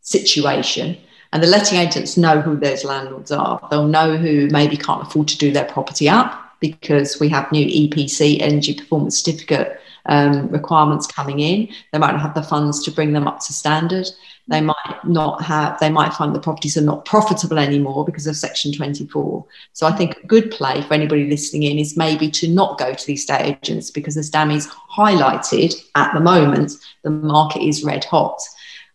situation. 0.00 0.96
And 1.32 1.42
the 1.42 1.46
letting 1.46 1.78
agents 1.78 2.16
know 2.16 2.40
who 2.40 2.56
those 2.56 2.84
landlords 2.84 3.30
are. 3.30 3.60
They'll 3.70 3.86
know 3.86 4.16
who 4.16 4.48
maybe 4.48 4.78
can't 4.78 5.02
afford 5.02 5.28
to 5.28 5.36
do 5.36 5.52
their 5.52 5.66
property 5.66 6.08
up 6.08 6.56
because 6.60 7.20
we 7.20 7.28
have 7.28 7.52
new 7.52 7.66
EPC 7.66 8.40
energy 8.40 8.74
performance 8.74 9.18
certificate 9.18 9.78
um, 10.06 10.48
requirements 10.48 11.06
coming 11.06 11.40
in. 11.40 11.68
They 11.92 11.98
might 11.98 12.12
not 12.12 12.22
have 12.22 12.34
the 12.34 12.42
funds 12.42 12.82
to 12.84 12.90
bring 12.90 13.12
them 13.12 13.28
up 13.28 13.40
to 13.40 13.52
standard. 13.52 14.08
They 14.48 14.62
might 14.62 15.00
not 15.04 15.42
have, 15.42 15.78
they 15.78 15.90
might 15.90 16.14
find 16.14 16.34
the 16.34 16.40
properties 16.40 16.76
are 16.78 16.82
not 16.82 17.04
profitable 17.04 17.58
anymore 17.58 18.04
because 18.04 18.26
of 18.26 18.34
Section 18.34 18.72
24. 18.72 19.44
So 19.74 19.86
I 19.86 19.92
think 19.92 20.16
a 20.16 20.26
good 20.26 20.50
play 20.50 20.80
for 20.82 20.94
anybody 20.94 21.28
listening 21.28 21.64
in 21.64 21.78
is 21.78 21.98
maybe 21.98 22.30
to 22.30 22.48
not 22.48 22.78
go 22.78 22.94
to 22.94 23.06
these 23.06 23.20
estate 23.20 23.58
agents 23.62 23.90
because, 23.90 24.16
as 24.16 24.30
Dami's 24.30 24.66
highlighted 24.66 25.74
at 25.94 26.14
the 26.14 26.20
moment, 26.20 26.72
the 27.02 27.10
market 27.10 27.62
is 27.62 27.84
red 27.84 28.04
hot. 28.04 28.40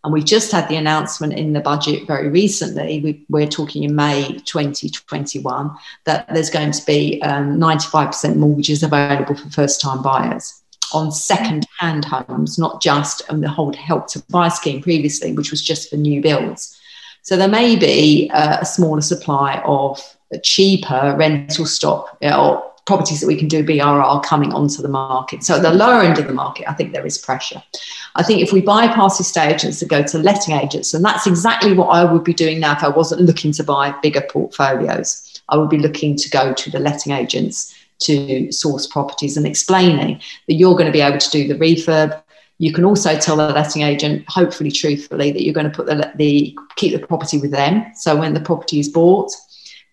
And 0.02 0.12
we 0.12 0.22
just 0.22 0.52
had 0.52 0.68
the 0.68 0.76
announcement 0.76 1.32
in 1.32 1.54
the 1.54 1.60
budget 1.60 2.06
very 2.06 2.28
recently. 2.28 3.24
We, 3.30 3.42
are 3.42 3.46
talking 3.46 3.84
in 3.84 3.94
May 3.94 4.38
2021 4.44 5.70
that 6.04 6.28
there's 6.28 6.50
going 6.50 6.72
to 6.72 6.84
be 6.84 7.22
um, 7.22 7.58
95% 7.58 8.36
mortgages 8.36 8.82
available 8.82 9.34
for 9.34 9.48
first 9.50 9.80
time 9.80 10.02
buyers 10.02 10.63
on 10.94 11.12
second 11.12 11.66
mm-hmm. 11.66 11.86
hand 11.86 12.04
homes, 12.04 12.58
not 12.58 12.80
just 12.80 13.22
on 13.30 13.40
the 13.40 13.48
whole 13.48 13.72
help 13.74 14.06
to 14.08 14.22
buy 14.30 14.48
scheme 14.48 14.80
previously, 14.80 15.32
which 15.32 15.50
was 15.50 15.62
just 15.62 15.90
for 15.90 15.96
new 15.96 16.22
builds. 16.22 16.78
So 17.22 17.36
there 17.36 17.48
may 17.48 17.76
be 17.76 18.30
uh, 18.32 18.58
a 18.60 18.66
smaller 18.66 19.00
supply 19.00 19.60
of 19.64 20.00
cheaper 20.42 21.14
rental 21.18 21.66
stock 21.66 22.16
uh, 22.22 22.40
or 22.40 22.70
properties 22.86 23.20
that 23.20 23.26
we 23.26 23.36
can 23.36 23.48
do 23.48 23.64
BRR 23.64 24.22
coming 24.24 24.52
onto 24.52 24.82
the 24.82 24.88
market. 24.88 25.42
So 25.42 25.56
at 25.56 25.62
the 25.62 25.72
lower 25.72 26.02
end 26.02 26.18
of 26.18 26.26
the 26.26 26.34
market, 26.34 26.68
I 26.68 26.74
think 26.74 26.92
there 26.92 27.06
is 27.06 27.16
pressure. 27.16 27.62
I 28.14 28.22
think 28.22 28.42
if 28.42 28.52
we 28.52 28.60
bypass 28.60 29.18
estate 29.20 29.54
agents 29.54 29.80
and 29.80 29.88
go 29.88 30.02
to 30.02 30.18
letting 30.18 30.54
agents, 30.54 30.92
and 30.92 31.02
that's 31.02 31.26
exactly 31.26 31.72
what 31.72 31.86
I 31.86 32.04
would 32.04 32.24
be 32.24 32.34
doing 32.34 32.60
now 32.60 32.72
if 32.72 32.84
I 32.84 32.88
wasn't 32.88 33.22
looking 33.22 33.52
to 33.52 33.64
buy 33.64 33.94
bigger 34.02 34.20
portfolios, 34.20 35.40
I 35.48 35.56
would 35.56 35.70
be 35.70 35.78
looking 35.78 36.16
to 36.16 36.28
go 36.30 36.52
to 36.52 36.70
the 36.70 36.78
letting 36.78 37.12
agents 37.12 37.74
to 38.04 38.50
source 38.52 38.86
properties 38.86 39.36
and 39.36 39.46
explaining 39.46 40.20
that 40.48 40.54
you're 40.54 40.74
going 40.74 40.86
to 40.86 40.92
be 40.92 41.00
able 41.00 41.18
to 41.18 41.30
do 41.30 41.46
the 41.46 41.54
refurb. 41.54 42.20
You 42.58 42.72
can 42.72 42.84
also 42.84 43.18
tell 43.18 43.36
the 43.36 43.48
letting 43.48 43.82
agent, 43.82 44.24
hopefully 44.28 44.70
truthfully, 44.70 45.32
that 45.32 45.42
you're 45.42 45.54
going 45.54 45.70
to 45.70 45.76
put 45.76 45.86
the, 45.86 46.12
the 46.16 46.56
keep 46.76 46.98
the 46.98 47.06
property 47.06 47.38
with 47.38 47.50
them. 47.50 47.84
So 47.94 48.16
when 48.16 48.34
the 48.34 48.40
property 48.40 48.78
is 48.78 48.88
bought, 48.88 49.32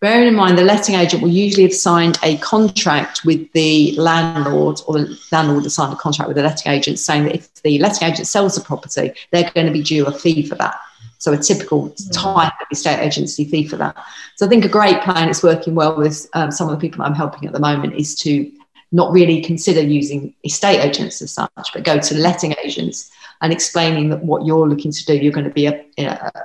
bearing 0.02 0.28
in 0.28 0.36
mind 0.36 0.58
the 0.58 0.64
letting 0.64 0.96
agent 0.96 1.22
will 1.22 1.30
usually 1.30 1.64
have 1.64 1.74
signed 1.74 2.18
a 2.24 2.38
contract 2.38 3.24
with 3.24 3.52
the 3.54 3.96
landlord 3.98 4.82
or 4.88 4.96
the 4.96 5.20
landlord 5.32 5.64
has 5.64 5.76
signed 5.76 5.94
a 5.94 5.98
contract 5.98 6.28
with 6.28 6.36
the 6.36 6.44
letting 6.44 6.72
agent 6.72 6.98
saying 6.98 7.24
that 7.24 7.36
if 7.36 7.54
the 7.62 7.78
letting 7.78 8.08
agent 8.08 8.28
sells 8.28 8.56
the 8.56 8.62
property 8.62 9.14
they're 9.30 9.50
going 9.52 9.68
to 9.68 9.72
be 9.72 9.84
due 9.84 10.06
a 10.08 10.12
fee 10.12 10.46
for 10.46 10.56
that 10.56 10.76
so 11.22 11.32
a 11.32 11.38
typical 11.38 11.90
type 12.12 12.54
of 12.60 12.68
estate 12.72 13.00
agency 13.00 13.46
fee 13.46 13.68
for 13.68 13.78
that 13.78 13.96
so 14.36 14.46
i 14.46 14.50
think 14.50 14.66
a 14.66 14.70
great 14.70 15.02
plan 15.02 15.30
it's 15.30 15.44
working 15.44 15.76
well 15.76 15.96
with 15.96 16.28
um, 16.34 16.52
some 16.52 16.68
of 16.68 16.74
the 16.74 16.82
people 16.82 17.04
i'm 17.04 17.16
helping 17.16 17.46
at 17.46 17.54
the 17.54 17.60
moment 17.60 17.94
is 17.94 18.16
to 18.16 18.52
not 18.92 19.12
really 19.12 19.40
consider 19.42 19.82
using 19.82 20.34
estate 20.44 20.80
agents 20.80 21.22
as 21.22 21.32
such 21.32 21.74
but 21.74 21.84
go 21.84 22.00
to 22.00 22.16
letting 22.16 22.54
agents 22.64 23.12
and 23.42 23.52
explaining 23.52 24.10
that 24.10 24.24
what 24.24 24.46
you're 24.46 24.70
looking 24.70 24.92
to 24.92 25.06
do, 25.06 25.16
you're 25.18 25.34
going 25.34 25.48
to 25.48 25.54
be 25.54 25.66
a, 25.66 25.84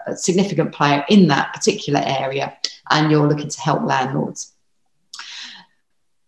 a 0.07 0.17
significant 0.17 0.73
player 0.73 1.05
in 1.09 1.29
that 1.29 1.53
particular 1.53 2.01
area 2.05 2.57
and 2.91 3.11
you're 3.11 3.29
looking 3.29 3.49
to 3.49 3.61
help 3.61 3.83
landlords. 3.83 4.53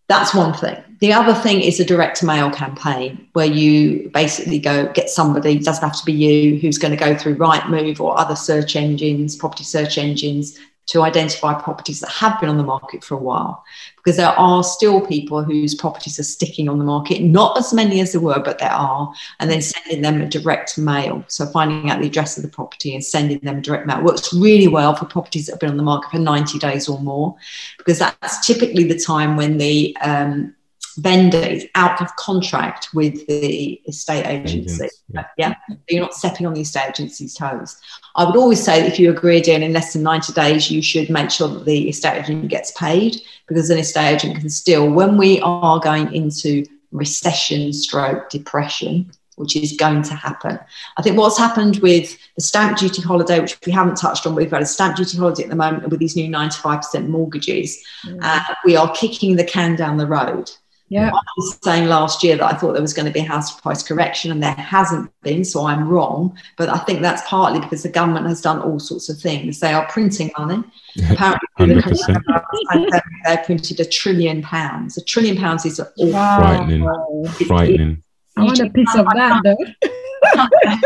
That's 0.09 0.35
one 0.35 0.53
thing. 0.53 0.83
The 1.01 1.13
other 1.13 1.35
thing 1.35 1.61
is 1.61 1.79
a 1.79 1.85
direct 1.85 2.25
mail 2.25 2.51
campaign 2.51 3.29
where 3.33 3.47
you 3.47 4.11
basically 4.13 4.59
go 4.59 4.93
get 4.93 5.09
somebody, 5.09 5.53
it 5.53 5.65
doesn't 5.65 5.85
have 5.85 5.99
to 5.99 6.05
be 6.05 6.13
you, 6.13 6.59
who's 6.59 6.79
going 6.79 6.91
to 6.91 7.05
go 7.05 7.17
through 7.17 7.37
Rightmove 7.37 8.01
or 8.01 8.19
other 8.19 8.35
search 8.35 8.75
engines, 8.75 9.37
property 9.37 9.63
search 9.63 9.97
engines, 9.97 10.59
to 10.87 11.03
identify 11.03 11.53
properties 11.53 12.01
that 12.01 12.09
have 12.09 12.41
been 12.41 12.49
on 12.49 12.57
the 12.57 12.63
market 12.63 13.05
for 13.05 13.15
a 13.15 13.19
while. 13.19 13.63
Because 13.97 14.17
there 14.17 14.27
are 14.29 14.65
still 14.65 15.07
people 15.07 15.45
whose 15.45 15.75
properties 15.75 16.19
are 16.19 16.25
sticking 16.25 16.69
on 16.69 16.79
the 16.79 16.85
market 16.85 17.21
not 17.21 17.59
as 17.59 17.75
many 17.75 18.01
as 18.01 18.13
there 18.13 18.23
were 18.23 18.41
but 18.41 18.59
there 18.59 18.73
are 18.73 19.13
and 19.39 19.51
then 19.51 19.61
sending 19.61 20.01
them 20.01 20.23
a 20.23 20.27
direct 20.27 20.79
mail. 20.79 21.23
So 21.29 21.45
finding 21.47 21.91
out 21.91 22.01
the 22.01 22.07
address 22.07 22.39
of 22.39 22.43
the 22.43 22.49
property 22.49 22.95
and 22.95 23.05
sending 23.05 23.39
them 23.41 23.59
a 23.59 23.61
direct 23.61 23.87
mail 23.87 24.03
works 24.03 24.33
really 24.33 24.67
well 24.67 24.97
for 24.97 25.05
properties 25.05 25.47
that 25.47 25.53
have 25.53 25.61
been 25.61 25.71
on 25.71 25.77
the 25.77 25.83
market 25.83 26.11
for 26.11 26.19
90 26.19 26.59
days 26.59 26.89
or 26.89 26.99
more 27.01 27.37
because 27.77 27.99
that's 27.99 28.45
typically 28.47 28.85
the 28.85 28.99
time 28.99 29.37
when 29.37 29.59
the 29.59 29.95
um, 30.01 30.55
vendor 30.99 31.39
is 31.39 31.67
out 31.75 32.01
of 32.01 32.15
contract 32.17 32.89
with 32.95 33.27
the 33.27 33.81
estate 33.87 34.27
agency. 34.27 34.85
Agents, 34.85 35.03
yeah. 35.09 35.27
yeah. 35.37 35.55
You're 35.89 36.03
not 36.03 36.15
stepping 36.15 36.47
on 36.47 36.55
the 36.55 36.61
estate 36.61 36.91
agency's 36.91 37.35
toes. 37.35 37.81
I 38.17 38.25
would 38.25 38.37
always 38.37 38.63
say 38.63 38.83
that 38.83 38.89
if 38.93 38.99
you 38.99 39.11
agree 39.11 39.39
a 39.39 39.43
deal 39.43 39.63
in 39.63 39.73
less 39.73 39.93
than 39.93 40.03
90 40.03 40.33
days, 40.33 40.71
you 40.71 40.83
should 40.83 41.11
make 41.11 41.31
sure 41.31 41.49
that 41.49 41.65
the 41.65 41.89
estate 41.89 42.23
agent 42.23 42.49
gets 42.49 42.73
paid 42.73 43.17
because 43.47 43.71
an 43.71 43.79
estate 43.79 44.15
agent 44.15 44.39
can 44.39 44.51
still, 44.51 44.91
when 44.91 45.17
we 45.17 45.41
are 45.41 45.81
going 45.81 46.13
into 46.15 46.65
recession 46.93 47.73
stroke 47.73 48.31
depression, 48.31 49.11
which 49.39 49.55
is 49.55 49.73
going 49.73 50.03
to 50.03 50.15
happen. 50.15 50.59
I 50.97 51.03
think 51.03 51.17
what's 51.17 51.39
happened 51.39 51.77
with 51.79 52.19
the 52.35 52.43
stamp 52.43 52.77
duty 52.77 53.01
holiday, 53.01 53.39
which 53.41 53.57
we 53.65 53.73
haven't 53.73 53.97
touched 53.97 54.27
on, 54.27 54.35
we've 54.35 54.51
got 54.51 54.63
a 54.63 54.67
stamp 54.67 54.97
duty 54.97 55.17
holiday 55.17 55.45
at 55.45 55.49
the 55.49 55.57
moment 55.57 55.89
with 55.89 56.01
these 56.01 56.17
new 56.17 56.29
95% 56.29 57.09
mortgages. 57.09 57.83
Mm. 58.05 58.19
Uh, 58.21 58.55
we 58.65 58.77
are 58.77 58.93
kicking 58.95 59.37
the 59.37 59.45
can 59.45 59.77
down 59.77 59.97
the 59.97 60.07
road. 60.07 60.51
Yeah. 60.91 61.11
I 61.13 61.21
was 61.37 61.59
saying 61.63 61.87
last 61.87 62.23
year 62.25 62.37
that 62.37 62.55
I 62.55 62.57
thought 62.57 62.73
there 62.73 62.83
was 62.83 62.95
going 62.95 63.07
to 63.07 63.13
be 63.13 63.21
a 63.21 63.25
house 63.25 63.61
price 63.61 63.83
correction 63.83 64.31
and 64.31 64.43
there 64.43 64.55
hasn't 64.55 65.11
been, 65.23 65.45
so 65.45 65.67
I'm 65.67 65.87
wrong. 65.87 66.37
But 66.57 66.71
I 66.71 66.79
think 66.79 67.03
that's 67.03 67.23
partly 67.29 67.61
because 67.61 67.83
the 67.83 67.91
government 67.91 68.27
has 68.27 68.41
done 68.41 68.61
all 68.63 68.79
sorts 68.79 69.09
of 69.09 69.21
things. 69.21 69.61
They 69.61 69.73
are 69.73 69.87
printing 69.89 70.31
money. 70.39 70.65
Apparently, 71.11 71.83
they 73.25 73.37
printed 73.45 73.81
a 73.81 73.85
trillion 73.85 74.43
pounds. 74.43 74.97
A 74.97 75.05
trillion 75.05 75.37
pounds 75.37 75.67
is 75.67 75.79
awful. 75.79 76.11
Frightening. 76.11 76.89
Frightening. 77.47 78.03
I 78.37 78.45
want 78.45 78.61
a 78.61 78.71
piece 78.71 78.95
of 78.95 79.07
that 79.15 79.43
though. 79.45 79.57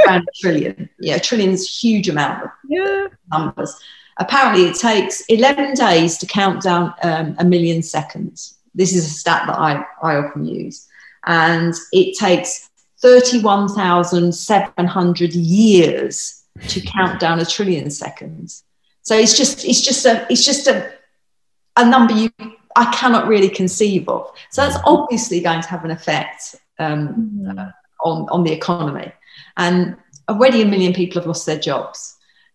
a 0.08 0.22
trillion. 0.40 0.88
Yeah, 0.98 1.16
a 1.16 1.20
trillion's 1.20 1.68
huge 1.68 2.08
amount 2.08 2.44
of 2.44 2.50
yeah. 2.68 3.06
numbers. 3.30 3.78
Apparently, 4.18 4.64
it 4.66 4.76
takes 4.76 5.22
11 5.22 5.74
days 5.74 6.18
to 6.18 6.26
count 6.26 6.62
down 6.62 6.94
um, 7.02 7.34
a 7.38 7.44
million 7.44 7.82
seconds. 7.82 8.58
This 8.74 8.94
is 8.94 9.06
a 9.06 9.10
stat 9.10 9.44
that 9.46 9.58
I, 9.58 9.82
I 10.02 10.16
often 10.16 10.44
use. 10.44 10.86
And 11.26 11.72
it 11.92 12.18
takes 12.18 12.68
31,700 13.00 15.34
years 15.34 16.42
to 16.68 16.80
count 16.96 17.20
down 17.20 17.38
a 17.40 17.44
trillion 17.44 17.90
seconds. 17.90 18.64
So 19.02 19.14
it's 19.16 19.36
just, 19.36 19.64
it's 19.64 19.80
just 19.80 20.06
a, 20.06 20.24
it's 20.30 20.44
just 20.44 20.68
a, 20.68 20.92
a 21.76 21.84
number 21.84 22.14
you, 22.14 22.30
I 22.76 22.92
cannot 22.92 23.26
really 23.26 23.48
conceive 23.48 24.08
of. 24.08 24.30
So 24.50 24.62
that's 24.62 24.78
obviously 24.84 25.40
going 25.40 25.62
to 25.62 25.68
have 25.68 25.84
an 25.84 25.90
effect 25.90 26.54
um, 26.78 27.08
mm-hmm. 27.08 27.58
on, 28.04 28.28
on 28.30 28.44
the 28.44 28.52
economy. 28.52 29.10
And 29.56 29.96
already 30.28 30.62
a 30.62 30.66
million 30.66 30.92
people 30.92 31.20
have 31.20 31.26
lost 31.26 31.46
their 31.46 31.58
jobs. 31.58 32.11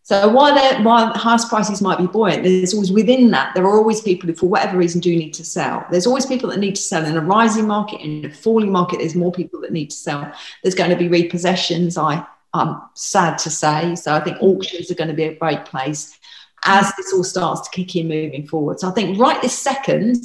So 0.08 0.30
while, 0.30 0.56
while 0.84 1.14
house 1.16 1.50
prices 1.50 1.82
might 1.82 1.98
be 1.98 2.08
buoyant, 2.08 2.42
there's 2.42 2.74
always 2.74 2.94
within 2.94 3.30
that, 3.32 3.54
there 3.54 3.66
are 3.66 3.78
always 3.78 4.00
people 4.00 4.30
who, 4.30 4.36
for 4.36 4.46
whatever 4.46 4.78
reason, 4.78 5.02
do 5.02 5.14
need 5.14 5.34
to 5.34 5.44
sell. 5.44 5.86
There's 5.92 6.08
always 6.08 6.26
people 6.26 6.50
that 6.52 6.60
need 6.60 6.78
to 6.78 6.82
sell. 6.82 7.04
In 7.04 7.18
a 7.18 7.22
rising 7.22 7.68
market, 7.68 8.00
in 8.00 8.24
a 8.24 8.34
falling 8.34 8.72
market, 8.72 9.00
there's 9.00 9.16
more 9.16 9.34
people 9.34 9.60
that 9.60 9.74
need 9.74 9.90
to 9.90 9.98
sell. 9.98 10.32
There's 10.64 10.76
going 10.76 10.92
to 10.92 10.96
be 10.96 11.10
repossessions, 11.10 12.02
I, 12.02 12.26
I'm 12.54 12.84
sad 12.94 13.38
to 13.40 13.50
say. 13.50 13.98
So 13.98 14.14
I 14.14 14.22
think 14.22 14.38
auctions 14.40 14.90
are 14.90 14.96
going 14.96 15.10
to 15.10 15.14
be 15.14 15.26
a 15.26 15.36
great 15.36 15.66
place 15.66 16.18
as 16.64 16.90
this 16.96 17.12
all 17.12 17.26
starts 17.26 17.68
to 17.68 17.76
kick 17.76 17.98
in 17.98 18.08
moving 18.08 18.48
forward. 18.48 18.80
So 18.80 18.88
I 18.88 18.92
think 18.92 19.20
right 19.20 19.42
this 19.42 19.60
second, 19.60 20.24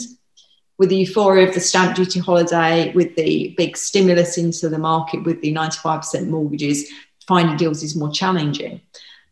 with 0.78 0.91
the 0.91 0.97
euphoria 0.99 1.49
of 1.49 1.55
the 1.55 1.61
stamp 1.61 1.97
duty 1.97 2.20
holiday, 2.20 2.93
with 2.93 3.16
the 3.16 3.53
big 3.57 3.76
stimulus 3.76 4.39
into 4.39 4.68
the 4.68 4.78
market, 4.78 5.24
with 5.24 5.41
the 5.43 5.53
95% 5.53 6.28
mortgages, 6.28 6.89
finding 7.26 7.57
deals 7.57 7.83
is 7.83 7.97
more 7.97 8.12
challenging. 8.12 8.80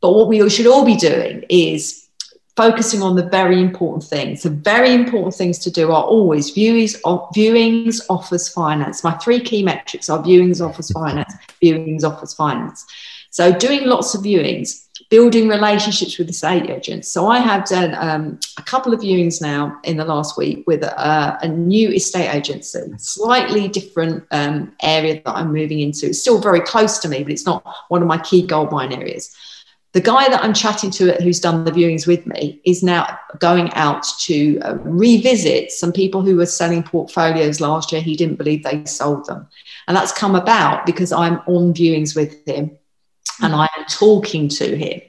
But 0.00 0.12
what 0.12 0.28
we 0.28 0.48
should 0.48 0.66
all 0.66 0.84
be 0.84 0.96
doing 0.96 1.44
is 1.48 2.08
focusing 2.56 3.02
on 3.02 3.16
the 3.16 3.24
very 3.24 3.60
important 3.60 4.04
things. 4.04 4.42
The 4.42 4.50
very 4.50 4.92
important 4.92 5.34
things 5.34 5.58
to 5.60 5.70
do 5.70 5.92
are 5.92 6.02
always 6.02 6.54
viewings, 6.54 7.00
viewings, 7.34 8.00
offers, 8.10 8.48
finance. 8.48 9.04
My 9.04 9.14
three 9.18 9.40
key 9.40 9.62
metrics 9.62 10.10
are 10.10 10.22
viewings, 10.22 10.60
offers, 10.66 10.90
finance, 10.90 11.32
viewings, 11.62 12.04
offers, 12.04 12.34
finance. 12.34 12.86
So 13.30 13.56
doing 13.56 13.86
lots 13.86 14.14
of 14.14 14.22
viewings, 14.22 14.88
building 15.08 15.48
relationships 15.48 16.18
with 16.18 16.26
the 16.26 16.32
estate 16.32 16.68
agents. 16.68 17.10
So 17.10 17.28
I 17.28 17.38
have 17.38 17.64
done 17.66 17.94
um, 17.98 18.40
a 18.58 18.62
couple 18.62 18.92
of 18.92 19.00
viewings 19.00 19.40
now 19.40 19.78
in 19.84 19.96
the 19.96 20.04
last 20.04 20.36
week 20.36 20.64
with 20.66 20.82
a, 20.82 21.38
a 21.40 21.48
new 21.48 21.90
estate 21.90 22.28
agency, 22.34 22.80
slightly 22.98 23.68
different 23.68 24.24
um, 24.32 24.72
area 24.82 25.22
that 25.24 25.34
I'm 25.34 25.52
moving 25.52 25.80
into. 25.80 26.06
It's 26.06 26.20
still 26.20 26.40
very 26.40 26.60
close 26.60 26.98
to 26.98 27.08
me, 27.08 27.22
but 27.22 27.32
it's 27.32 27.46
not 27.46 27.64
one 27.88 28.02
of 28.02 28.08
my 28.08 28.18
key 28.18 28.46
gold 28.46 28.72
mine 28.72 28.92
areas 28.92 29.34
the 29.92 30.00
guy 30.00 30.28
that 30.28 30.44
I'm 30.44 30.54
chatting 30.54 30.90
to 30.92 31.12
who's 31.22 31.40
done 31.40 31.64
the 31.64 31.72
viewings 31.72 32.06
with 32.06 32.24
me 32.26 32.60
is 32.64 32.82
now 32.82 33.18
going 33.40 33.72
out 33.72 34.04
to 34.20 34.60
uh, 34.60 34.74
revisit 34.82 35.72
some 35.72 35.92
people 35.92 36.22
who 36.22 36.36
were 36.36 36.46
selling 36.46 36.82
portfolios 36.82 37.60
last 37.60 37.90
year. 37.90 38.00
He 38.00 38.14
didn't 38.14 38.36
believe 38.36 38.62
they 38.62 38.84
sold 38.84 39.26
them. 39.26 39.48
And 39.88 39.96
that's 39.96 40.12
come 40.12 40.36
about 40.36 40.86
because 40.86 41.10
I'm 41.10 41.38
on 41.46 41.74
viewings 41.74 42.14
with 42.14 42.46
him 42.46 42.78
and 43.42 43.54
I 43.54 43.68
am 43.76 43.84
talking 43.88 44.48
to 44.50 44.76
him. 44.76 45.00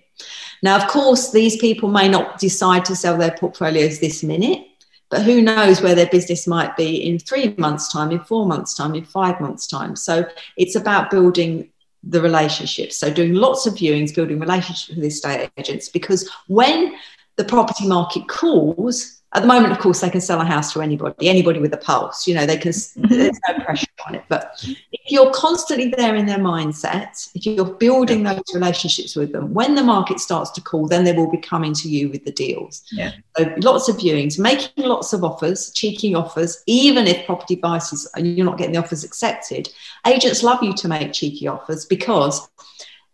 Now, 0.63 0.77
of 0.77 0.87
course, 0.87 1.31
these 1.31 1.57
people 1.57 1.89
may 1.89 2.07
not 2.07 2.39
decide 2.39 2.85
to 2.85 2.95
sell 2.95 3.17
their 3.17 3.31
portfolios 3.31 3.99
this 3.99 4.23
minute, 4.23 4.65
but 5.09 5.23
who 5.23 5.41
knows 5.41 5.81
where 5.81 5.95
their 5.95 6.07
business 6.07 6.47
might 6.47 6.77
be 6.77 7.07
in 7.07 7.19
three 7.19 7.53
months' 7.57 7.91
time, 7.91 8.11
in 8.11 8.19
four 8.19 8.45
months' 8.45 8.75
time, 8.75 8.95
in 8.95 9.03
five 9.03 9.41
months' 9.41 9.67
time. 9.67 9.95
So 9.95 10.25
it's 10.57 10.75
about 10.75 11.11
building 11.11 11.70
the 12.03 12.21
relationships. 12.21 12.97
So 12.97 13.11
doing 13.13 13.33
lots 13.33 13.65
of 13.65 13.75
viewings, 13.75 14.13
building 14.13 14.39
relationships 14.39 14.89
with 14.95 15.05
estate 15.05 15.51
agents, 15.57 15.89
because 15.89 16.29
when 16.47 16.95
the 17.37 17.43
property 17.43 17.87
market 17.87 18.27
cools, 18.27 19.20
at 19.33 19.41
the 19.41 19.47
moment, 19.47 19.71
of 19.71 19.79
course, 19.79 20.01
they 20.01 20.09
can 20.09 20.19
sell 20.19 20.41
a 20.41 20.45
house 20.45 20.73
to 20.73 20.81
anybody, 20.81 21.29
anybody 21.29 21.59
with 21.59 21.73
a 21.73 21.77
pulse. 21.77 22.27
You 22.27 22.35
know, 22.35 22.45
they 22.45 22.57
can. 22.57 22.71
Mm-hmm. 23.01 23.07
There's 23.15 23.39
no 23.49 23.63
pressure 23.63 23.87
on 24.07 24.15
it. 24.15 24.23
But 24.27 24.53
if 24.91 25.11
you're 25.11 25.31
constantly 25.31 25.89
there 25.89 26.15
in 26.15 26.25
their 26.25 26.37
mindset, 26.37 27.29
if 27.35 27.45
you're 27.45 27.73
building 27.73 28.23
those 28.23 28.43
relationships 28.53 29.15
with 29.15 29.31
them, 29.31 29.53
when 29.53 29.75
the 29.75 29.83
market 29.83 30.19
starts 30.19 30.51
to 30.51 30.61
cool, 30.61 30.87
then 30.87 31.03
they 31.03 31.13
will 31.13 31.29
be 31.29 31.37
coming 31.37 31.73
to 31.73 31.89
you 31.89 32.09
with 32.09 32.23
the 32.23 32.31
deals. 32.31 32.83
Yeah. 32.91 33.11
So 33.37 33.53
lots 33.57 33.89
of 33.89 33.97
viewings, 33.97 34.39
making 34.39 34.85
lots 34.85 35.13
of 35.13 35.23
offers, 35.23 35.71
cheeky 35.73 36.15
offers, 36.15 36.63
even 36.65 37.07
if 37.07 37.25
property 37.25 37.55
prices 37.55 38.09
and 38.15 38.37
you're 38.37 38.45
not 38.45 38.57
getting 38.57 38.73
the 38.73 38.79
offers 38.79 39.03
accepted. 39.03 39.69
Agents 40.07 40.43
love 40.43 40.63
you 40.63 40.73
to 40.75 40.87
make 40.87 41.13
cheeky 41.13 41.47
offers 41.47 41.85
because 41.85 42.47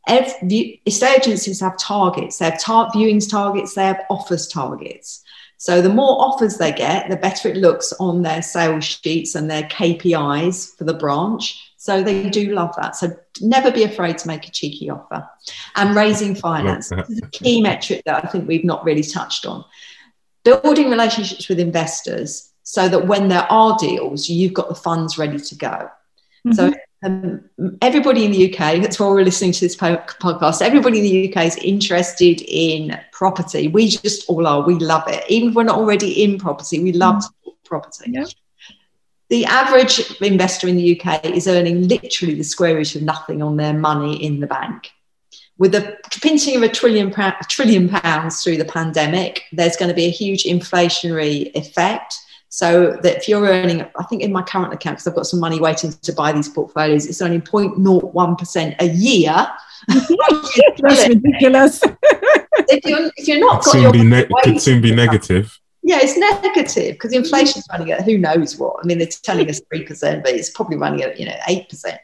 every, 0.07 0.81
estate 0.85 1.19
agencies 1.19 1.59
have 1.59 1.77
targets. 1.77 2.37
They 2.37 2.45
have 2.45 2.59
tar- 2.59 2.91
viewings 2.91 3.29
targets. 3.29 3.73
They 3.73 3.85
have 3.85 4.01
offers 4.09 4.47
targets. 4.47 5.23
So 5.57 5.81
the 5.81 5.89
more 5.89 6.21
offers 6.21 6.57
they 6.57 6.71
get, 6.71 7.09
the 7.09 7.15
better 7.15 7.49
it 7.49 7.57
looks 7.57 7.91
on 7.99 8.21
their 8.21 8.41
sales 8.41 8.83
sheets 8.83 9.33
and 9.35 9.49
their 9.49 9.63
KPIs 9.63 10.77
for 10.77 10.83
the 10.83 10.93
branch. 10.93 11.73
So 11.77 12.03
they 12.03 12.29
do 12.29 12.53
love 12.53 12.75
that. 12.77 12.95
So 12.95 13.15
never 13.41 13.71
be 13.71 13.83
afraid 13.83 14.19
to 14.19 14.27
make 14.27 14.47
a 14.47 14.51
cheeky 14.51 14.89
offer. 14.89 15.27
And 15.75 15.95
raising 15.95 16.35
finance 16.35 16.91
is 16.91 17.21
a 17.21 17.27
key 17.27 17.61
metric 17.69 18.03
that 18.05 18.23
I 18.23 18.27
think 18.27 18.47
we've 18.47 18.63
not 18.63 18.83
really 18.85 19.03
touched 19.03 19.45
on. 19.45 19.65
Building 20.43 20.89
relationships 20.89 21.49
with 21.49 21.59
investors 21.59 22.51
so 22.63 22.87
that 22.89 23.07
when 23.07 23.27
there 23.27 23.51
are 23.51 23.77
deals, 23.79 24.29
you've 24.29 24.53
got 24.53 24.69
the 24.69 24.75
funds 24.75 25.17
ready 25.17 25.39
to 25.39 25.55
go. 25.55 25.89
Mm-hmm. 26.45 26.51
So 26.53 26.73
um, 27.03 27.43
everybody 27.81 28.25
in 28.25 28.31
the 28.31 28.51
UK, 28.51 28.81
that's 28.81 28.99
why 28.99 29.07
we're 29.07 29.23
listening 29.23 29.51
to 29.51 29.61
this 29.61 29.75
podcast, 29.75 30.61
everybody 30.61 30.97
in 30.97 31.03
the 31.03 31.29
UK 31.31 31.45
is 31.45 31.55
interested 31.57 32.41
in 32.47 32.99
property. 33.11 33.67
We 33.67 33.89
just 33.89 34.27
all 34.29 34.47
are. 34.47 34.65
We 34.65 34.75
love 34.75 35.03
it. 35.07 35.23
Even 35.29 35.49
if 35.49 35.55
we're 35.55 35.63
not 35.63 35.77
already 35.77 36.23
in 36.23 36.39
property, 36.39 36.81
we 36.81 36.93
love 36.93 37.23
mm. 37.45 37.53
property. 37.63 38.11
Yep. 38.11 38.29
The 39.29 39.45
average 39.45 40.19
investor 40.21 40.67
in 40.67 40.77
the 40.77 40.99
UK 40.99 41.25
is 41.25 41.47
earning 41.47 41.87
literally 41.87 42.33
the 42.33 42.43
square 42.43 42.75
root 42.75 42.95
of 42.95 43.01
nothing 43.01 43.41
on 43.41 43.57
their 43.57 43.73
money 43.73 44.23
in 44.23 44.39
the 44.39 44.47
bank. 44.47 44.89
With 45.59 45.73
the 45.73 45.97
pinching 46.21 46.55
of 46.55 46.63
a 46.63 46.69
trillion, 46.69 47.11
a 47.11 47.35
trillion 47.49 47.89
pounds 47.89 48.43
through 48.43 48.57
the 48.57 48.65
pandemic, 48.65 49.43
there's 49.51 49.75
going 49.75 49.89
to 49.89 49.95
be 49.95 50.05
a 50.05 50.11
huge 50.11 50.45
inflationary 50.45 51.53
effect 51.55 52.17
so 52.49 52.97
that 53.03 53.17
if 53.17 53.27
you're 53.27 53.45
earning, 53.45 53.81
I 53.81 54.03
think 54.03 54.21
in 54.21 54.31
my 54.31 54.41
current 54.41 54.73
account, 54.73 54.97
because 54.97 55.07
I've 55.07 55.15
got 55.15 55.27
some 55.27 55.39
money 55.39 55.59
waiting 55.59 55.91
to 55.91 56.13
buy 56.13 56.31
these 56.31 56.49
portfolios, 56.49 57.05
it's 57.05 57.21
only 57.21 57.39
0.01% 57.39 58.75
a 58.79 58.87
year. 58.87 59.47
That's 59.87 61.07
ridiculous. 61.07 61.81
if, 62.69 62.85
you're, 62.85 63.11
if 63.17 63.27
you're 63.27 63.39
not 63.39 63.61
could 63.63 63.71
soon, 63.71 63.91
be 63.91 64.03
ne- 64.03 64.27
could 64.43 64.61
soon 64.61 64.81
be 64.81 64.95
negative. 64.95 65.59
Yeah, 65.83 65.99
it's 66.01 66.17
negative 66.17 66.95
because 66.95 67.13
inflation's 67.13 67.65
running 67.71 67.91
at 67.91 68.03
who 68.03 68.17
knows 68.17 68.57
what. 68.57 68.77
I 68.81 68.85
mean, 68.85 68.97
they're 68.97 69.07
telling 69.07 69.49
us 69.49 69.61
3%, 69.73 70.21
but 70.21 70.33
it's 70.33 70.49
probably 70.49 70.75
running 70.75 71.01
at, 71.01 71.17
you 71.17 71.25
know, 71.25 71.35
8%. 71.47 71.97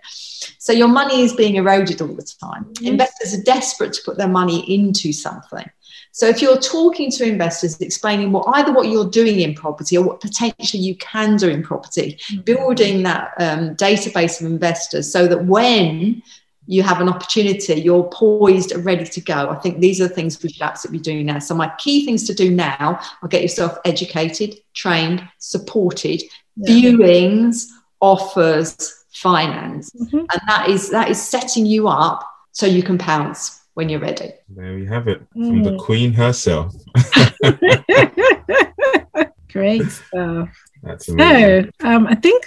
So 0.57 0.71
your 0.71 0.87
money 0.87 1.21
is 1.21 1.33
being 1.33 1.55
eroded 1.55 2.01
all 2.01 2.07
the 2.07 2.23
time. 2.41 2.65
Mm-hmm. 2.65 2.87
Investors 2.87 3.33
are 3.33 3.43
desperate 3.43 3.91
to 3.93 4.01
put 4.05 4.17
their 4.17 4.29
money 4.29 4.73
into 4.73 5.11
something. 5.11 5.69
So 6.13 6.27
if 6.27 6.43
you're 6.43 6.59
talking 6.59 7.09
to 7.11 7.25
investors, 7.25 7.81
explaining 7.81 8.31
what 8.31 8.45
either 8.55 8.71
what 8.71 8.87
you're 8.87 9.09
doing 9.09 9.39
in 9.39 9.55
property 9.55 9.97
or 9.97 10.05
what 10.05 10.21
potentially 10.21 10.81
you 10.81 10.95
can 10.97 11.37
do 11.37 11.49
in 11.49 11.63
property, 11.63 12.19
mm-hmm. 12.27 12.41
building 12.41 13.01
that 13.01 13.33
um, 13.39 13.75
database 13.75 14.39
of 14.39 14.45
investors 14.45 15.11
so 15.11 15.25
that 15.25 15.45
when 15.45 16.21
you 16.67 16.83
have 16.83 17.01
an 17.01 17.09
opportunity, 17.09 17.81
you're 17.81 18.07
poised 18.13 18.71
and 18.71 18.85
ready 18.85 19.05
to 19.05 19.21
go. 19.21 19.49
I 19.49 19.55
think 19.55 19.79
these 19.79 19.99
are 19.99 20.07
the 20.07 20.13
things 20.13 20.41
we 20.41 20.49
should 20.49 20.61
absolutely 20.61 20.99
be 20.99 21.03
doing 21.03 21.25
now. 21.25 21.39
So 21.39 21.55
my 21.55 21.73
key 21.79 22.05
things 22.05 22.25
to 22.27 22.33
do 22.35 22.51
now 22.51 22.99
are 23.23 23.27
get 23.27 23.41
yourself 23.41 23.79
educated, 23.83 24.59
trained, 24.75 25.27
supported, 25.39 26.21
yeah. 26.55 26.69
viewings, 26.69 27.65
offers, 28.01 29.03
finance. 29.13 29.89
Mm-hmm. 29.91 30.17
And 30.17 30.41
that 30.47 30.69
is 30.69 30.91
that 30.91 31.09
is 31.09 31.19
setting 31.19 31.65
you 31.65 31.87
up 31.87 32.23
so 32.51 32.67
you 32.67 32.83
can 32.83 32.99
pounce 32.99 33.62
when 33.73 33.89
you're 33.89 33.99
ready. 33.99 34.33
There 34.49 34.75
we 34.75 34.85
have 34.85 35.07
it 35.07 35.21
from 35.31 35.61
mm. 35.61 35.63
the 35.63 35.77
Queen 35.77 36.13
herself. 36.13 36.73
Great 39.51 39.89
stuff. 39.89 40.49
That's 40.81 41.05
so, 41.05 41.63
um, 41.81 42.07
I 42.07 42.15
think 42.15 42.45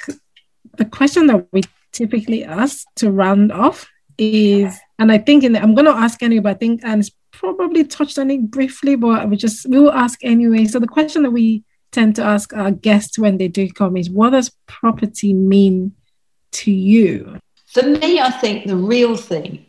the 0.77 0.85
question 0.85 1.27
that 1.29 1.47
we 1.53 1.63
typically 1.93 2.45
ask 2.45 2.87
to 2.97 3.11
round 3.11 3.53
off 3.53 3.89
is, 4.19 4.79
and 4.99 5.11
I 5.11 5.19
think 5.19 5.45
in 5.45 5.53
the, 5.53 5.63
I'm 5.63 5.75
going 5.75 5.87
to 5.87 5.93
ask 5.93 6.23
anyway, 6.23 6.43
but 6.43 6.51
I 6.51 6.59
think 6.59 6.85
Anne's 6.85 7.11
probably 7.33 7.85
touched 7.85 8.19
on 8.19 8.31
it 8.31 8.51
briefly, 8.51 8.97
but 8.97 9.29
we 9.29 9.37
just 9.37 9.69
we 9.69 9.79
will 9.79 9.93
ask 9.93 10.25
anyway. 10.25 10.65
So 10.65 10.79
the 10.79 10.87
question 10.87 11.23
that 11.23 11.31
we 11.31 11.65
tend 11.93 12.17
to 12.17 12.23
ask 12.23 12.53
our 12.53 12.71
guests 12.71 13.19
when 13.19 13.39
they 13.39 13.49
do 13.49 13.71
come 13.71 13.97
is, 13.97 14.11
what 14.11 14.31
does 14.31 14.51
property 14.67 15.33
mean 15.33 15.93
to 16.53 16.71
you? 16.71 17.39
For 17.69 17.83
me, 17.83 18.21
I 18.21 18.31
think 18.31 18.67
the 18.67 18.77
real 18.77 19.17
thing 19.17 19.67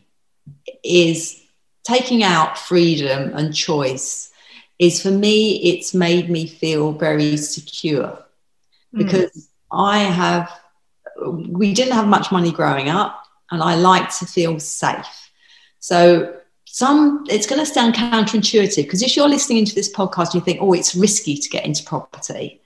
is 0.84 1.42
taking 1.88 2.22
out 2.22 2.58
freedom 2.58 3.32
and 3.34 3.56
choice 3.56 4.32
is 4.78 5.02
for 5.02 5.12
me, 5.12 5.56
it's 5.64 5.94
made 5.94 6.30
me 6.30 6.46
feel 6.46 6.92
very 6.92 7.38
secure 7.38 8.10
mm. 8.94 8.98
because 8.98 9.50
I 9.72 10.00
have, 10.00 10.52
we 11.26 11.74
didn't 11.74 11.94
have 11.94 12.08
much 12.08 12.32
money 12.32 12.52
growing 12.52 12.90
up 12.90 13.24
and 13.52 13.64
I 13.64 13.76
like 13.76 14.16
to 14.18 14.26
feel 14.26 14.60
safe. 14.60 15.32
So, 15.80 16.34
some 16.66 17.24
it's 17.28 17.48
going 17.48 17.60
to 17.60 17.66
sound 17.66 17.96
counterintuitive 17.96 18.84
because 18.84 19.02
if 19.02 19.16
you're 19.16 19.30
listening 19.30 19.60
into 19.60 19.74
this 19.74 19.92
podcast 19.92 20.26
and 20.26 20.36
you 20.36 20.42
think, 20.42 20.60
oh, 20.62 20.74
it's 20.74 20.94
risky 20.94 21.36
to 21.36 21.50
get 21.50 21.66
into 21.66 21.84
property, 21.84 22.62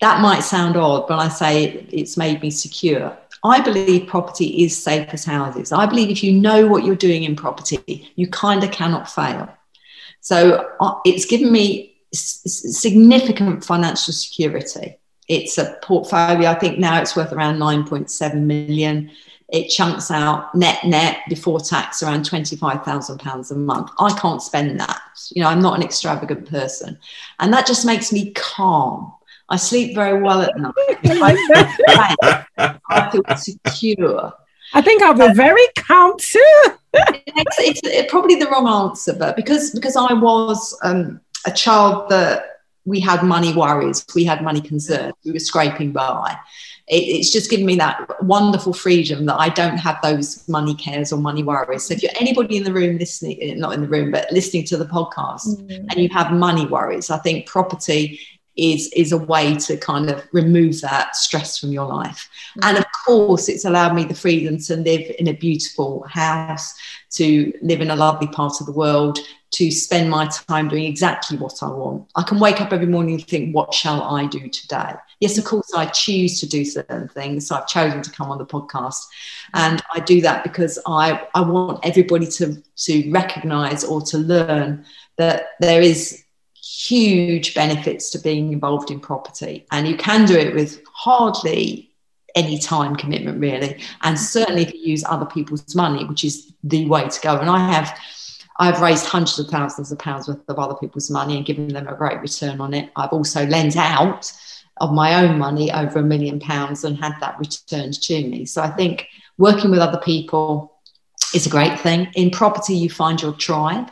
that 0.00 0.20
might 0.20 0.40
sound 0.40 0.76
odd, 0.76 1.06
but 1.08 1.18
I 1.18 1.28
say 1.28 1.86
it's 1.90 2.16
made 2.16 2.42
me 2.42 2.50
secure. 2.50 3.16
I 3.44 3.60
believe 3.60 4.06
property 4.06 4.62
is 4.64 4.80
safe 4.80 5.08
as 5.12 5.24
houses. 5.24 5.72
I 5.72 5.86
believe 5.86 6.10
if 6.10 6.22
you 6.22 6.32
know 6.32 6.66
what 6.68 6.84
you're 6.84 6.94
doing 6.94 7.24
in 7.24 7.34
property, 7.34 8.10
you 8.14 8.28
kind 8.28 8.62
of 8.62 8.70
cannot 8.70 9.10
fail. 9.10 9.48
So 10.20 10.70
uh, 10.80 10.94
it's 11.04 11.24
given 11.24 11.50
me 11.50 11.96
significant 12.14 13.64
financial 13.64 14.14
security. 14.14 14.96
It's 15.28 15.58
a 15.58 15.76
portfolio, 15.82 16.50
I 16.50 16.54
think 16.54 16.78
now 16.78 17.00
it's 17.00 17.16
worth 17.16 17.32
around 17.32 17.58
9.7 17.58 18.34
million. 18.34 19.10
It 19.48 19.68
chunks 19.68 20.10
out 20.10 20.54
net 20.54 20.82
net 20.84 21.20
before 21.28 21.60
tax 21.60 22.02
around 22.02 22.24
£25,000 22.24 23.50
a 23.50 23.54
month. 23.54 23.90
I 23.98 24.18
can't 24.18 24.42
spend 24.42 24.78
that. 24.80 25.02
You 25.30 25.42
know, 25.42 25.48
I'm 25.48 25.60
not 25.60 25.76
an 25.76 25.82
extravagant 25.82 26.48
person. 26.48 26.98
And 27.38 27.52
that 27.52 27.66
just 27.66 27.84
makes 27.84 28.12
me 28.12 28.32
calm 28.32 29.12
I 29.52 29.56
sleep 29.56 29.94
very 29.94 30.18
well 30.22 30.40
at 30.40 30.56
night. 30.56 30.72
I 32.88 33.10
feel 33.12 33.22
secure. 33.36 34.32
I 34.72 34.80
think 34.80 35.02
I'll 35.02 35.12
be 35.12 35.34
very 35.34 35.66
calm 35.76 36.14
too. 36.18 36.62
it's, 36.94 37.82
it's, 37.84 38.10
probably 38.10 38.36
the 38.36 38.48
wrong 38.48 38.66
answer, 38.66 39.12
but 39.12 39.36
because 39.36 39.70
because 39.72 39.94
I 39.94 40.14
was 40.14 40.78
um, 40.82 41.20
a 41.46 41.50
child 41.50 42.08
that 42.08 42.62
we 42.86 42.98
had 42.98 43.22
money 43.22 43.52
worries, 43.52 44.06
we 44.14 44.24
had 44.24 44.42
money 44.42 44.62
concerns, 44.62 45.12
we 45.22 45.32
were 45.32 45.38
scraping 45.38 45.92
by. 45.92 46.34
It, 46.88 47.02
it's 47.02 47.30
just 47.30 47.50
given 47.50 47.66
me 47.66 47.76
that 47.76 48.24
wonderful 48.24 48.72
freedom 48.72 49.26
that 49.26 49.36
I 49.36 49.50
don't 49.50 49.76
have 49.76 49.98
those 50.02 50.48
money 50.48 50.74
cares 50.74 51.12
or 51.12 51.18
money 51.18 51.42
worries. 51.42 51.84
So 51.84 51.92
if 51.92 52.02
you're 52.02 52.12
anybody 52.18 52.56
in 52.56 52.64
the 52.64 52.72
room 52.72 52.96
listening, 52.96 53.58
not 53.58 53.74
in 53.74 53.82
the 53.82 53.88
room, 53.88 54.12
but 54.12 54.32
listening 54.32 54.64
to 54.64 54.78
the 54.78 54.86
podcast, 54.86 55.46
mm. 55.46 55.86
and 55.90 55.96
you 55.96 56.08
have 56.08 56.32
money 56.32 56.64
worries, 56.64 57.10
I 57.10 57.18
think 57.18 57.46
property 57.46 58.18
is 58.56 58.92
is 58.94 59.12
a 59.12 59.18
way 59.18 59.54
to 59.54 59.76
kind 59.76 60.10
of 60.10 60.22
remove 60.32 60.80
that 60.80 61.16
stress 61.16 61.58
from 61.58 61.72
your 61.72 61.86
life. 61.86 62.28
Mm-hmm. 62.50 62.68
and 62.68 62.78
of 62.78 62.84
course 63.06 63.48
it's 63.48 63.64
allowed 63.64 63.94
me 63.94 64.04
the 64.04 64.14
freedom 64.14 64.58
to 64.58 64.76
live 64.76 65.14
in 65.18 65.28
a 65.28 65.32
beautiful 65.32 66.04
house 66.08 66.74
to 67.10 67.52
live 67.62 67.80
in 67.80 67.90
a 67.90 67.96
lovely 67.96 68.26
part 68.28 68.60
of 68.60 68.66
the 68.66 68.72
world 68.72 69.18
to 69.52 69.70
spend 69.70 70.08
my 70.08 70.26
time 70.26 70.68
doing 70.68 70.84
exactly 70.84 71.36
what 71.36 71.62
i 71.62 71.68
want. 71.68 72.10
I 72.16 72.22
can 72.22 72.40
wake 72.40 72.60
up 72.60 72.72
every 72.72 72.86
morning 72.86 73.14
and 73.14 73.26
think 73.26 73.54
what 73.54 73.72
shall 73.74 74.02
i 74.02 74.26
do 74.26 74.48
today? 74.48 74.94
Yes 75.20 75.38
of 75.38 75.44
course 75.44 75.72
i 75.74 75.86
choose 75.86 76.40
to 76.40 76.48
do 76.48 76.64
certain 76.64 77.08
things. 77.08 77.46
So 77.46 77.56
i've 77.56 77.68
chosen 77.68 78.02
to 78.02 78.10
come 78.10 78.30
on 78.30 78.38
the 78.38 78.46
podcast. 78.46 79.06
And 79.54 79.82
i 79.94 80.00
do 80.00 80.20
that 80.22 80.42
because 80.42 80.78
i 80.86 81.26
i 81.34 81.40
want 81.40 81.84
everybody 81.84 82.26
to 82.26 82.62
to 82.76 83.10
recognize 83.10 83.84
or 83.84 84.00
to 84.02 84.18
learn 84.18 84.84
that 85.16 85.48
there 85.60 85.82
is 85.82 86.22
huge 86.72 87.54
benefits 87.54 88.08
to 88.10 88.18
being 88.18 88.52
involved 88.52 88.90
in 88.90 88.98
property. 88.98 89.66
And 89.70 89.86
you 89.86 89.96
can 89.96 90.24
do 90.24 90.36
it 90.36 90.54
with 90.54 90.82
hardly 90.92 91.90
any 92.34 92.58
time 92.58 92.96
commitment, 92.96 93.38
really. 93.40 93.78
And 94.02 94.18
certainly 94.18 94.62
if 94.62 94.72
you 94.72 94.80
use 94.80 95.04
other 95.04 95.26
people's 95.26 95.74
money, 95.74 96.04
which 96.04 96.24
is 96.24 96.52
the 96.64 96.86
way 96.88 97.08
to 97.08 97.20
go. 97.20 97.38
And 97.38 97.50
I 97.50 97.70
have. 97.70 97.98
I've 98.58 98.82
raised 98.82 99.06
hundreds 99.06 99.38
of 99.38 99.48
thousands 99.48 99.90
of 99.90 99.98
pounds 99.98 100.28
worth 100.28 100.38
of 100.48 100.58
other 100.58 100.74
people's 100.74 101.10
money 101.10 101.36
and 101.36 101.44
given 101.44 101.68
them 101.68 101.88
a 101.88 101.96
great 101.96 102.20
return 102.20 102.60
on 102.60 102.74
it. 102.74 102.90
I've 102.96 103.12
also 103.12 103.46
lent 103.46 103.76
out 103.76 104.30
of 104.76 104.92
my 104.92 105.24
own 105.24 105.38
money 105.38 105.72
over 105.72 105.98
a 105.98 106.02
million 106.02 106.38
pounds 106.38 106.84
and 106.84 106.96
had 106.96 107.14
that 107.20 107.38
returned 107.38 108.00
to 108.02 108.28
me. 108.28 108.44
So 108.44 108.62
I 108.62 108.68
think 108.68 109.08
working 109.38 109.70
with 109.70 109.80
other 109.80 110.00
people 110.00 110.72
is 111.34 111.46
a 111.46 111.50
great 111.50 111.80
thing. 111.80 112.08
In 112.14 112.30
property, 112.30 112.74
you 112.74 112.90
find 112.90 113.20
your 113.20 113.32
tribe. 113.32 113.90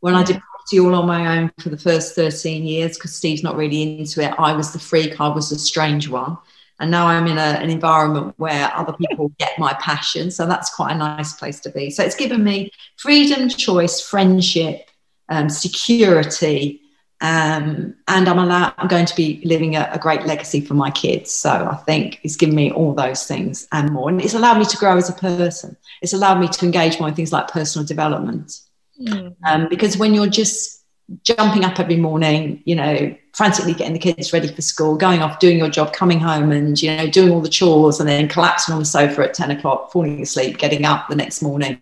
When 0.00 0.14
I 0.14 0.24
did 0.24 0.40
property 0.62 0.80
all 0.80 0.94
on 0.94 1.06
my 1.06 1.38
own 1.38 1.52
for 1.60 1.68
the 1.68 1.78
first 1.78 2.14
13 2.14 2.64
years, 2.64 2.96
because 2.96 3.14
Steve's 3.14 3.42
not 3.42 3.56
really 3.56 3.98
into 3.98 4.22
it, 4.22 4.34
I 4.38 4.52
was 4.52 4.72
the 4.72 4.78
freak, 4.78 5.20
I 5.20 5.28
was 5.28 5.50
the 5.50 5.58
strange 5.58 6.08
one. 6.08 6.38
And 6.80 6.90
now 6.90 7.06
I'm 7.06 7.26
in 7.26 7.38
a, 7.38 7.40
an 7.40 7.70
environment 7.70 8.34
where 8.38 8.72
other 8.74 8.92
people 8.94 9.32
get 9.38 9.58
my 9.58 9.72
passion. 9.74 10.30
So 10.30 10.46
that's 10.46 10.74
quite 10.74 10.92
a 10.92 10.98
nice 10.98 11.32
place 11.32 11.60
to 11.60 11.70
be. 11.70 11.90
So 11.90 12.02
it's 12.02 12.16
given 12.16 12.42
me 12.42 12.70
freedom, 12.96 13.48
choice, 13.48 14.00
friendship, 14.00 14.90
um, 15.28 15.48
security, 15.48 16.80
um, 17.20 17.94
and 18.08 18.28
I'm 18.28 18.38
allowed, 18.38 18.74
I'm 18.78 18.88
going 18.88 19.06
to 19.06 19.14
be 19.14 19.40
living 19.44 19.76
a, 19.76 19.88
a, 19.92 19.98
great 19.98 20.26
legacy 20.26 20.60
for 20.60 20.74
my 20.74 20.90
kids. 20.90 21.30
So 21.30 21.50
I 21.50 21.76
think 21.76 22.18
it's 22.24 22.34
given 22.34 22.56
me 22.56 22.72
all 22.72 22.94
those 22.94 23.28
things 23.28 23.68
and 23.70 23.92
more. 23.92 24.08
And 24.08 24.20
it's 24.20 24.34
allowed 24.34 24.58
me 24.58 24.64
to 24.64 24.76
grow 24.76 24.96
as 24.96 25.08
a 25.08 25.12
person. 25.12 25.76
It's 26.02 26.14
allowed 26.14 26.40
me 26.40 26.48
to 26.48 26.64
engage 26.66 26.98
more 26.98 27.08
in 27.08 27.14
things 27.14 27.32
like 27.32 27.46
personal 27.46 27.86
development. 27.86 28.58
Mm. 29.02 29.36
Um, 29.46 29.68
because 29.68 29.96
when 29.96 30.14
you're 30.14 30.26
just 30.26 30.84
jumping 31.24 31.64
up 31.64 31.78
every 31.78 31.96
morning, 31.96 32.62
you 32.64 32.74
know, 32.74 33.14
frantically 33.34 33.74
getting 33.74 33.94
the 33.94 33.98
kids 33.98 34.32
ready 34.32 34.48
for 34.48 34.62
school, 34.62 34.96
going 34.96 35.20
off, 35.20 35.40
doing 35.40 35.58
your 35.58 35.68
job, 35.68 35.92
coming 35.92 36.20
home 36.20 36.52
and, 36.52 36.80
you 36.80 36.94
know, 36.94 37.08
doing 37.08 37.30
all 37.30 37.40
the 37.40 37.48
chores 37.48 38.00
and 38.00 38.08
then 38.08 38.28
collapsing 38.28 38.72
on 38.72 38.80
the 38.80 38.86
sofa 38.86 39.22
at 39.24 39.34
10 39.34 39.50
o'clock, 39.50 39.92
falling 39.92 40.22
asleep, 40.22 40.58
getting 40.58 40.84
up 40.84 41.08
the 41.08 41.16
next 41.16 41.42
morning 41.42 41.78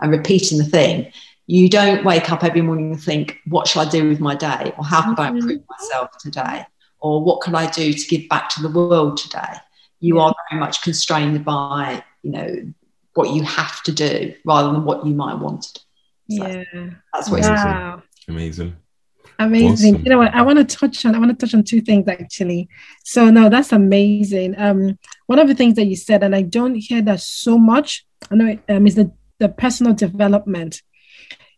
and 0.00 0.10
repeating 0.10 0.58
the 0.58 0.64
thing 0.64 1.10
you 1.46 1.68
don't 1.68 2.04
wake 2.04 2.30
up 2.32 2.42
every 2.42 2.62
morning 2.62 2.92
and 2.92 3.02
think, 3.02 3.40
what 3.46 3.68
shall 3.68 3.86
I 3.86 3.90
do 3.90 4.08
with 4.08 4.20
my 4.20 4.34
day? 4.34 4.72
Or 4.78 4.84
how 4.84 5.02
could 5.02 5.16
mm-hmm. 5.16 5.20
I 5.20 5.28
improve 5.28 5.62
myself 5.68 6.16
today? 6.18 6.66
Or 7.00 7.22
what 7.22 7.42
could 7.42 7.54
I 7.54 7.70
do 7.70 7.92
to 7.92 8.06
give 8.08 8.28
back 8.28 8.48
to 8.50 8.62
the 8.62 8.70
world 8.70 9.18
today? 9.18 9.54
You 10.00 10.20
are 10.20 10.34
very 10.50 10.60
much 10.60 10.82
constrained 10.82 11.44
by, 11.44 12.02
you 12.22 12.30
know, 12.30 12.72
what 13.14 13.30
you 13.30 13.42
have 13.42 13.82
to 13.84 13.92
do 13.92 14.34
rather 14.44 14.72
than 14.72 14.84
what 14.84 15.04
you 15.06 15.14
might 15.14 15.34
want 15.34 15.62
to 15.62 15.74
do. 15.74 15.80
So 16.30 16.46
yeah. 16.46 16.90
That's 17.12 17.30
what 17.30 17.42
wow. 17.42 18.02
Amazing. 18.28 18.76
Amazing. 19.38 19.94
Awesome. 19.94 20.04
You 20.04 20.10
know 20.10 20.18
what? 20.18 20.34
I 20.34 20.42
want 20.42 20.58
to 20.58 20.76
touch 20.76 21.04
on 21.04 21.14
I 21.14 21.18
want 21.18 21.38
to 21.38 21.46
touch 21.46 21.54
on 21.54 21.64
two 21.64 21.80
things 21.80 22.06
actually. 22.08 22.68
So 23.04 23.30
no, 23.30 23.48
that's 23.48 23.72
amazing. 23.72 24.54
Um, 24.58 24.98
one 25.26 25.38
of 25.38 25.48
the 25.48 25.54
things 25.54 25.74
that 25.74 25.86
you 25.86 25.96
said, 25.96 26.22
and 26.22 26.34
I 26.34 26.42
don't 26.42 26.76
hear 26.76 27.02
that 27.02 27.20
so 27.20 27.58
much, 27.58 28.06
I 28.30 28.34
know 28.36 28.58
um, 28.68 28.86
is 28.86 28.94
the 28.94 29.12
the 29.38 29.48
personal 29.48 29.92
development 29.92 30.82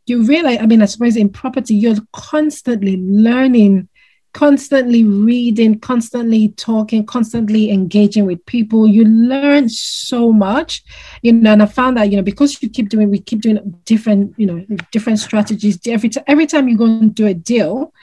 you 0.07 0.23
realize, 0.23 0.59
I 0.61 0.67
mean, 0.67 0.83
I 0.83 0.87
suppose 0.87 1.17
in 1.17 1.29
property, 1.29 1.75
you're 1.75 1.97
constantly 2.13 2.97
learning, 2.97 3.89
constantly 4.37 5.03
reading, 5.03 5.81
constantly 5.81 6.51
talking, 6.51 7.07
constantly 7.07 7.71
engaging 7.71 8.27
with 8.27 8.45
people. 8.45 8.87
You 8.87 9.07
learn 9.07 9.71
so 9.71 10.31
much, 10.31 10.85
you 11.23 11.33
know. 11.33 11.53
And 11.53 11.63
I 11.63 11.67
found 11.67 11.97
that, 11.97 12.11
you 12.11 12.19
know, 12.19 12.23
because 12.23 12.63
you 12.63 12.69
keep 12.69 12.91
doing, 12.91 13.11
we 13.11 13.19
keep 13.19 13.41
doing 13.41 13.81
different, 13.87 14.35
you 14.37 14.47
know, 14.47 14.67
different 14.93 15.21
strategies. 15.21 15.79
Every, 15.87 16.11
t- 16.11 16.21
every 16.27 16.47
time 16.47 16.69
you 16.69 16.77
go 16.77 16.85
and 16.85 17.15
do 17.15 17.27
a 17.27 17.33
deal, 17.33 17.95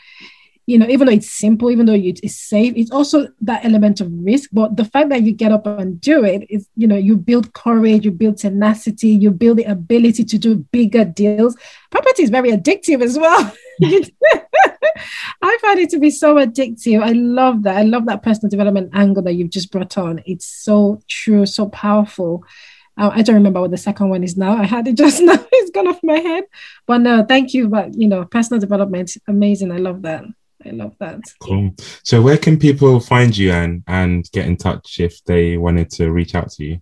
you 0.66 0.80
know, 0.80 0.88
even 0.88 1.06
though 1.06 1.14
it's 1.14 1.30
simple, 1.30 1.70
even 1.70 1.86
though 1.86 1.94
it's 1.94 2.36
safe, 2.36 2.74
it's 2.76 2.90
also 2.90 3.28
that 3.42 3.64
element 3.64 4.02
of 4.02 4.10
risk. 4.12 4.50
But 4.52 4.76
the 4.76 4.86
fact 4.86 5.10
that 5.10 5.22
you 5.22 5.34
get 5.34 5.52
up 5.52 5.68
and 5.68 6.02
do 6.02 6.26
it 6.26 6.48
is, 6.50 6.68
you 6.76 6.88
know, 6.88 6.96
you 6.96 7.16
build 7.16 7.54
courage, 7.54 8.06
you 8.06 8.12
build 8.12 8.38
tenacity, 8.38 9.10
you 9.10 9.30
build 9.30 9.58
the 9.60 9.66
ability 9.66 10.24
to 10.24 10.38
do 10.40 10.56
bigger 10.72 11.06
deals. 11.06 11.56
Property 11.92 12.24
is 12.24 12.32
very 12.32 12.50
addictive 12.50 13.04
as 13.04 13.20
well. 13.20 13.54
I 15.42 15.58
find 15.62 15.80
it 15.80 15.90
to 15.92 16.00
be 16.00 16.10
so 16.10 16.36
addictive. 16.36 17.02
I 17.04 17.12
love 17.12 17.64
that. 17.64 17.78
I 17.78 17.84
love 17.84 18.06
that 18.06 18.24
personal 18.24 18.50
development 18.50 18.92
angle 18.94 19.24
that 19.24 19.34
you've 19.34 19.50
just 19.50 19.72
brought 19.72 19.98
on. 19.98 20.22
It's 20.26 20.46
so 20.46 21.02
true, 21.08 21.46
so 21.46 21.70
powerful. 21.70 22.44
Uh, 22.98 23.10
I 23.12 23.22
don't 23.24 23.36
remember 23.36 23.62
what 23.62 23.72
the 23.72 23.78
second 23.78 24.10
one 24.10 24.24
is 24.24 24.38
now. 24.38 24.58
I 24.58 24.66
had 24.66 24.88
it 24.88 24.96
just 24.96 25.22
now. 25.24 25.38
It's 25.52 25.72
gone 25.72 25.88
off 25.88 26.00
my 26.04 26.20
head. 26.20 26.44
But 26.86 27.00
no, 27.00 27.26
thank 27.26 27.54
you. 27.54 27.68
But 27.68 27.96
you 27.96 28.08
know, 28.08 28.26
personal 28.26 28.60
development, 28.60 29.16
amazing. 29.28 29.72
I 29.72 29.78
love 29.78 30.02
that. 30.04 30.26
I 30.66 30.70
love 30.70 30.96
that. 31.00 31.22
Cool. 31.40 31.76
So 32.04 32.22
where 32.22 32.38
can 32.38 32.58
people 32.58 33.00
find 33.00 33.36
you 33.36 33.52
and 33.52 33.84
and 33.88 34.30
get 34.32 34.46
in 34.46 34.58
touch 34.58 35.00
if 35.00 35.24
they 35.26 35.58
wanted 35.58 35.90
to 35.92 36.12
reach 36.12 36.36
out 36.36 36.52
to 36.52 36.64
you? 36.64 36.82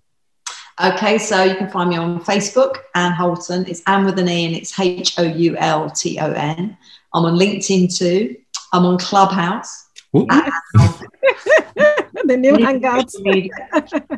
Okay, 0.81 1.17
so 1.17 1.43
you 1.43 1.55
can 1.55 1.69
find 1.69 1.89
me 1.89 1.97
on 1.97 2.23
Facebook, 2.23 2.77
Anne 2.95 3.13
Houlton. 3.13 3.67
It's 3.67 3.83
Anne 3.85 4.05
with 4.05 4.17
an 4.17 4.27
E 4.27 4.45
and 4.45 4.55
it's 4.55 4.79
H 4.79 5.19
O 5.19 5.23
U 5.23 5.55
L 5.57 5.89
T 5.91 6.17
O 6.19 6.31
N. 6.31 6.77
I'm 7.13 7.25
on 7.25 7.37
LinkedIn 7.37 7.95
too. 7.95 8.35
I'm 8.73 8.85
on 8.85 8.97
Clubhouse. 8.97 9.89
the 10.13 10.27
new 12.37 12.53
hangouts. 12.53 13.15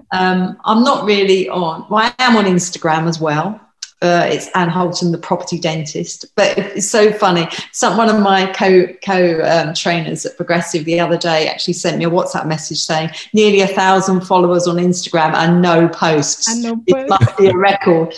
um, 0.12 0.58
I'm 0.66 0.84
not 0.84 1.06
really 1.06 1.50
on. 1.50 1.86
Well, 1.90 2.04
I 2.04 2.14
am 2.20 2.36
on 2.36 2.46
Instagram 2.46 3.08
as 3.08 3.20
well. 3.20 3.60
Uh, 4.02 4.28
it's 4.30 4.50
Anne 4.54 4.70
Houlton, 4.70 5.14
the 5.14 5.18
property 5.18 5.58
dentist. 5.58 6.26
But 6.36 6.58
it's 6.58 6.90
so 6.90 7.14
funny. 7.14 7.48
Some, 7.72 7.96
one 7.96 8.10
of 8.10 8.22
my 8.22 8.52
co 8.52 8.86
co 9.04 9.40
um, 9.42 9.74
trainers 9.74 10.26
at 10.26 10.36
Progressive 10.36 10.84
the 10.84 11.00
other 11.00 11.18
day 11.18 11.48
actually 11.48 11.76
sent 11.76 11.98
me 11.98 12.04
a 12.06 12.10
WhatsApp 12.10 12.46
message 12.46 12.80
saying 12.80 13.12
nearly 13.34 13.62
a 13.62 13.68
thousand 13.68 14.20
followers 14.22 14.68
on 14.68 14.76
Instagram 14.76 15.34
and 15.36 15.62
no 15.62 15.88
posts. 15.88 16.50
And 16.50 16.64
no 16.64 16.76
posts. 16.76 16.84
It 16.88 17.10
must 17.10 17.38
be 17.38 17.48
a 17.48 17.56
record. 17.56 18.14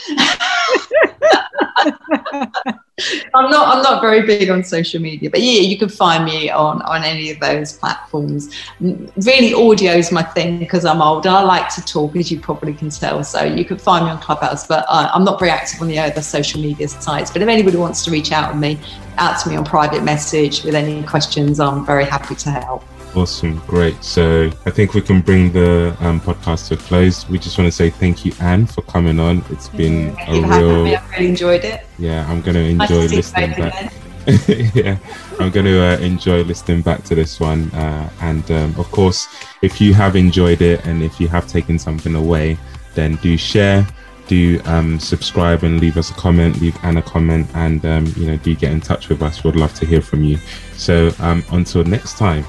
I'm 3.33 3.51
not 3.51 3.75
I'm 3.75 3.83
not 3.83 4.01
very 4.01 4.21
big 4.21 4.49
on 4.49 4.63
social 4.63 5.01
media, 5.01 5.29
but 5.29 5.41
yeah, 5.41 5.59
you 5.59 5.77
can 5.77 5.89
find 5.89 6.23
me 6.23 6.49
on 6.49 6.81
on 6.83 7.03
any 7.03 7.29
of 7.29 7.41
those 7.41 7.73
platforms. 7.73 8.55
Really, 8.79 9.53
audio 9.53 9.91
is 9.91 10.13
my 10.13 10.23
thing 10.23 10.59
because 10.59 10.85
I'm 10.85 11.01
old 11.01 11.25
and 11.25 11.35
I 11.35 11.41
like 11.41 11.67
to 11.75 11.83
talk, 11.83 12.15
as 12.15 12.31
you 12.31 12.39
probably 12.39 12.73
can 12.73 12.89
tell. 12.89 13.21
So 13.25 13.43
you 13.43 13.65
can 13.65 13.77
find 13.77 14.05
me 14.05 14.11
on 14.11 14.21
Clubhouse, 14.21 14.65
but 14.65 14.85
I'm 14.89 15.25
not 15.25 15.39
very 15.39 15.51
active 15.51 15.81
on 15.81 15.89
the 15.89 15.99
other 15.99 16.21
social 16.21 16.61
media 16.61 16.87
sites. 16.87 17.31
But 17.31 17.41
if 17.41 17.49
anybody 17.49 17.75
wants 17.75 18.05
to 18.05 18.11
reach 18.11 18.31
out 18.31 18.51
to 18.51 18.57
me, 18.57 18.79
out 19.17 19.41
to 19.41 19.49
me 19.49 19.57
on 19.57 19.65
private 19.65 20.03
message 20.03 20.63
with 20.63 20.73
any 20.73 21.03
questions, 21.03 21.59
I'm 21.59 21.85
very 21.85 22.05
happy 22.05 22.35
to 22.35 22.49
help. 22.49 22.85
Awesome, 23.15 23.59
great. 23.65 24.03
So 24.03 24.51
I 24.65 24.71
think 24.71 24.93
we 24.93 25.01
can 25.01 25.21
bring 25.21 25.53
the 25.53 25.95
um, 26.01 26.19
podcast 26.19 26.67
to 26.67 26.73
a 26.73 26.77
close. 26.77 27.27
We 27.29 27.39
just 27.39 27.57
want 27.57 27.65
to 27.69 27.71
say 27.71 27.89
thank 27.89 28.25
you, 28.25 28.33
Anne, 28.41 28.65
for 28.65 28.81
coming 28.81 29.21
on. 29.21 29.41
It's 29.49 29.69
been 29.69 30.13
a 30.27 30.33
real. 30.33 30.85
I 30.85 31.01
really 31.11 31.27
enjoyed 31.29 31.63
it. 31.63 31.85
Yeah, 31.97 32.29
I'm 32.29 32.41
going 32.41 32.55
to 32.55 32.83
enjoy 32.83 33.07
listening 33.07 33.51
back. 33.51 33.93
yeah, 34.75 34.97
I'm 35.39 35.49
going 35.49 35.65
to 35.65 35.81
uh, 35.81 35.97
enjoy 35.99 36.41
listening 36.43 36.81
back 36.81 37.05
to 37.05 37.15
this 37.15 37.39
one. 37.39 37.71
Uh, 37.71 38.09
and 38.19 38.51
um, 38.51 38.75
of 38.77 38.91
course, 38.91 39.29
if 39.61 39.79
you 39.79 39.93
have 39.93 40.17
enjoyed 40.17 40.61
it 40.61 40.85
and 40.85 41.01
if 41.01 41.17
you 41.17 41.29
have 41.29 41.47
taken 41.47 41.79
something 41.79 42.15
away, 42.15 42.57
then 42.95 43.15
do 43.17 43.37
share, 43.37 43.87
do 44.27 44.59
um, 44.65 44.99
subscribe 44.99 45.63
and 45.63 45.79
leave 45.79 45.95
us 45.95 46.11
a 46.11 46.15
comment, 46.15 46.59
leave 46.59 46.77
Anne 46.83 46.97
a 46.97 47.01
comment, 47.01 47.47
and 47.53 47.85
um, 47.85 48.13
you 48.17 48.27
know, 48.27 48.35
do 48.37 48.53
get 48.55 48.73
in 48.73 48.81
touch 48.81 49.07
with 49.07 49.21
us. 49.21 49.41
We'd 49.45 49.55
love 49.55 49.73
to 49.75 49.85
hear 49.85 50.01
from 50.01 50.21
you. 50.25 50.37
So 50.75 51.11
um, 51.19 51.45
until 51.51 51.85
next 51.85 52.17
time 52.17 52.43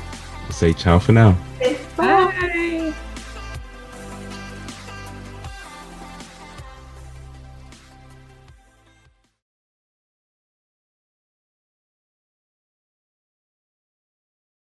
say 0.53 0.73
ciao 0.73 0.99
for 0.99 1.13
now. 1.13 1.37
Bye. 1.97 2.95